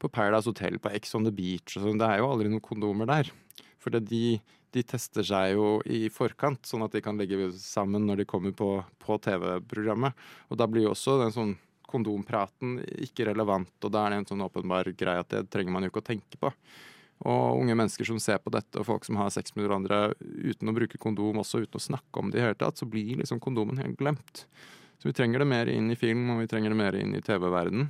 på 0.00 0.10
Paradise 0.10 0.48
Hotel, 0.48 0.80
på 0.80 0.90
Ex 0.96 1.12
on 1.18 1.28
the 1.28 1.34
Beach 1.36 1.76
og 1.76 1.84
sånn, 1.84 2.00
det 2.00 2.08
er 2.08 2.22
jo 2.22 2.30
aldri 2.32 2.48
noen 2.48 2.64
kondomer 2.64 3.12
der. 3.12 3.30
For 3.78 3.92
de, 3.92 4.24
de, 4.74 4.82
tester 4.84 5.26
seg 5.26 5.54
jo 5.54 5.78
i 5.86 6.06
forkant, 6.12 6.66
sånn 6.66 6.84
at 6.86 6.94
de 6.94 7.02
kan 7.04 7.18
legge 7.18 7.50
sammen 7.58 8.06
når 8.08 8.22
de 8.22 8.28
kommer 8.28 8.54
på, 8.56 8.70
på 9.02 9.18
TV-programmet. 9.24 10.16
Og 10.48 10.60
da 10.60 10.68
blir 10.70 10.86
jo 10.86 10.92
også 10.94 11.18
den 11.22 11.34
sånn 11.34 11.56
kondompraten 11.88 12.78
ikke 13.00 13.30
relevant, 13.30 13.72
og 13.80 13.92
da 13.94 14.04
er 14.04 14.12
det 14.12 14.20
en 14.22 14.30
sånn 14.34 14.44
åpenbar 14.44 14.90
greie 14.92 15.24
at 15.24 15.30
det 15.32 15.46
trenger 15.52 15.72
man 15.72 15.86
jo 15.86 15.92
ikke 15.92 16.04
å 16.04 16.08
tenke 16.10 16.40
på. 16.40 16.52
Og 17.26 17.62
unge 17.62 17.74
mennesker 17.74 18.06
som 18.06 18.20
ser 18.22 18.38
på 18.44 18.52
dette, 18.54 18.78
og 18.78 18.86
folk 18.86 19.06
som 19.08 19.18
har 19.18 19.32
sex 19.34 19.56
med 19.56 19.66
hverandre 19.66 20.12
uten 20.20 20.70
å 20.70 20.74
bruke 20.76 21.00
kondom, 21.02 21.40
også 21.42 21.64
uten 21.64 21.80
å 21.80 21.86
snakke 21.88 22.20
om 22.20 22.30
det 22.30 22.38
i 22.38 22.44
hele 22.44 22.58
tatt, 22.58 22.78
så 22.78 22.86
blir 22.86 23.18
liksom 23.18 23.40
kondomen 23.42 23.80
helt 23.80 23.98
glemt. 23.98 24.44
Så 24.98 25.08
vi 25.08 25.14
trenger 25.16 25.42
det 25.42 25.48
mer 25.50 25.70
inn 25.72 25.90
i 25.90 25.98
film, 25.98 26.28
og 26.34 26.42
vi 26.42 26.50
trenger 26.50 26.74
det 26.74 26.78
mer 26.78 26.98
inn 26.98 27.16
i 27.16 27.22
TV-verden. 27.24 27.88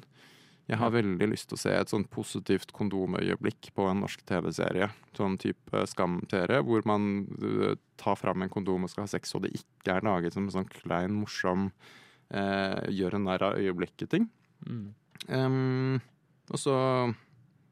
Jeg 0.69 0.77
har 0.83 0.93
veldig 0.93 1.31
lyst 1.31 1.49
til 1.49 1.57
å 1.57 1.61
se 1.63 1.73
et 1.73 1.89
sånn 1.89 2.05
positivt 2.13 2.75
kondomøyeblikk 2.77 3.71
på 3.77 3.87
en 3.89 4.03
norsk 4.05 4.21
TV-serie. 4.29 4.91
Sånn 5.17 5.39
type 5.41 5.85
Skam-TV, 5.89 6.59
hvor 6.67 6.85
man 6.89 7.25
uh, 7.41 7.73
tar 8.01 8.19
fram 8.21 8.45
en 8.45 8.53
kondom 8.53 8.85
og 8.85 8.93
skal 8.93 9.07
ha 9.07 9.13
sex, 9.15 9.33
og 9.33 9.47
det 9.47 9.55
ikke 9.57 9.97
er 9.97 10.05
laget 10.05 10.37
som 10.37 10.45
en 10.45 10.53
sånn 10.59 10.69
klein, 10.69 11.17
morsom 11.17 11.71
eh, 12.29 12.85
gjør 12.93 13.17
en 13.17 13.25
narr 13.31 13.47
av 13.49 13.57
øyeblikket-ting. 13.59 14.29
Mm. 14.69 14.85
Um, 15.33 15.99
og 16.53 16.61
så 16.61 16.77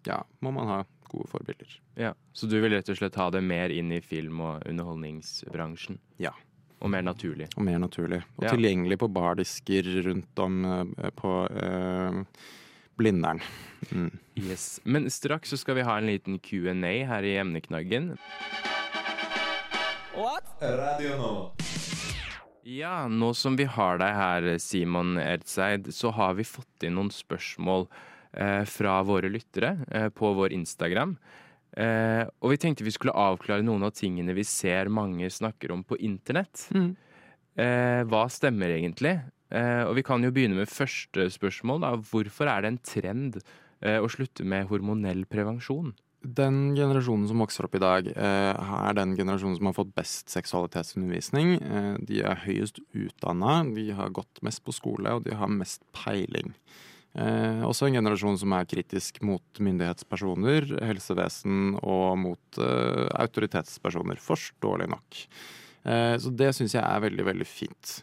ja, 0.09 0.23
må 0.41 0.53
man 0.57 0.73
ha 0.73 0.81
gode 1.07 1.29
forbilder. 1.31 1.79
Ja, 2.01 2.15
Så 2.33 2.49
du 2.49 2.59
vil 2.61 2.73
rett 2.75 2.89
og 2.91 2.99
slett 2.99 3.17
ha 3.21 3.29
det 3.31 3.45
mer 3.45 3.71
inn 3.71 3.93
i 3.95 4.01
film- 4.03 4.41
og 4.43 4.67
underholdningsbransjen? 4.67 6.01
Ja. 6.23 6.33
Og 6.81 6.91
mer 6.93 7.05
naturlig. 7.07 7.49
Og 7.57 7.65
mer 7.65 7.79
naturlig. 7.81 8.21
Og 8.37 8.49
ja. 8.49 8.53
tilgjengelig 8.53 8.99
på 9.01 9.09
bardisker 9.09 9.87
rundt 10.09 10.43
om 10.43 10.65
uh, 10.65 11.11
på 11.17 11.33
uh, 11.53 12.25
Blindern. 12.97 13.41
Mm. 13.91 14.11
Yes. 14.35 14.81
Men 14.85 15.11
straks 15.11 15.53
så 15.53 15.59
skal 15.61 15.79
vi 15.79 15.87
ha 15.87 15.99
en 15.99 16.09
liten 16.09 16.39
Q&A 16.39 16.95
her 17.07 17.23
i 17.23 17.37
emneknaggen. 17.41 18.15
What? 20.17 20.49
Radio 20.61 21.17
nå. 21.21 21.33
Ja, 22.67 23.07
nå 23.07 23.31
som 23.37 23.55
vi 23.59 23.69
har 23.71 24.01
deg 24.03 24.15
her, 24.17 24.47
Simon 24.59 25.21
Ertseid, 25.23 25.93
så 25.95 26.11
har 26.17 26.35
vi 26.35 26.47
fått 26.49 26.87
inn 26.89 26.97
noen 26.99 27.13
spørsmål 27.15 27.87
eh, 28.33 28.65
fra 28.67 28.97
våre 29.07 29.31
lyttere 29.31 29.77
eh, 29.87 30.09
på 30.11 30.33
vår 30.35 30.57
Instagram. 30.57 31.15
Eh, 31.77 32.25
og 32.41 32.55
vi 32.55 32.59
tenkte 32.59 32.87
vi 32.87 32.95
skulle 32.95 33.15
avklare 33.15 33.63
noen 33.63 33.87
av 33.87 33.93
tingene 33.95 34.35
vi 34.35 34.43
ser 34.49 34.89
mange 34.89 35.29
snakker 35.31 35.75
om 35.77 35.85
på 35.87 35.99
internett. 36.01 36.65
Mm. 36.75 36.91
Eh, 37.57 38.03
hva 38.09 38.25
stemmer 38.33 38.73
egentlig? 38.75 39.15
Eh, 39.55 39.85
og 39.87 39.95
vi 39.99 40.05
kan 40.07 40.25
jo 40.25 40.33
begynne 40.35 40.59
med 40.59 40.71
første 40.71 41.29
spørsmål. 41.31 41.85
Da. 41.85 41.93
Hvorfor 42.11 42.51
er 42.51 42.65
det 42.65 42.73
en 42.73 42.83
trend 42.83 43.39
eh, 43.85 44.01
å 44.01 44.11
slutte 44.11 44.47
med 44.47 44.69
hormonell 44.71 45.25
prevensjon? 45.31 45.95
Den 46.27 46.75
generasjonen 46.75 47.29
som 47.31 47.43
vokser 47.45 47.69
opp 47.69 47.77
i 47.79 47.83
dag, 47.83 48.09
eh, 48.11 48.53
er 48.57 48.97
den 48.99 49.15
generasjonen 49.19 49.61
som 49.61 49.69
har 49.71 49.77
fått 49.77 49.95
best 49.95 50.33
seksualitetsundervisning. 50.33 51.61
De 52.09 52.25
er 52.27 52.43
høyest 52.43 52.81
utdanna, 52.97 53.61
de 53.77 53.93
har 53.95 54.11
gått 54.17 54.43
mest 54.43 54.65
på 54.67 54.75
skole, 54.75 55.13
og 55.15 55.23
de 55.29 55.37
har 55.39 55.53
mest 55.53 55.87
peiling. 55.95 56.55
også 57.17 57.87
en 57.87 57.95
generasjon 57.97 58.37
som 58.37 58.53
er 58.53 58.67
kritisk 58.69 59.23
mot 59.23 59.41
myndighetspersoner, 59.59 60.67
helsevesen 60.85 61.79
og 61.81 62.19
mot 62.21 62.59
autoritetspersoner. 62.59 64.21
Forståelig 64.21 64.89
nok. 64.91 65.23
så 66.21 66.37
det 66.37 66.51
syns 66.53 66.75
jeg 66.75 66.85
er 66.85 67.01
veldig, 67.01 67.25
veldig 67.25 67.47
fint. 67.49 68.03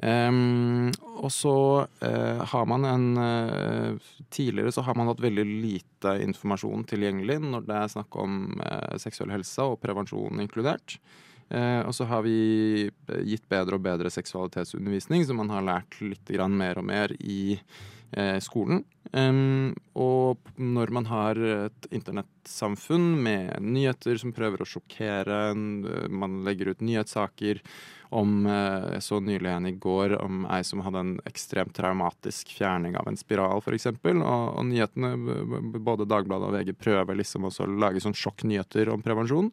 Um, 0.00 0.88
og 1.20 1.28
så 1.30 1.56
uh, 1.84 2.40
har 2.48 2.64
man 2.66 2.86
en 2.88 3.18
uh, 3.20 4.12
Tidligere 4.32 4.72
så 4.72 4.82
har 4.86 4.96
man 4.96 5.10
hatt 5.10 5.20
veldig 5.20 5.44
lite 5.44 6.14
informasjon 6.24 6.86
tilgjengelig 6.88 7.36
når 7.44 7.66
det 7.68 7.76
er 7.76 7.90
snakk 7.92 8.16
om 8.18 8.38
uh, 8.56 8.96
seksuell 8.98 9.34
helse 9.34 9.66
og 9.68 9.76
prevensjon 9.84 10.40
inkludert. 10.40 10.96
og 11.52 11.92
så 11.92 12.06
har 12.08 12.22
vi 12.24 12.88
gitt 13.28 13.42
bedre 13.52 13.76
og 13.76 13.82
bedre 13.84 14.08
seksualitetsundervisning, 14.08 15.26
så 15.26 15.34
man 15.36 15.50
har 15.52 15.66
lært 15.66 15.98
litt 16.00 16.30
mer 16.48 16.78
og 16.80 16.86
mer 16.88 17.12
i 17.20 17.58
skolen. 18.40 18.80
Um, 19.12 19.74
og 19.92 20.40
når 20.56 20.92
man 20.96 21.10
har 21.10 21.36
et 21.36 21.88
internettsamfunn 21.92 23.20
med 23.20 23.60
nyheter 23.60 24.16
som 24.16 24.32
prøver 24.32 24.64
å 24.64 24.70
sjokkere, 24.70 25.52
man 25.52 26.40
legger 26.46 26.72
ut 26.72 26.80
nyhetssaker 26.80 27.60
om 28.12 28.44
Jeg 28.46 29.02
så 29.04 29.20
nylig 29.24 29.50
en 29.50 29.68
i 29.70 29.74
går 29.80 30.16
om 30.20 30.44
ei 30.52 30.60
som 30.66 30.82
hadde 30.84 31.00
en 31.00 31.14
ekstremt 31.28 31.74
traumatisk 31.76 32.52
fjerning 32.58 32.98
av 33.00 33.08
en 33.08 33.18
spiral, 33.18 33.62
f.eks. 33.64 33.88
Og, 33.88 34.20
og 34.22 34.66
nyhetene, 34.68 35.14
både 35.80 36.08
Dagbladet 36.10 36.50
og 36.50 36.56
VG, 36.58 36.74
prøver 36.76 37.18
liksom 37.18 37.48
også 37.48 37.66
å 37.66 37.74
lage 37.86 38.02
sånn 38.04 38.16
sjokknyheter 38.16 38.92
om 38.92 39.04
prevensjon. 39.04 39.50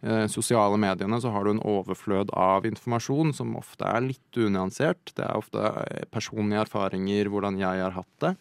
Eh, 0.00 0.26
sosiale 0.30 0.78
mediene 0.78 1.18
så 1.18 1.32
har 1.34 1.44
du 1.44 1.56
en 1.56 1.64
overflød 1.66 2.30
av 2.38 2.66
informasjon 2.68 3.32
som 3.34 3.56
ofte 3.58 3.86
er 3.88 4.04
litt 4.06 4.38
unyansert. 4.38 5.10
Det 5.16 5.24
er 5.26 5.38
ofte 5.38 5.72
personlige 6.14 6.68
erfaringer, 6.68 7.30
hvordan 7.32 7.58
jeg 7.58 7.82
har 7.82 7.96
hatt 7.96 8.14
det. 8.22 8.34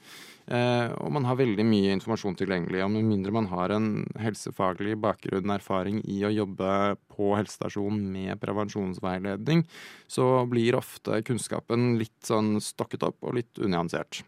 Eh, 0.47 0.93
og 1.03 1.11
man 1.11 1.25
har 1.27 1.39
veldig 1.39 1.65
mye 1.67 1.91
informasjon 1.97 2.37
tilgjengelig. 2.39 2.79
Og 2.85 2.93
med 2.93 3.07
mindre 3.09 3.33
man 3.35 3.49
har 3.51 3.73
en 3.75 3.89
helsefaglig 4.21 4.95
bakgrunn, 5.03 5.51
erfaring 5.51 5.99
i 6.07 6.21
å 6.23 6.31
jobbe 6.31 6.69
på 7.11 7.33
helsestasjonen 7.35 8.07
med 8.13 8.39
prevensjonsveiledning, 8.43 9.65
så 10.07 10.45
blir 10.47 10.79
ofte 10.79 11.19
kunnskapen 11.27 11.95
litt 11.99 12.17
sånn 12.27 12.57
stokket 12.63 13.03
opp 13.09 13.27
og 13.27 13.39
litt 13.41 13.59
unyansert. 13.59 14.23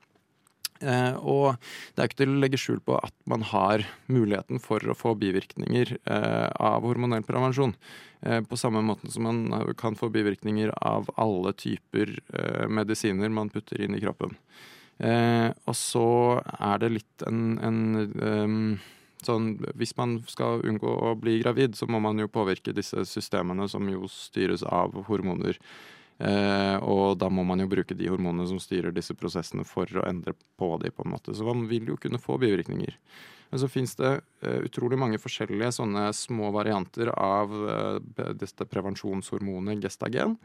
Eh, 0.79 1.15
og 1.27 1.57
det 1.95 2.01
er 2.01 2.07
ikke 2.07 2.21
til 2.21 2.33
å 2.35 2.39
legge 2.39 2.59
skjul 2.59 2.79
på 2.83 2.95
at 2.99 3.15
man 3.27 3.43
har 3.47 3.83
muligheten 4.07 4.61
for 4.63 4.83
å 4.83 4.95
få 4.95 5.11
bivirkninger 5.19 5.91
eh, 5.97 6.47
av 6.55 6.87
hormonell 6.87 7.25
prevensjon. 7.27 7.75
Eh, 8.23 8.39
på 8.47 8.59
samme 8.59 8.83
måte 8.83 9.11
som 9.11 9.27
man 9.27 9.73
kan 9.79 9.99
få 9.99 10.11
bivirkninger 10.13 10.71
av 10.79 11.11
alle 11.19 11.55
typer 11.55 12.15
eh, 12.31 12.67
medisiner 12.71 13.31
man 13.31 13.51
putter 13.51 13.83
inn 13.83 13.95
i 13.95 14.03
kroppen. 14.03 14.35
Eh, 14.99 15.49
og 15.65 15.75
så 15.79 16.07
er 16.59 16.81
det 16.81 16.89
litt 16.91 17.23
en, 17.27 17.43
en 17.63 17.77
um, 18.19 18.73
sånn 19.23 19.53
Hvis 19.79 19.93
man 19.95 20.17
skal 20.27 20.59
unngå 20.67 20.91
å 20.91 21.13
bli 21.19 21.37
gravid, 21.39 21.77
så 21.79 21.87
må 21.87 22.01
man 22.03 22.19
jo 22.19 22.27
påvirke 22.31 22.75
disse 22.75 23.05
systemene 23.07 23.69
som 23.71 23.87
jo 23.91 24.09
styres 24.11 24.65
av 24.67 24.95
hormoner. 25.07 25.59
Eh, 26.19 26.75
og 26.83 27.15
da 27.21 27.29
må 27.31 27.45
man 27.47 27.63
jo 27.63 27.69
bruke 27.71 27.95
de 27.95 28.09
hormonene 28.11 28.47
som 28.49 28.59
styrer 28.59 28.91
disse 28.95 29.15
prosessene 29.15 29.63
for 29.67 29.87
å 29.95 30.07
endre 30.07 30.35
på 30.59 30.73
de, 30.83 30.91
på 30.91 31.05
en 31.05 31.13
måte. 31.15 31.35
Så 31.35 31.47
man 31.47 31.67
vil 31.71 31.87
jo 31.93 31.99
kunne 31.99 32.19
få 32.19 32.35
bivirkninger. 32.41 32.97
Men 33.49 33.61
så 33.61 33.69
fins 33.71 33.95
det 33.97 34.11
uh, 34.19 34.59
utrolig 34.65 34.99
mange 35.01 35.19
forskjellige 35.21 35.71
sånne 35.79 36.05
små 36.15 36.51
varianter 36.55 37.09
av 37.15 37.53
uh, 37.53 37.97
dette 38.37 38.67
prevensjonshormonet 38.69 39.81
gestagen. 39.83 40.37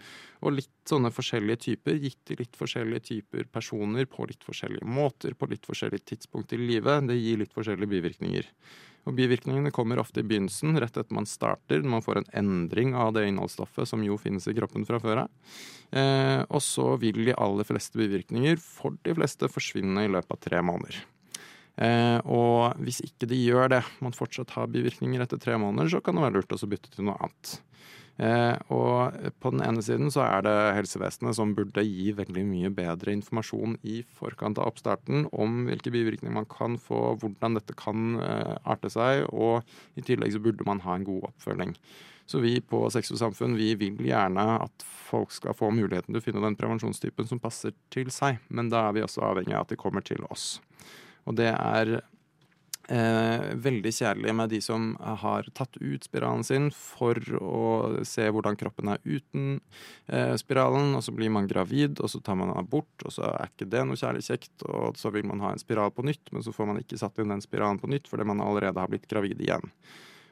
Og 0.44 0.56
litt 0.60 0.72
sånne 0.88 1.12
forskjellige 1.14 1.62
typer, 1.68 2.00
gitt 2.00 2.20
til 2.28 2.40
litt 2.40 2.56
forskjellige 2.58 3.06
typer 3.10 3.50
personer 3.52 4.08
på 4.10 4.28
litt 4.30 4.44
forskjellige 4.46 4.88
måter 4.88 5.36
på 5.36 5.50
litt 5.52 5.68
forskjellige 5.68 6.14
tidspunkt 6.14 6.56
i 6.56 6.60
livet. 6.60 7.06
Det 7.10 7.20
gir 7.20 7.44
litt 7.44 7.54
forskjellige 7.54 7.92
bivirkninger. 7.96 8.50
Og 9.04 9.16
Bivirkningene 9.18 9.72
kommer 9.74 10.00
ofte 10.00 10.22
i 10.22 10.26
begynnelsen, 10.26 10.78
rett 10.80 10.96
etter 10.96 11.12
man 11.14 11.28
starter, 11.28 11.82
når 11.82 11.92
man 11.98 12.04
får 12.04 12.20
en 12.20 12.30
endring 12.40 12.94
av 12.96 13.12
det 13.16 13.26
innholdsstoffet 13.28 13.88
som 13.88 14.04
jo 14.04 14.16
finnes 14.20 14.48
i 14.48 14.54
kroppen 14.56 14.86
fra 14.88 15.00
før 15.02 15.26
av. 15.26 15.56
Eh, 15.92 16.40
og 16.48 16.62
så 16.64 16.94
vil 17.02 17.20
de 17.28 17.36
aller 17.36 17.68
fleste 17.68 18.00
bivirkninger 18.00 18.56
for 18.62 18.96
de 19.04 19.16
fleste 19.16 19.50
forsvinne 19.52 20.06
i 20.06 20.12
løpet 20.12 20.38
av 20.38 20.40
tre 20.48 20.62
måneder. 20.64 21.02
Eh, 21.82 22.18
og 22.30 22.78
hvis 22.84 23.00
ikke 23.02 23.28
de 23.30 23.38
gjør 23.40 23.72
det, 23.72 23.82
man 24.04 24.14
fortsatt 24.14 24.54
har 24.54 24.70
bivirkninger 24.70 25.24
etter 25.24 25.40
tre 25.42 25.58
måneder, 25.58 25.90
så 25.90 26.02
kan 26.04 26.16
det 26.16 26.26
være 26.26 26.38
lurt 26.38 26.54
å 26.54 26.70
bytte 26.70 26.92
til 26.94 27.08
noe 27.08 27.18
annet. 27.18 27.56
Eh, 28.14 28.54
og 28.70 29.16
på 29.42 29.50
den 29.50 29.62
ene 29.66 29.82
siden 29.82 30.12
så 30.14 30.22
er 30.22 30.44
det 30.46 30.54
helsevesenet 30.76 31.34
som 31.34 31.50
burde 31.56 31.82
gi 31.82 32.12
veldig 32.14 32.44
mye 32.46 32.70
bedre 32.70 33.10
informasjon 33.10 33.74
i 33.90 34.04
forkant 34.14 34.60
av 34.62 34.70
oppstarten 34.70 35.26
om 35.34 35.64
hvilke 35.66 35.90
bivirkninger 35.90 36.36
man 36.36 36.46
kan 36.46 36.78
få, 36.78 37.16
hvordan 37.18 37.58
dette 37.58 37.74
kan 37.78 38.20
eh, 38.22 38.54
arte 38.62 38.92
seg, 38.94 39.26
og 39.34 39.66
i 39.98 40.06
tillegg 40.06 40.36
så 40.36 40.42
burde 40.44 40.66
man 40.68 40.84
ha 40.86 40.94
en 40.94 41.06
god 41.08 41.32
oppfølging. 41.32 41.74
Så 42.30 42.38
vi 42.40 42.54
på 42.64 42.86
Sex 42.92 43.10
og 43.12 43.18
Samfunn 43.20 43.58
vi 43.58 43.74
vil 43.76 43.98
gjerne 44.06 44.46
at 44.62 44.86
folk 44.86 45.34
skal 45.34 45.56
få 45.58 45.68
muligheten 45.74 46.14
til 46.14 46.22
å 46.22 46.24
finne 46.24 46.44
den 46.46 46.56
prevensjonstypen 46.56 47.26
som 47.28 47.42
passer 47.42 47.74
til 47.92 48.14
seg, 48.14 48.38
men 48.48 48.70
da 48.72 48.86
er 48.86 48.96
vi 48.96 49.04
også 49.04 49.26
avhengig 49.26 49.58
av 49.58 49.66
at 49.66 49.74
de 49.74 49.80
kommer 49.80 50.06
til 50.06 50.22
oss. 50.30 50.54
Og 51.24 51.38
det 51.38 51.52
er 51.52 51.96
Eh, 52.88 53.54
veldig 53.56 53.92
kjedelig 53.96 54.32
med 54.36 54.50
de 54.52 54.58
som 54.60 54.90
har 55.00 55.46
tatt 55.56 55.76
ut 55.80 56.04
spiralen 56.04 56.42
sin 56.44 56.66
for 56.68 57.16
å 57.40 57.62
se 58.04 58.26
hvordan 58.28 58.58
kroppen 58.60 58.90
er 58.92 59.00
uten 59.06 59.54
eh, 60.04 60.34
spiralen, 60.36 60.92
og 60.92 61.00
så 61.06 61.14
blir 61.16 61.32
man 61.32 61.48
gravid, 61.48 62.02
og 62.04 62.12
så 62.12 62.20
tar 62.20 62.36
man 62.36 62.52
den 62.52 62.68
bort, 62.68 62.92
og 63.06 63.14
så 63.16 63.24
er 63.30 63.48
ikke 63.48 63.70
det 63.72 63.86
noe 63.88 63.96
kjærlig 63.96 64.26
kjekt, 64.28 64.66
og 64.68 65.00
så 65.00 65.14
vil 65.16 65.24
man 65.30 65.40
ha 65.40 65.54
en 65.54 65.64
spiral 65.64 65.94
på 65.96 66.04
nytt, 66.04 66.28
men 66.34 66.44
så 66.44 66.52
får 66.52 66.72
man 66.74 66.82
ikke 66.82 67.00
satt 67.00 67.22
inn 67.22 67.32
den 67.32 67.44
spiralen 67.44 67.80
på 67.80 67.88
nytt 67.88 68.10
fordi 68.10 68.28
man 68.28 68.44
allerede 68.44 68.84
har 68.84 68.92
blitt 68.92 69.08
gravid 69.08 69.40
igjen. 69.40 69.72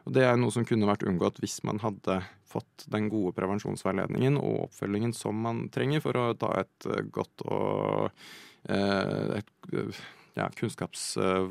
Og 0.04 0.12
Det 0.12 0.26
er 0.26 0.36
noe 0.36 0.52
som 0.52 0.66
kunne 0.68 0.88
vært 0.90 1.06
unngått 1.08 1.38
hvis 1.40 1.60
man 1.64 1.80
hadde 1.80 2.20
fått 2.52 2.84
den 2.92 3.06
gode 3.08 3.32
prevensjonsveiledningen 3.38 4.36
og 4.36 4.66
oppfølgingen 4.66 5.14
som 5.16 5.38
man 5.40 5.70
trenger 5.72 6.04
for 6.04 6.18
å 6.18 6.32
ta 6.36 6.50
et 6.60 6.88
godt 7.14 7.46
og 7.46 8.10
eh, 8.68 9.38
et 9.40 10.02
ja, 10.38 10.48
kunnskaps... 10.58 11.16
Eh, 11.16 11.48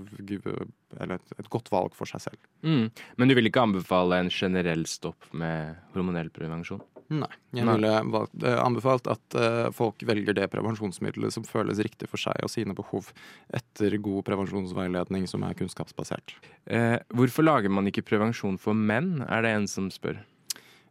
eller 0.99 1.15
et, 1.15 1.35
et, 1.39 1.47
godt 1.47 1.69
valg 1.71 1.93
for 1.95 2.09
seg 2.09 2.19
selv. 2.25 2.47
Mm. 2.67 2.89
Men 3.15 3.29
du 3.29 3.35
vil 3.37 3.47
ikke 3.47 3.63
anbefale 3.63 4.17
en 4.19 4.31
generell 4.33 4.83
stopp 4.89 5.29
med 5.31 5.77
hormonell 5.93 6.27
prevensjon? 6.35 6.81
Nei. 7.11 7.29
Jeg 7.55 7.67
ville 7.67 7.91
valgt, 8.13 8.35
eh, 8.47 8.57
anbefalt 8.59 9.07
at 9.11 9.35
uh, 9.35 9.67
folk 9.75 10.03
velger 10.07 10.35
det 10.37 10.47
prevensjonsmiddelet 10.53 11.35
som 11.35 11.43
føles 11.47 11.81
riktig 11.83 12.07
for 12.11 12.21
seg 12.21 12.39
og 12.43 12.51
sine 12.51 12.75
behov, 12.75 13.09
etter 13.55 13.97
god 13.99 14.23
prevensjonsveiledning 14.29 15.27
som 15.27 15.43
er 15.47 15.57
kunnskapsbasert. 15.59 16.37
Eh, 16.71 16.97
hvorfor 17.11 17.47
lager 17.47 17.73
man 17.73 17.89
ikke 17.91 18.05
prevensjon 18.07 18.59
for 18.61 18.77
menn, 18.77 19.25
er 19.27 19.43
det 19.43 19.55
en 19.57 19.67
som 19.71 19.91
spør. 19.91 20.21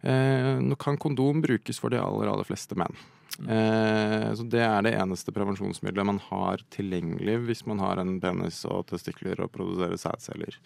Eh, 0.00 0.60
nå 0.60 0.76
kan 0.80 1.00
kondom 1.00 1.40
brukes 1.44 1.80
for 1.80 1.92
de 1.92 2.00
aller, 2.00 2.28
aller 2.28 2.48
fleste 2.48 2.76
menn. 2.76 2.96
Eh, 3.38 4.34
så 4.34 4.44
Det 4.50 4.60
er 4.60 4.82
det 4.82 4.94
eneste 4.98 5.32
prevensjonsmiddelet 5.32 6.06
man 6.06 6.18
har 6.30 6.64
tilgjengelig 6.74 7.38
hvis 7.46 7.62
man 7.66 7.78
har 7.80 8.00
en 8.00 8.18
penis 8.20 8.64
og 8.68 8.88
testikler 8.90 9.40
og 9.40 9.52
produserer 9.54 9.96
sædceller. 10.00 10.58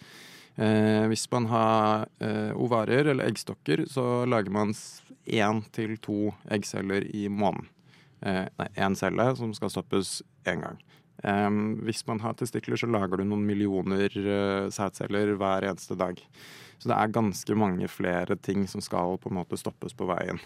Eh, 0.55 1.05
hvis 1.11 1.27
man 1.31 1.47
har 1.51 2.07
eh, 2.23 2.51
ovarier 2.55 3.11
eller 3.11 3.27
eggstokker, 3.27 3.85
så 3.91 4.25
lager 4.25 4.51
man 4.51 4.73
én 5.25 5.63
til 5.75 5.97
to 5.97 6.33
eggceller 6.51 7.05
i 7.15 7.27
måneden. 7.27 7.69
Eh, 8.21 8.45
nei, 8.57 8.69
én 8.75 8.95
celle 8.95 9.35
som 9.35 9.53
skal 9.53 9.71
stoppes 9.71 10.21
én 10.45 10.63
gang. 10.63 10.81
Hvis 11.25 12.03
man 12.05 12.19
har 12.21 12.35
testikler, 12.37 12.77
så 12.77 12.85
lager 12.91 13.17
du 13.17 13.23
noen 13.23 13.45
millioner 13.47 14.11
eh, 14.13 14.67
sædceller 14.69 15.31
hver 15.39 15.65
eneste 15.65 15.95
dag. 15.97 16.19
Så 16.77 16.91
det 16.91 16.97
er 16.97 17.13
ganske 17.15 17.55
mange 17.57 17.87
flere 17.89 18.35
ting 18.35 18.67
som 18.67 18.83
skal 18.83 19.17
på 19.17 19.31
en 19.31 19.39
måte 19.39 19.57
stoppes 19.57 19.95
på 19.95 20.05
veien. 20.05 20.41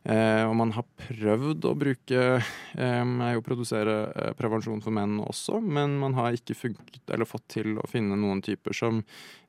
Eh, 0.00 0.46
og 0.48 0.54
man 0.56 0.70
har 0.72 0.86
prøvd 0.96 1.66
å 1.68 1.74
bruke 1.76 2.20
eh, 2.40 3.34
å 3.36 3.42
produsere 3.44 3.96
eh, 4.08 4.30
prevensjon 4.38 4.80
for 4.80 4.96
menn 4.96 5.18
også, 5.20 5.58
men 5.60 5.98
man 6.00 6.16
har 6.16 6.38
ikke 6.38 6.56
funket, 6.56 7.02
eller 7.12 7.28
fått 7.28 7.44
til 7.58 7.76
å 7.76 7.84
finne 7.90 8.16
noen 8.16 8.40
typer 8.40 8.72
som, 8.76 9.02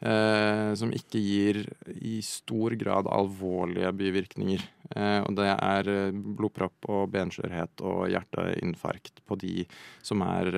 eh, 0.03 0.73
som 0.75 0.91
ikke 0.91 1.23
gir 1.23 1.61
i 1.95 2.19
stor 2.25 2.75
grad 2.75 3.07
alvorlige 3.07 3.93
bivirkninger. 3.95 4.67
Eh, 4.91 5.21
og 5.23 5.39
det 5.39 5.47
er 5.55 5.93
eh, 5.95 6.11
blodpropp 6.11 6.91
og 6.91 7.07
benskjørhet 7.15 7.87
og 7.87 8.09
hjerteinfarkt 8.11 9.23
på 9.23 9.39
de 9.39 9.55
som 10.03 10.19
er 10.27 10.51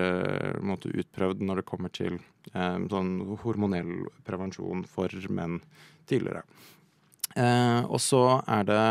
måte, 0.65 0.89
utprøvd 0.89 1.45
når 1.45 1.62
det 1.62 1.69
kommer 1.69 1.93
til 1.93 2.17
sånn 2.53 3.38
hormonell 3.39 4.08
prevensjon 4.27 4.82
for 4.89 5.13
menn 5.32 5.62
tidligere. 6.10 6.41
og 7.88 7.99
så 8.03 8.41
er 8.51 8.65
det 8.67 8.82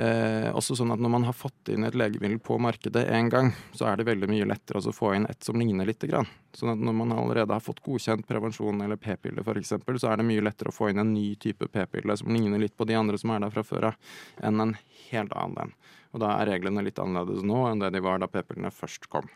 Eh, 0.00 0.48
også 0.56 0.78
sånn 0.78 0.94
at 0.94 1.00
Når 1.02 1.10
man 1.12 1.24
har 1.28 1.34
fått 1.36 1.68
inn 1.68 1.84
et 1.84 1.96
legemiddel 1.98 2.38
på 2.40 2.56
markedet 2.62 3.02
én 3.12 3.28
gang, 3.28 3.50
så 3.76 3.90
er 3.90 3.98
det 3.98 4.06
veldig 4.08 4.30
mye 4.30 4.46
lettere 4.48 4.80
å 4.80 4.94
få 4.96 5.12
inn 5.16 5.26
et 5.28 5.44
som 5.44 5.58
ligner 5.60 5.84
litt. 5.84 6.00
Grann. 6.00 6.28
Sånn 6.56 6.72
at 6.72 6.80
Når 6.80 6.94
man 6.96 7.12
allerede 7.12 7.52
har 7.52 7.60
fått 7.60 7.82
godkjent 7.84 8.24
prevensjon 8.26 8.80
eller 8.80 8.96
p-pille, 8.96 9.44
f.eks., 9.44 9.74
så 10.00 10.08
er 10.08 10.16
det 10.16 10.28
mye 10.30 10.44
lettere 10.46 10.72
å 10.72 10.76
få 10.76 10.88
inn 10.90 11.02
en 11.02 11.12
ny 11.12 11.34
type 11.36 11.68
p-pille 11.68 12.16
som 12.16 12.32
ligner 12.32 12.62
litt 12.62 12.76
på 12.76 12.86
de 12.88 12.96
andre 12.96 13.18
som 13.20 13.34
er 13.34 13.44
der 13.44 13.52
fra 13.52 13.66
før 13.66 13.90
av, 13.90 14.14
enn 14.40 14.64
en 14.64 14.76
helt 15.10 15.34
annen 15.36 15.66
en. 15.66 15.74
Og 16.14 16.20
Da 16.24 16.32
er 16.38 16.48
reglene 16.54 16.86
litt 16.86 16.98
annerledes 16.98 17.44
nå 17.44 17.66
enn 17.68 17.84
det 17.84 17.92
de 17.92 18.00
var 18.00 18.22
da 18.22 18.30
p-pillene 18.30 18.72
først 18.72 19.10
kom. 19.12 19.28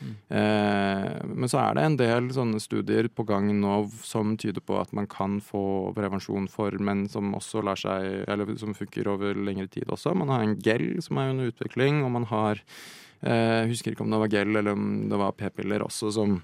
Eh, 0.00 1.08
men 1.28 1.50
så 1.50 1.60
er 1.60 1.76
det 1.76 1.84
en 1.84 1.98
del 2.00 2.30
sånne 2.34 2.60
studier 2.62 3.08
på 3.12 3.26
gang 3.28 3.50
nå 3.60 3.82
som 4.06 4.36
tyder 4.40 4.64
på 4.64 4.78
at 4.80 4.94
man 4.96 5.08
kan 5.10 5.38
få 5.44 5.92
prevensjon 5.96 6.48
for 6.50 6.74
menn 6.80 7.06
som 7.12 7.34
også 7.36 7.64
lar 7.66 7.80
seg, 7.80 8.24
eller 8.30 8.54
som 8.60 8.76
funker 8.76 9.10
over 9.12 9.36
lengre 9.36 9.68
tid 9.72 9.90
også. 9.92 10.14
Man 10.16 10.32
har 10.32 10.44
en 10.44 10.56
gel 10.64 11.02
som 11.04 11.20
er 11.20 11.34
under 11.34 11.52
utvikling, 11.52 12.02
og 12.06 12.14
man 12.16 12.28
har 12.30 12.62
eh, 13.20 13.68
husker 13.70 13.92
ikke 13.92 14.06
om 14.06 14.14
det 14.14 14.22
var 14.24 14.32
gel 14.32 14.56
eller 14.56 14.78
om 14.78 14.88
det 15.10 15.20
var 15.20 15.36
p-piller 15.36 15.84
også 15.84 16.14
som 16.16 16.40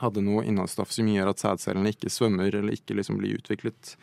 hadde 0.00 0.24
noe 0.26 0.42
innholdsstoff 0.42 0.90
som 0.90 1.06
gjør 1.06 1.30
at 1.30 1.42
sædcellene 1.42 1.92
ikke 1.94 2.10
svømmer 2.10 2.50
eller 2.50 2.74
ikke 2.74 2.96
liksom 2.98 3.20
blir 3.20 3.38
utviklet 3.38 3.94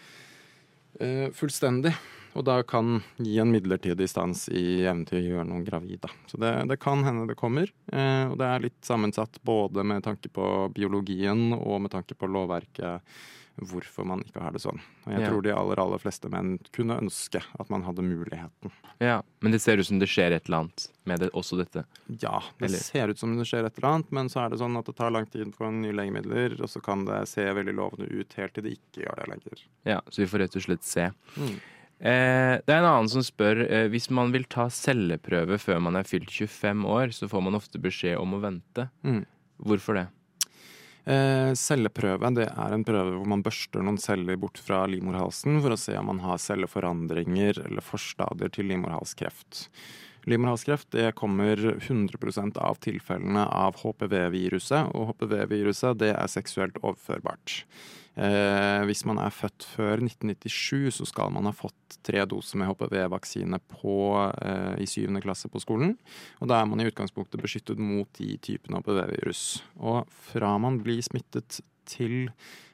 eh, 1.04 1.28
fullstendig. 1.36 1.94
Og 2.38 2.46
da 2.48 2.62
kan 2.64 3.02
gi 3.20 3.38
en 3.42 3.52
midlertidig 3.52 4.08
stans 4.10 4.48
i 4.50 4.84
evnen 4.86 5.04
til 5.10 5.20
å 5.20 5.26
gjøre 5.26 5.50
noen 5.50 5.66
gravid. 5.68 6.00
Da. 6.06 6.12
Så 6.32 6.40
det, 6.42 6.54
det, 6.72 6.80
kan 6.82 7.04
hende 7.08 7.28
det 7.30 7.40
kommer. 7.40 7.72
Eh, 7.92 8.26
og 8.32 8.38
det 8.40 8.48
er 8.48 8.66
litt 8.68 8.80
sammensatt 8.88 9.42
både 9.48 9.84
med 9.88 10.06
tanke 10.08 10.32
på 10.32 10.48
biologien 10.76 11.52
og 11.58 11.84
med 11.84 11.96
tanke 11.96 12.16
på 12.16 12.32
lovverket 12.32 13.04
hvorfor 13.62 14.06
man 14.08 14.22
ikke 14.26 14.42
har 14.42 14.54
det 14.56 14.62
sånn. 14.64 14.80
Og 15.06 15.12
jeg 15.12 15.22
ja. 15.22 15.28
tror 15.30 15.44
de 15.46 15.52
aller, 15.54 15.80
aller 15.84 16.02
fleste 16.02 16.30
menn 16.32 16.54
kunne 16.74 16.98
ønske 17.02 17.42
at 17.42 17.70
man 17.74 17.84
hadde 17.86 18.06
muligheten. 18.06 18.72
Ja, 19.04 19.20
Men 19.44 19.54
det 19.54 19.60
ser 19.62 19.82
ut 19.82 19.88
som 19.88 20.00
det 20.00 20.08
skjer 20.10 20.34
et 20.36 20.48
eller 20.48 20.64
annet 20.64 20.88
med 21.10 21.22
det, 21.24 21.30
også 21.38 21.60
dette? 21.60 21.84
Ja, 22.08 22.40
det 22.58 22.70
eller? 22.70 22.82
ser 22.82 23.12
ut 23.12 23.20
som 23.20 23.36
det 23.38 23.46
skjer 23.50 23.68
et 23.68 23.78
eller 23.78 23.90
annet, 23.92 24.16
men 24.16 24.32
så 24.32 24.46
er 24.46 24.54
det 24.54 24.62
sånn 24.62 24.80
at 24.80 24.88
det 24.88 24.96
tar 24.98 25.14
lang 25.14 25.28
tid 25.30 25.52
på 25.58 25.70
nye 25.76 25.96
legemidler, 25.98 26.56
og 26.62 26.72
så 26.72 26.82
kan 26.84 27.06
det 27.10 27.24
se 27.30 27.46
veldig 27.46 27.76
lovende 27.78 28.10
ut 28.10 28.40
helt 28.40 28.56
til 28.56 28.66
det 28.66 28.76
ikke 28.80 29.06
gjør 29.06 29.22
det 29.22 29.30
lenger. 29.36 29.68
Ja, 29.90 30.00
så 30.08 30.24
vi 30.24 30.32
får 30.32 30.46
rett 30.46 30.58
og 30.58 30.68
slett 30.70 30.88
se. 30.88 31.10
Mm. 31.36 31.56
Eh, 32.02 32.56
det 32.66 32.74
er 32.74 32.80
en 32.80 32.90
annen 32.90 33.12
som 33.12 33.22
spør 33.22 33.60
eh, 33.68 33.86
hvis 33.94 34.08
man 34.10 34.32
vil 34.34 34.48
ta 34.50 34.66
celleprøve 34.74 35.60
før 35.62 35.84
man 35.86 36.00
er 36.00 36.08
fylt 36.10 36.32
25 36.34 36.88
år, 36.90 37.14
så 37.14 37.30
får 37.30 37.46
man 37.46 37.58
ofte 37.60 37.82
beskjed 37.82 38.18
om 38.18 38.34
å 38.34 38.42
vente. 38.42 38.88
Mm. 39.06 39.22
Hvorfor 39.62 40.00
det? 40.00 40.08
Eh, 41.06 41.52
celleprøve 41.58 42.30
det 42.38 42.48
er 42.50 42.74
en 42.74 42.86
prøve 42.86 43.16
hvor 43.16 43.30
man 43.30 43.42
børster 43.46 43.86
noen 43.86 43.98
celler 44.02 44.38
bort 44.42 44.60
fra 44.62 44.84
livmorhalsen 44.90 45.58
for 45.62 45.74
å 45.74 45.80
se 45.82 45.96
om 45.98 46.10
man 46.12 46.22
har 46.26 46.42
celleforandringer 46.42 47.64
eller 47.68 47.86
forstadier 47.86 48.54
til 48.54 48.70
livmorhalskreft. 48.70 49.68
Livmorhalskreft 50.30 50.96
kommer 51.18 51.58
100% 51.58 52.60
av 52.62 52.78
tilfellene 52.84 53.48
av 53.48 53.80
HPV-viruset, 53.82 54.92
og 54.94 55.14
HPV-viruset 55.14 55.98
det 56.04 56.12
er 56.14 56.30
seksuelt 56.30 56.78
overførbart. 56.84 57.64
Eh, 58.20 58.82
hvis 58.90 59.06
man 59.08 59.22
er 59.24 59.32
født 59.32 59.64
før 59.72 60.02
1997, 60.04 60.92
så 60.98 61.08
skal 61.08 61.32
man 61.32 61.48
ha 61.48 61.54
fått 61.56 61.96
tre 62.04 62.26
doser 62.28 62.60
med 62.60 62.68
HPV-vaksine 62.68 63.60
eh, 63.62 64.82
i 64.84 64.88
syvende 64.90 65.24
klasse 65.24 65.48
på 65.48 65.62
skolen. 65.64 65.96
Og 66.42 66.52
da 66.52 66.60
er 66.60 66.68
man 66.68 66.82
i 66.82 66.90
utgangspunktet 66.90 67.42
beskyttet 67.42 67.80
mot 67.80 68.10
de 68.20 68.36
typene 68.44 68.82
HPV-virus. 68.82 69.64
Og 69.80 70.04
fra 70.32 70.58
man 70.60 70.82
blir 70.84 71.00
smittet 71.06 71.62
til 71.90 72.32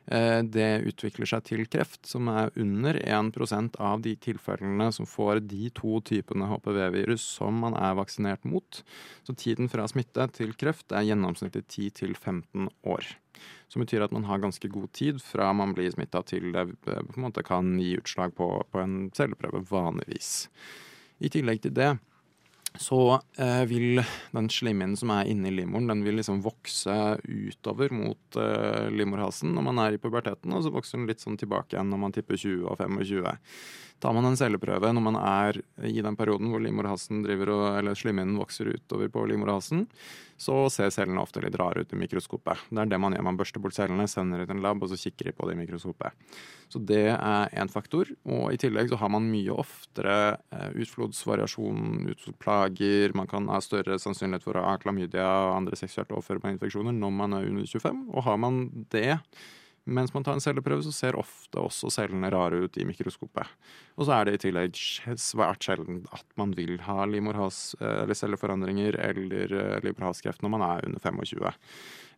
Eh, 0.08 0.40
det 0.48 0.86
utvikler 0.88 1.28
seg 1.28 1.44
til 1.50 1.66
kreft, 1.68 2.06
som 2.08 2.30
er 2.32 2.54
under 2.56 2.96
1% 2.96 3.76
av 3.84 4.04
de 4.06 4.14
tilfellene 4.24 4.88
som 4.96 5.08
får 5.10 5.42
de 5.52 5.68
to 5.76 6.00
typene 6.08 6.48
HPV-virus 6.48 7.26
som 7.36 7.60
man 7.66 7.76
er 7.76 7.98
vaksinert 8.00 8.48
mot. 8.48 8.82
Så 9.28 9.36
tiden 9.36 9.68
fra 9.72 9.88
smitte 9.92 10.30
til 10.38 10.56
kreft 10.56 10.96
er 10.96 11.10
gjennomsnittlig 11.10 11.66
10-15 11.68 12.70
år. 12.88 13.12
Som 13.68 13.84
betyr 13.84 14.06
at 14.06 14.16
man 14.16 14.26
har 14.30 14.40
ganske 14.40 14.72
god 14.72 14.94
tid 14.96 15.20
fra 15.22 15.52
man 15.54 15.76
blir 15.76 15.92
smitta 15.92 16.24
til 16.24 16.54
det 16.56 16.70
eh, 16.88 17.04
på 17.04 17.20
en 17.20 17.28
måte 17.28 17.44
kan 17.44 17.76
gi 17.76 17.98
utslag 18.00 18.36
på, 18.38 18.48
på 18.72 18.84
en 18.84 19.00
celleprøve 19.12 19.66
vanligvis. 19.68 20.48
I 21.20 21.34
tillegg 21.34 21.66
til 21.66 21.76
det 21.76 21.98
så 22.80 23.20
eh, 23.38 23.64
vil 23.70 24.02
den 24.36 24.50
slimhinnen 24.52 24.98
som 25.00 25.12
er 25.16 25.30
inni 25.32 25.52
livmoren, 25.54 25.90
den 25.90 26.04
vil 26.06 26.20
liksom 26.20 26.44
vokse 26.46 27.18
utover 27.24 27.94
mot 27.96 28.40
eh, 28.40 28.88
livmorhalsen 28.94 29.54
når 29.56 29.68
man 29.70 29.82
er 29.84 29.98
i 29.98 30.02
puberteten, 30.02 30.54
og 30.54 30.66
så 30.66 30.74
vokser 30.74 31.00
den 31.00 31.10
litt 31.10 31.24
sånn 31.24 31.40
tilbake 31.40 31.76
igjen 31.76 31.92
når 31.94 32.04
man 32.06 32.16
tipper 32.16 32.40
20 32.40 32.68
og 32.70 32.80
25. 32.82 33.36
Tar 34.04 34.14
man 34.14 34.28
en 34.30 34.38
celleprøve 34.38 34.92
når 34.94 35.04
man 35.04 35.18
er 35.18 35.58
i 35.90 36.02
den 36.06 36.18
perioden 36.20 36.52
hvor 36.52 36.62
livmorhalsen 36.62 37.24
driver 37.26 37.54
og, 37.56 37.66
eller 37.80 37.98
slimhinnen 37.98 38.38
vokser 38.38 38.70
utover 38.76 39.10
på 39.14 39.24
livmorhalsen, 39.32 39.88
så 40.38 40.68
ser 40.70 40.92
cellene 40.94 41.24
ofte 41.24 41.42
litt 41.42 41.58
rare 41.58 41.82
ut 41.82 41.94
i 41.96 41.98
mikroskopet. 41.98 42.68
Det 42.70 42.84
er 42.84 42.92
det 42.92 43.00
man 43.02 43.16
gjør. 43.16 43.26
Man 43.26 43.40
børster 43.40 43.64
bort 43.64 43.74
cellene, 43.74 44.06
sender 44.12 44.44
ut 44.46 44.54
en 44.54 44.62
lab, 44.62 44.84
og 44.86 44.92
så 44.92 45.00
kikker 45.02 45.32
de 45.32 45.34
på 45.34 45.50
det 45.50 45.58
i 45.58 45.60
mikroskopet. 45.64 46.30
Så 46.70 46.82
det 46.84 47.08
er 47.16 47.54
én 47.58 47.72
faktor. 47.74 48.12
Og 48.30 48.54
i 48.54 48.62
tillegg 48.62 48.92
så 48.92 49.02
har 49.02 49.10
man 49.10 49.30
mye 49.32 49.56
oftere 49.56 50.18
eh, 50.54 50.70
utflodsvariasjon, 50.84 52.06
utflodsplager. 52.14 53.18
Man 53.18 53.30
kan 53.32 53.50
ha 53.50 53.58
større 53.66 53.98
sannsynlighet 54.04 54.46
for 54.46 54.62
å 54.62 54.68
ha 54.68 54.78
klamydia 54.82 55.26
og 55.26 55.56
andre 55.56 55.80
seksuelt 55.80 56.14
overførbare 56.14 56.54
infeksjoner 56.60 56.94
når 56.94 57.18
man 57.18 57.40
er 57.40 57.50
under 57.50 57.66
25. 57.66 58.04
Og 58.14 58.28
har 58.30 58.38
man 58.46 58.68
det 58.94 59.08
mens 59.88 60.14
man 60.14 60.26
tar 60.26 60.38
en 60.38 60.44
celleprøve, 60.44 60.84
så 60.86 60.94
ser 60.94 61.18
ofte 61.20 61.62
også 61.62 61.92
cellene 61.94 62.32
rare 62.34 62.60
ut 62.66 62.78
i 62.80 62.86
mikroskopet. 62.88 63.48
Og 63.98 64.08
så 64.08 64.18
er 64.18 64.28
det 64.28 64.38
i 64.38 64.42
tillegg 64.48 64.78
svært 65.22 65.64
sjelden 65.64 66.04
at 66.16 66.26
man 66.40 66.54
vil 66.58 66.76
ha 66.86 67.06
livmorhals- 67.08 67.74
eller 67.82 68.18
celleforandringer 68.18 69.00
eller 69.10 69.56
eh, 69.56 69.80
livmorhalskreft 69.86 70.44
når 70.44 70.54
man 70.58 70.68
er 70.68 70.90
under 70.90 71.04
25. 71.04 71.56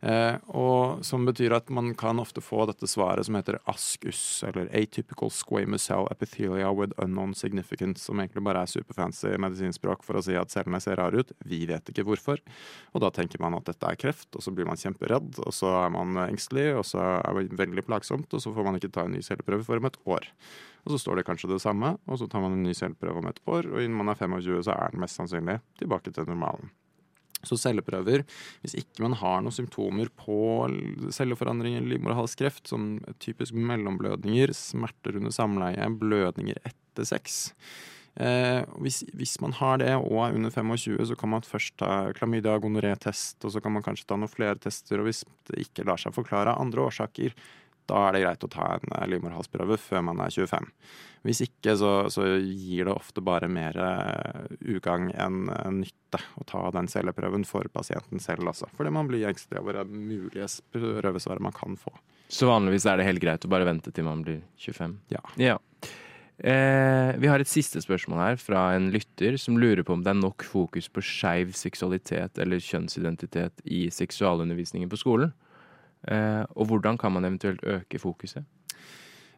Eh, 0.00 0.36
og 0.56 1.04
Som 1.04 1.26
betyr 1.28 1.52
at 1.52 1.68
man 1.68 1.92
kan 1.98 2.20
ofte 2.22 2.40
få 2.40 2.64
dette 2.68 2.88
svaret 2.88 3.26
som 3.26 3.36
heter 3.36 3.58
ASCUS, 3.68 4.42
eller 4.48 4.70
Atypical 4.76 5.30
Squamous 5.32 5.84
Cell 5.90 6.08
Epithelia 6.10 6.70
with 6.72 6.96
Unknown 7.02 7.34
Significance, 7.34 8.04
som 8.04 8.20
egentlig 8.20 8.44
bare 8.44 8.64
er 8.64 8.70
superfancy 8.70 9.34
medisinspråk 9.36 10.04
for 10.06 10.16
å 10.16 10.24
si 10.24 10.36
at 10.40 10.52
cellene 10.52 10.80
ser 10.80 10.96
rare 11.00 11.20
ut. 11.20 11.34
Vi 11.44 11.66
vet 11.68 11.92
ikke 11.92 12.06
hvorfor. 12.08 12.40
Og 12.94 13.04
da 13.04 13.12
tenker 13.12 13.42
man 13.44 13.58
at 13.58 13.68
dette 13.68 13.92
er 13.92 14.00
kreft, 14.00 14.32
og 14.32 14.44
så 14.44 14.54
blir 14.56 14.68
man 14.68 14.80
kjemperedd, 14.80 15.42
og 15.44 15.54
så 15.56 15.74
er 15.84 15.92
man 15.94 16.16
engstelig, 16.24 16.70
og 16.80 16.86
så 16.88 17.04
er 17.20 17.44
det 17.44 17.60
veldig 17.60 17.84
plagsomt, 17.84 18.32
og 18.32 18.40
så 18.42 18.54
får 18.56 18.66
man 18.66 18.80
ikke 18.80 18.92
ta 18.96 19.04
en 19.04 19.16
ny 19.16 19.22
celleprøve 19.24 19.68
for 19.68 19.80
om 19.80 19.90
et 19.90 20.00
år. 20.08 20.32
Og 20.88 20.94
så 20.94 21.02
står 21.02 21.20
det 21.20 21.28
kanskje 21.28 21.52
det 21.52 21.60
samme, 21.60 21.98
og 22.08 22.20
så 22.20 22.28
tar 22.30 22.40
man 22.40 22.56
en 22.56 22.64
ny 22.64 22.72
celleprøve 22.76 23.20
om 23.20 23.28
et 23.28 23.42
år, 23.44 23.68
og 23.68 23.82
innen 23.84 24.00
man 24.00 24.08
er 24.08 24.20
25, 24.20 24.62
så 24.64 24.76
er 24.76 24.94
den 24.94 25.04
mest 25.04 25.20
sannsynlig 25.20 25.60
tilbake 25.80 26.14
til 26.14 26.28
normalen. 26.30 26.72
Så 27.46 27.56
celleprøver, 27.60 28.26
hvis 28.64 28.74
ikke 28.82 29.04
man 29.06 29.14
har 29.16 29.40
noen 29.40 29.54
symptomer 29.54 30.10
på 30.12 30.68
celleforandringer, 31.14 31.86
livmorhalskreft, 31.88 32.66
som 32.68 32.98
typisk 33.22 33.56
mellomblødninger, 33.56 34.52
smerter 34.56 35.16
under 35.20 35.32
samleie, 35.34 35.88
blødninger 36.00 36.60
etter 36.60 37.08
sex 37.08 37.46
eh, 38.20 38.60
hvis, 38.82 39.02
hvis, 39.16 39.36
man 39.42 39.54
har 39.56 39.80
det 39.82 39.92
og 39.98 40.18
er 40.24 40.36
under 40.36 40.52
25, 40.52 40.98
så 41.08 41.16
kan 41.18 41.32
man 41.34 41.46
først 41.46 41.76
ta 41.80 42.10
klamydia 42.16 42.58
gonoré-test, 42.62 43.40
og 43.44 43.54
så 43.54 43.62
kan 43.62 43.74
man 43.76 43.84
kanskje 43.86 44.08
ta 44.10 44.18
noen 44.18 44.32
flere 44.32 44.58
tester, 44.60 45.00
og 45.00 45.08
hvis 45.08 45.24
det 45.50 45.64
ikke 45.66 45.86
lar 45.88 46.00
seg 46.00 46.16
forklare 46.16 46.54
av 46.54 46.62
andre 46.64 46.86
årsaker, 46.88 47.34
da 47.90 48.06
er 48.06 48.16
det 48.16 48.24
greit 48.24 48.46
å 48.46 48.50
ta 48.50 48.66
en 48.76 48.92
eh, 48.96 49.06
livmorhalsprøve 49.10 49.78
før 49.80 50.04
man 50.10 50.22
er 50.24 50.34
25. 50.34 50.68
Hvis 51.26 51.42
ikke, 51.44 51.74
så, 51.76 51.92
så 52.12 52.24
gir 52.38 52.88
det 52.88 52.94
ofte 52.94 53.20
bare 53.20 53.50
mer 53.52 53.76
uh, 53.76 54.46
ugagn 54.64 55.10
enn 55.12 55.50
uh, 55.52 55.66
nytte 55.74 56.16
å 56.40 56.46
ta 56.48 56.62
den 56.72 56.88
celleprøven 56.88 57.44
for 57.44 57.68
pasienten 57.74 58.22
selv 58.24 58.48
også. 58.54 58.70
Fordi 58.78 58.92
man 58.96 59.10
blir 59.10 59.26
engstelig 59.28 59.60
over 59.60 59.82
det 59.82 59.84
mulige 59.92 60.48
prøvesvaret 60.72 61.44
man 61.44 61.52
kan 61.56 61.76
få. 61.76 61.92
Så 62.32 62.48
vanligvis 62.48 62.86
er 62.88 62.96
det 62.96 63.08
helt 63.10 63.20
greit 63.20 63.44
å 63.44 63.52
bare 63.52 63.68
vente 63.68 63.92
til 63.92 64.06
man 64.06 64.24
blir 64.24 64.40
25? 64.64 64.96
Ja. 65.12 65.20
ja. 65.36 65.58
Eh, 66.40 67.10
vi 67.20 67.28
har 67.28 67.42
et 67.42 67.50
siste 67.50 67.82
spørsmål 67.84 68.20
her 68.22 68.38
fra 68.40 68.62
en 68.72 68.88
lytter 68.94 69.36
som 69.36 69.58
lurer 69.60 69.84
på 69.84 69.92
om 69.92 70.04
det 70.06 70.14
er 70.14 70.22
nok 70.22 70.46
fokus 70.46 70.88
på 70.88 71.02
skeiv 71.04 71.52
seksualitet 71.58 72.40
eller 72.40 72.62
kjønnsidentitet 72.64 73.60
i 73.68 73.88
seksualundervisningen 73.92 74.88
på 74.88 75.02
skolen. 75.02 75.34
Eh, 76.08 76.44
og 76.56 76.70
hvordan 76.70 76.98
kan 76.98 77.12
man 77.12 77.24
eventuelt 77.28 77.64
øke 77.64 77.98
fokuset? 77.98 78.44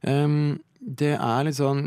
Um, 0.02 0.60
det 0.82 1.12
er 1.14 1.44
litt 1.46 1.54
sånn 1.54 1.84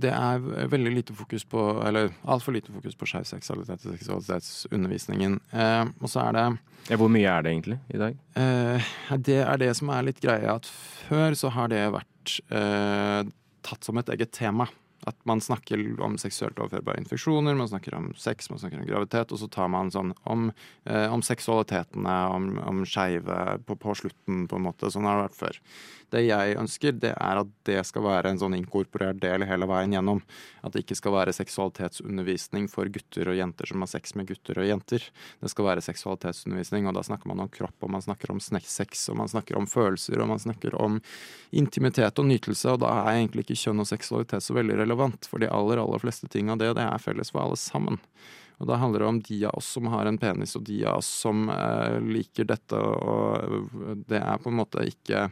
Det 0.00 0.08
er 0.08 0.38
veldig 0.72 0.92
lite 0.94 1.12
fokus 1.12 1.42
på 1.44 1.60
Eller 1.84 2.14
altfor 2.24 2.54
lite 2.56 2.72
fokus 2.72 2.96
på 2.96 3.04
skeiv 3.10 3.26
seksualitet 3.28 3.84
og 3.84 3.98
seksualitetsundervisningen. 3.98 5.36
Uh, 5.52 5.92
og 6.00 6.08
så 6.08 6.22
er 6.24 6.38
det 6.38 6.46
ja, 6.88 6.96
Hvor 6.96 7.12
mye 7.12 7.28
er 7.28 7.44
det 7.44 7.52
egentlig 7.52 7.78
i 7.92 8.00
dag? 8.00 8.16
Uh, 8.40 8.88
det 9.20 9.42
er 9.44 9.60
det 9.60 9.74
som 9.76 9.92
er 9.92 10.08
litt 10.08 10.22
greia, 10.24 10.56
at 10.56 10.68
før 11.08 11.36
så 11.36 11.52
har 11.52 11.68
det 11.68 11.82
vært 11.92 12.38
uh, 12.48 13.28
tatt 13.68 13.84
som 13.84 14.00
et 14.00 14.16
eget 14.16 14.32
tema. 14.32 14.68
At 15.08 15.18
man 15.28 15.40
snakker 15.44 15.80
om 16.04 16.18
seksuelt 16.20 16.58
overførbare 16.60 17.00
infeksjoner, 17.02 17.56
man 17.58 17.70
snakker 17.70 17.96
om 17.96 18.10
sex, 18.18 18.50
man 18.52 18.60
snakker 18.62 18.82
om 18.82 18.88
graviditet, 18.88 19.32
og 19.32 19.40
så 19.40 19.48
tar 19.52 19.70
man 19.72 19.92
sånn 19.94 20.12
om, 20.28 20.50
eh, 20.84 21.06
om 21.12 21.24
seksualitetene, 21.24 22.16
om, 22.34 22.50
om 22.68 22.82
skeive 22.88 23.38
på, 23.66 23.78
på, 23.80 23.96
slutten, 24.02 24.46
på 24.50 24.58
en 24.58 24.66
måte. 24.68 24.92
Sånn 24.92 25.08
har 25.08 25.18
det 25.18 25.28
vært 25.30 25.40
før. 25.40 25.62
Det 26.08 26.22
jeg 26.24 26.56
ønsker, 26.56 26.94
det 27.02 27.10
er 27.12 27.40
at 27.42 27.50
det 27.68 27.82
skal 27.84 28.04
være 28.06 28.32
en 28.32 28.40
sånn 28.40 28.56
inkorporert 28.56 29.18
del 29.20 29.44
hele 29.48 29.68
veien 29.68 29.92
gjennom. 29.92 30.22
At 30.64 30.72
det 30.72 30.84
ikke 30.84 30.96
skal 30.96 31.14
være 31.18 31.34
seksualitetsundervisning 31.36 32.68
for 32.72 32.88
gutter 32.92 33.28
og 33.28 33.36
jenter 33.36 33.68
som 33.68 33.84
har 33.84 33.90
sex 33.92 34.16
med 34.16 34.30
gutter 34.30 34.62
og 34.62 34.68
jenter. 34.70 35.04
Det 35.42 35.52
skal 35.52 35.68
være 35.68 35.84
seksualitetsundervisning, 35.84 36.88
og 36.88 36.96
da 36.96 37.04
snakker 37.04 37.28
man 37.28 37.44
om 37.44 37.52
kropp, 37.52 37.76
og 37.84 37.92
man 37.92 38.04
snakker 38.04 38.32
om 38.32 38.40
sex, 38.40 39.04
og 39.12 39.20
man 39.20 39.28
snakker 39.28 39.60
om 39.60 39.68
følelser, 39.68 40.20
og 40.24 40.32
man 40.32 40.42
snakker 40.42 40.78
om 40.80 41.00
intimitet 41.50 42.18
og 42.18 42.28
nytelse, 42.30 42.72
og 42.72 42.82
da 42.86 42.94
er 43.04 43.18
egentlig 43.18 43.44
ikke 43.44 43.60
kjønn 43.66 43.84
og 43.84 43.92
seksualitet 43.92 44.44
så 44.44 44.56
veldig 44.56 44.80
relevant, 44.80 45.28
for 45.28 45.44
de 45.44 45.52
aller, 45.52 45.80
aller 45.82 46.02
fleste 46.02 46.30
ting 46.32 46.48
av 46.48 46.60
det, 46.62 46.72
det 46.78 46.88
er 46.88 47.04
felles 47.04 47.34
for 47.34 47.44
alle 47.44 47.60
sammen. 47.60 48.00
Og 48.58 48.66
da 48.66 48.78
handler 48.80 49.04
det 49.04 49.06
om 49.12 49.20
de 49.22 49.38
av 49.46 49.54
oss 49.60 49.70
som 49.76 49.86
har 49.92 50.08
en 50.08 50.18
penis, 50.18 50.56
og 50.58 50.64
de 50.66 50.80
av 50.88 50.98
oss 50.98 51.08
som 51.22 51.46
eh, 51.52 51.98
liker 52.02 52.48
dette, 52.48 52.78
og 52.78 53.68
det 54.10 54.18
er 54.18 54.40
på 54.42 54.50
en 54.50 54.58
måte 54.58 54.86
ikke 54.90 55.28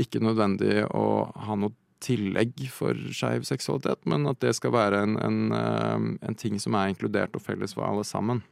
ikke 0.00 0.22
nødvendig 0.24 0.84
å 0.92 1.06
ha 1.46 1.58
noe 1.58 1.74
tillegg 2.04 2.66
for 2.72 2.98
skeiv 3.14 3.46
seksualitet, 3.48 4.04
men 4.08 4.28
at 4.30 4.40
det 4.44 4.52
skal 4.58 4.74
være 4.74 5.02
en, 5.06 5.16
en, 5.22 5.40
eh, 5.56 5.96
en, 6.28 6.36
ting 6.38 6.60
som 6.62 6.76
er 6.76 6.92
inkludert 6.92 7.36
og 7.36 7.44
felles 7.44 7.74
for 7.76 7.86
alle 7.88 8.04
sammen. 8.06 8.42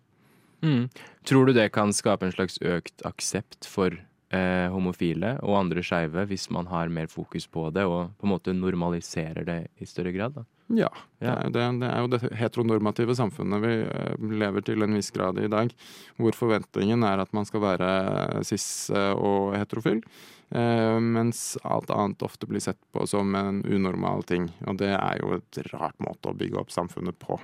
Mm. 0.65 0.89
Tror 1.29 1.47
du 1.47 1.57
det 1.57 1.69
kan 1.75 1.93
skape 1.93 2.27
en 2.27 2.35
slags 2.35 2.57
økt 2.65 3.05
aksept 3.05 3.69
for 3.69 3.93
eh, 3.93 4.67
homofile 4.73 5.35
og 5.45 5.59
andre 5.61 5.85
skeive 5.85 6.25
hvis 6.31 6.49
man 6.55 6.71
har 6.73 6.93
mer 6.93 7.11
fokus 7.13 7.47
på 7.47 7.69
det 7.75 7.85
og 7.85 8.15
på 8.17 8.27
en 8.27 8.33
måte 8.33 8.57
normaliserer 8.57 9.45
det 9.45 9.61
i 9.77 9.89
større 9.89 10.15
grad? 10.17 10.39
da? 10.41 10.47
Ja. 10.73 10.89
Det, 11.21 11.29
er, 11.29 11.75
det, 11.77 11.89
er 11.91 11.99
jo 12.01 12.13
det 12.15 12.23
heteronormative 12.41 13.17
samfunnet 13.19 13.61
vi 13.67 13.75
eh, 13.85 14.31
lever 14.41 14.65
til 14.65 14.87
en 14.87 14.97
viss 14.97 15.13
grad 15.13 15.39
i 15.39 15.45
i 15.45 15.53
dag, 15.53 15.75
hvor 16.17 16.39
forventningen 16.39 17.05
er 17.05 17.21
at 17.21 17.37
man 17.37 17.45
skal 17.45 17.61
være 17.67 17.91
cis 18.49 18.89
og 18.95 19.53
heterofil. 19.59 20.01
Eh, 20.55 21.01
mens 21.01 21.59
alt 21.63 21.91
annet 21.91 22.23
ofte 22.23 22.47
blir 22.47 22.61
sett 22.61 22.79
på 22.93 23.07
som 23.07 23.35
en 23.35 23.65
unormal 23.65 24.23
ting. 24.23 24.53
Og 24.67 24.79
det 24.79 24.93
er 24.95 25.19
jo 25.19 25.35
et 25.35 25.59
rart 25.73 25.99
måte 25.99 26.31
å 26.31 26.37
bygge 26.39 26.61
opp 26.61 26.71
samfunnet 26.71 27.19
på. 27.19 27.41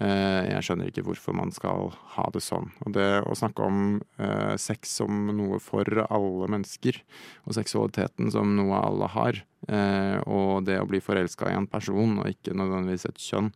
Eh, 0.00 0.48
jeg 0.48 0.64
skjønner 0.66 0.90
ikke 0.90 1.04
hvorfor 1.06 1.36
man 1.38 1.54
skal 1.54 1.92
ha 2.16 2.26
det 2.34 2.42
sånn. 2.42 2.72
Og 2.82 2.96
det 2.96 3.06
å 3.22 3.36
snakke 3.38 3.62
om 3.62 4.00
eh, 4.18 4.56
sex 4.58 4.96
som 4.98 5.30
noe 5.36 5.60
for 5.62 5.86
alle 6.08 6.50
mennesker, 6.50 6.98
og 7.46 7.54
seksualiteten 7.54 8.32
som 8.34 8.56
noe 8.58 8.82
alle 8.82 9.12
har, 9.14 9.44
og 9.70 10.64
det 10.64 10.78
å 10.80 10.86
bli 10.88 10.98
forelska 11.04 11.50
i 11.50 11.54
en 11.54 11.66
person 11.68 12.16
og 12.18 12.30
ikke 12.30 12.54
nødvendigvis 12.56 13.04
et 13.10 13.20
kjønn, 13.20 13.50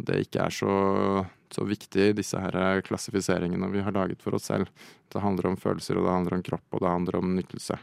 at 0.00 0.06
det 0.08 0.16
ikke 0.24 0.46
er 0.46 0.54
så, 0.56 0.76
så 1.52 1.66
viktig, 1.68 2.06
disse 2.16 2.40
her 2.40 2.80
klassifiseringene 2.82 3.68
vi 3.70 3.84
har 3.84 3.94
laget 3.94 4.24
for 4.24 4.34
oss 4.34 4.48
selv. 4.48 4.72
Det 5.12 5.22
handler 5.22 5.52
om 5.52 5.58
følelser, 5.60 6.00
og 6.00 6.08
det 6.08 6.16
handler 6.16 6.38
om 6.38 6.46
kropp, 6.48 6.64
og 6.72 6.82
det 6.82 6.94
handler 6.94 7.20
om 7.20 7.36
nytelse 7.36 7.78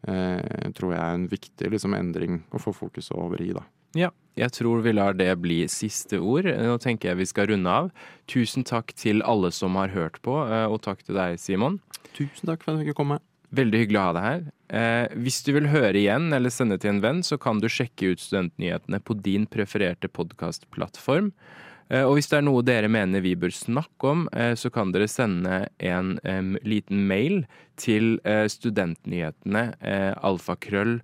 tror 0.00 0.94
jeg 0.94 1.00
er 1.00 1.16
en 1.18 1.28
viktig 1.28 1.70
liksom, 1.74 1.94
endring 1.94 2.40
å 2.54 2.60
få 2.62 2.72
fokuset 2.72 3.12
over 3.18 3.42
i. 3.44 3.50
da. 3.56 3.66
Ja, 3.98 4.10
jeg 4.38 4.54
tror 4.54 4.84
vi 4.84 4.92
lar 4.94 5.16
det 5.18 5.32
bli 5.42 5.64
siste 5.70 6.20
ord. 6.22 6.46
Nå 6.46 6.76
tenker 6.82 7.10
jeg 7.10 7.20
vi 7.20 7.28
skal 7.28 7.50
runde 7.50 7.70
av. 7.70 7.90
Tusen 8.30 8.64
takk 8.66 8.94
til 8.94 9.24
alle 9.26 9.50
som 9.54 9.78
har 9.80 9.90
hørt 9.94 10.20
på, 10.22 10.36
eh, 10.46 10.66
og 10.70 10.82
takk 10.86 11.02
til 11.02 11.18
deg, 11.18 11.40
Simon. 11.42 11.80
Tusen 12.14 12.46
takk 12.46 12.62
for 12.62 12.72
at 12.72 12.80
jeg 12.80 12.90
fikk 12.90 13.00
komme. 13.02 13.18
Veldig 13.50 13.80
hyggelig 13.82 13.98
å 13.98 14.04
ha 14.06 14.12
deg 14.14 14.26
her. 14.28 14.44
Eh, 14.70 15.16
hvis 15.18 15.40
du 15.42 15.50
vil 15.56 15.66
høre 15.72 15.98
igjen 15.98 16.30
eller 16.32 16.54
sende 16.54 16.78
til 16.78 16.94
en 16.94 17.02
venn, 17.02 17.24
så 17.26 17.38
kan 17.40 17.58
du 17.58 17.66
sjekke 17.66 18.12
ut 18.12 18.22
Studentnyhetene 18.22 19.02
på 19.02 19.18
din 19.18 19.48
prefererte 19.50 20.06
podkastplattform. 20.06 21.32
Eh, 21.90 22.06
og 22.06 22.16
hvis 22.16 22.30
det 22.30 22.38
er 22.38 22.46
noe 22.46 22.62
dere 22.66 22.90
mener 22.92 23.22
vi 23.24 23.34
bør 23.38 23.52
snakke 23.54 24.12
om, 24.12 24.28
eh, 24.32 24.54
så 24.54 24.70
kan 24.70 24.92
dere 24.94 25.10
sende 25.10 25.64
en 25.82 26.18
um, 26.22 26.54
liten 26.62 27.02
mail 27.10 27.42
til 27.80 28.18
uh, 28.28 28.46
studentnyhetene 28.50 29.64
uh, 29.80 30.12
alfakrøll. 30.28 31.00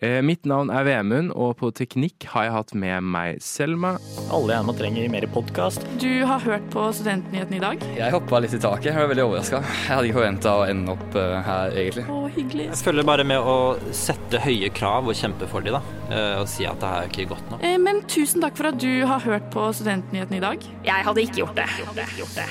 Eh, 0.00 0.22
mitt 0.24 0.46
navn 0.48 0.70
er 0.72 0.86
Vemund, 0.86 1.28
og 1.36 1.58
på 1.60 1.68
teknikk 1.76 2.24
har 2.32 2.46
jeg 2.46 2.52
hatt 2.54 2.70
med 2.72 3.04
meg 3.04 3.42
Selma. 3.44 3.98
Alle 4.32 4.54
gjerne 4.54 4.74
trenger 4.78 5.10
mer 5.12 5.26
podkast. 5.34 5.84
Du 6.00 6.24
har 6.24 6.40
hørt 6.40 6.64
på 6.72 6.86
Studentnyhetene 6.96 7.58
i 7.58 7.60
dag? 7.60 7.84
Jeg 7.98 8.14
hoppa 8.14 8.40
litt 8.40 8.54
i 8.56 8.62
taket. 8.62 8.94
Jeg 8.94 8.96
var 8.96 9.10
veldig 9.12 9.26
overraska. 9.26 9.60
Jeg 9.60 9.90
hadde 9.90 10.08
ikke 10.08 10.18
forventa 10.22 10.54
å 10.56 10.64
ende 10.70 10.94
opp 10.96 11.20
uh, 11.20 11.36
her, 11.44 11.76
egentlig. 11.84 12.06
Å, 12.08 12.22
hyggelig. 12.32 12.70
Jeg 12.70 12.80
følger 12.80 13.08
bare 13.12 13.28
med 13.28 13.52
å 13.52 13.58
sette 13.92 14.40
høye 14.40 14.72
krav 14.72 15.12
og 15.12 15.20
kjempe 15.20 15.50
for 15.52 15.68
dem, 15.68 15.76
da. 15.76 15.84
Uh, 16.08 16.40
og 16.40 16.48
si 16.48 16.64
at 16.64 16.80
det 16.80 16.94
her 16.94 17.04
er 17.04 17.12
ikke 17.12 17.28
godt 17.34 17.52
nok. 17.52 17.68
Eh, 17.68 17.76
men 17.84 18.00
tusen 18.08 18.40
takk 18.40 18.56
for 18.56 18.72
at 18.72 18.80
du 18.80 19.04
har 19.04 19.20
hørt 19.28 19.52
på 19.52 19.68
Studentnyhetene 19.76 20.40
i 20.40 20.44
dag. 20.48 20.68
Jeg 20.88 21.08
hadde 21.10 21.28
ikke 21.28 21.42
gjort 21.44 21.56
det. 21.60 21.70
Gjort 21.84 21.96
det. 22.00 22.10
Gjort 22.24 22.36
det. 22.40 22.50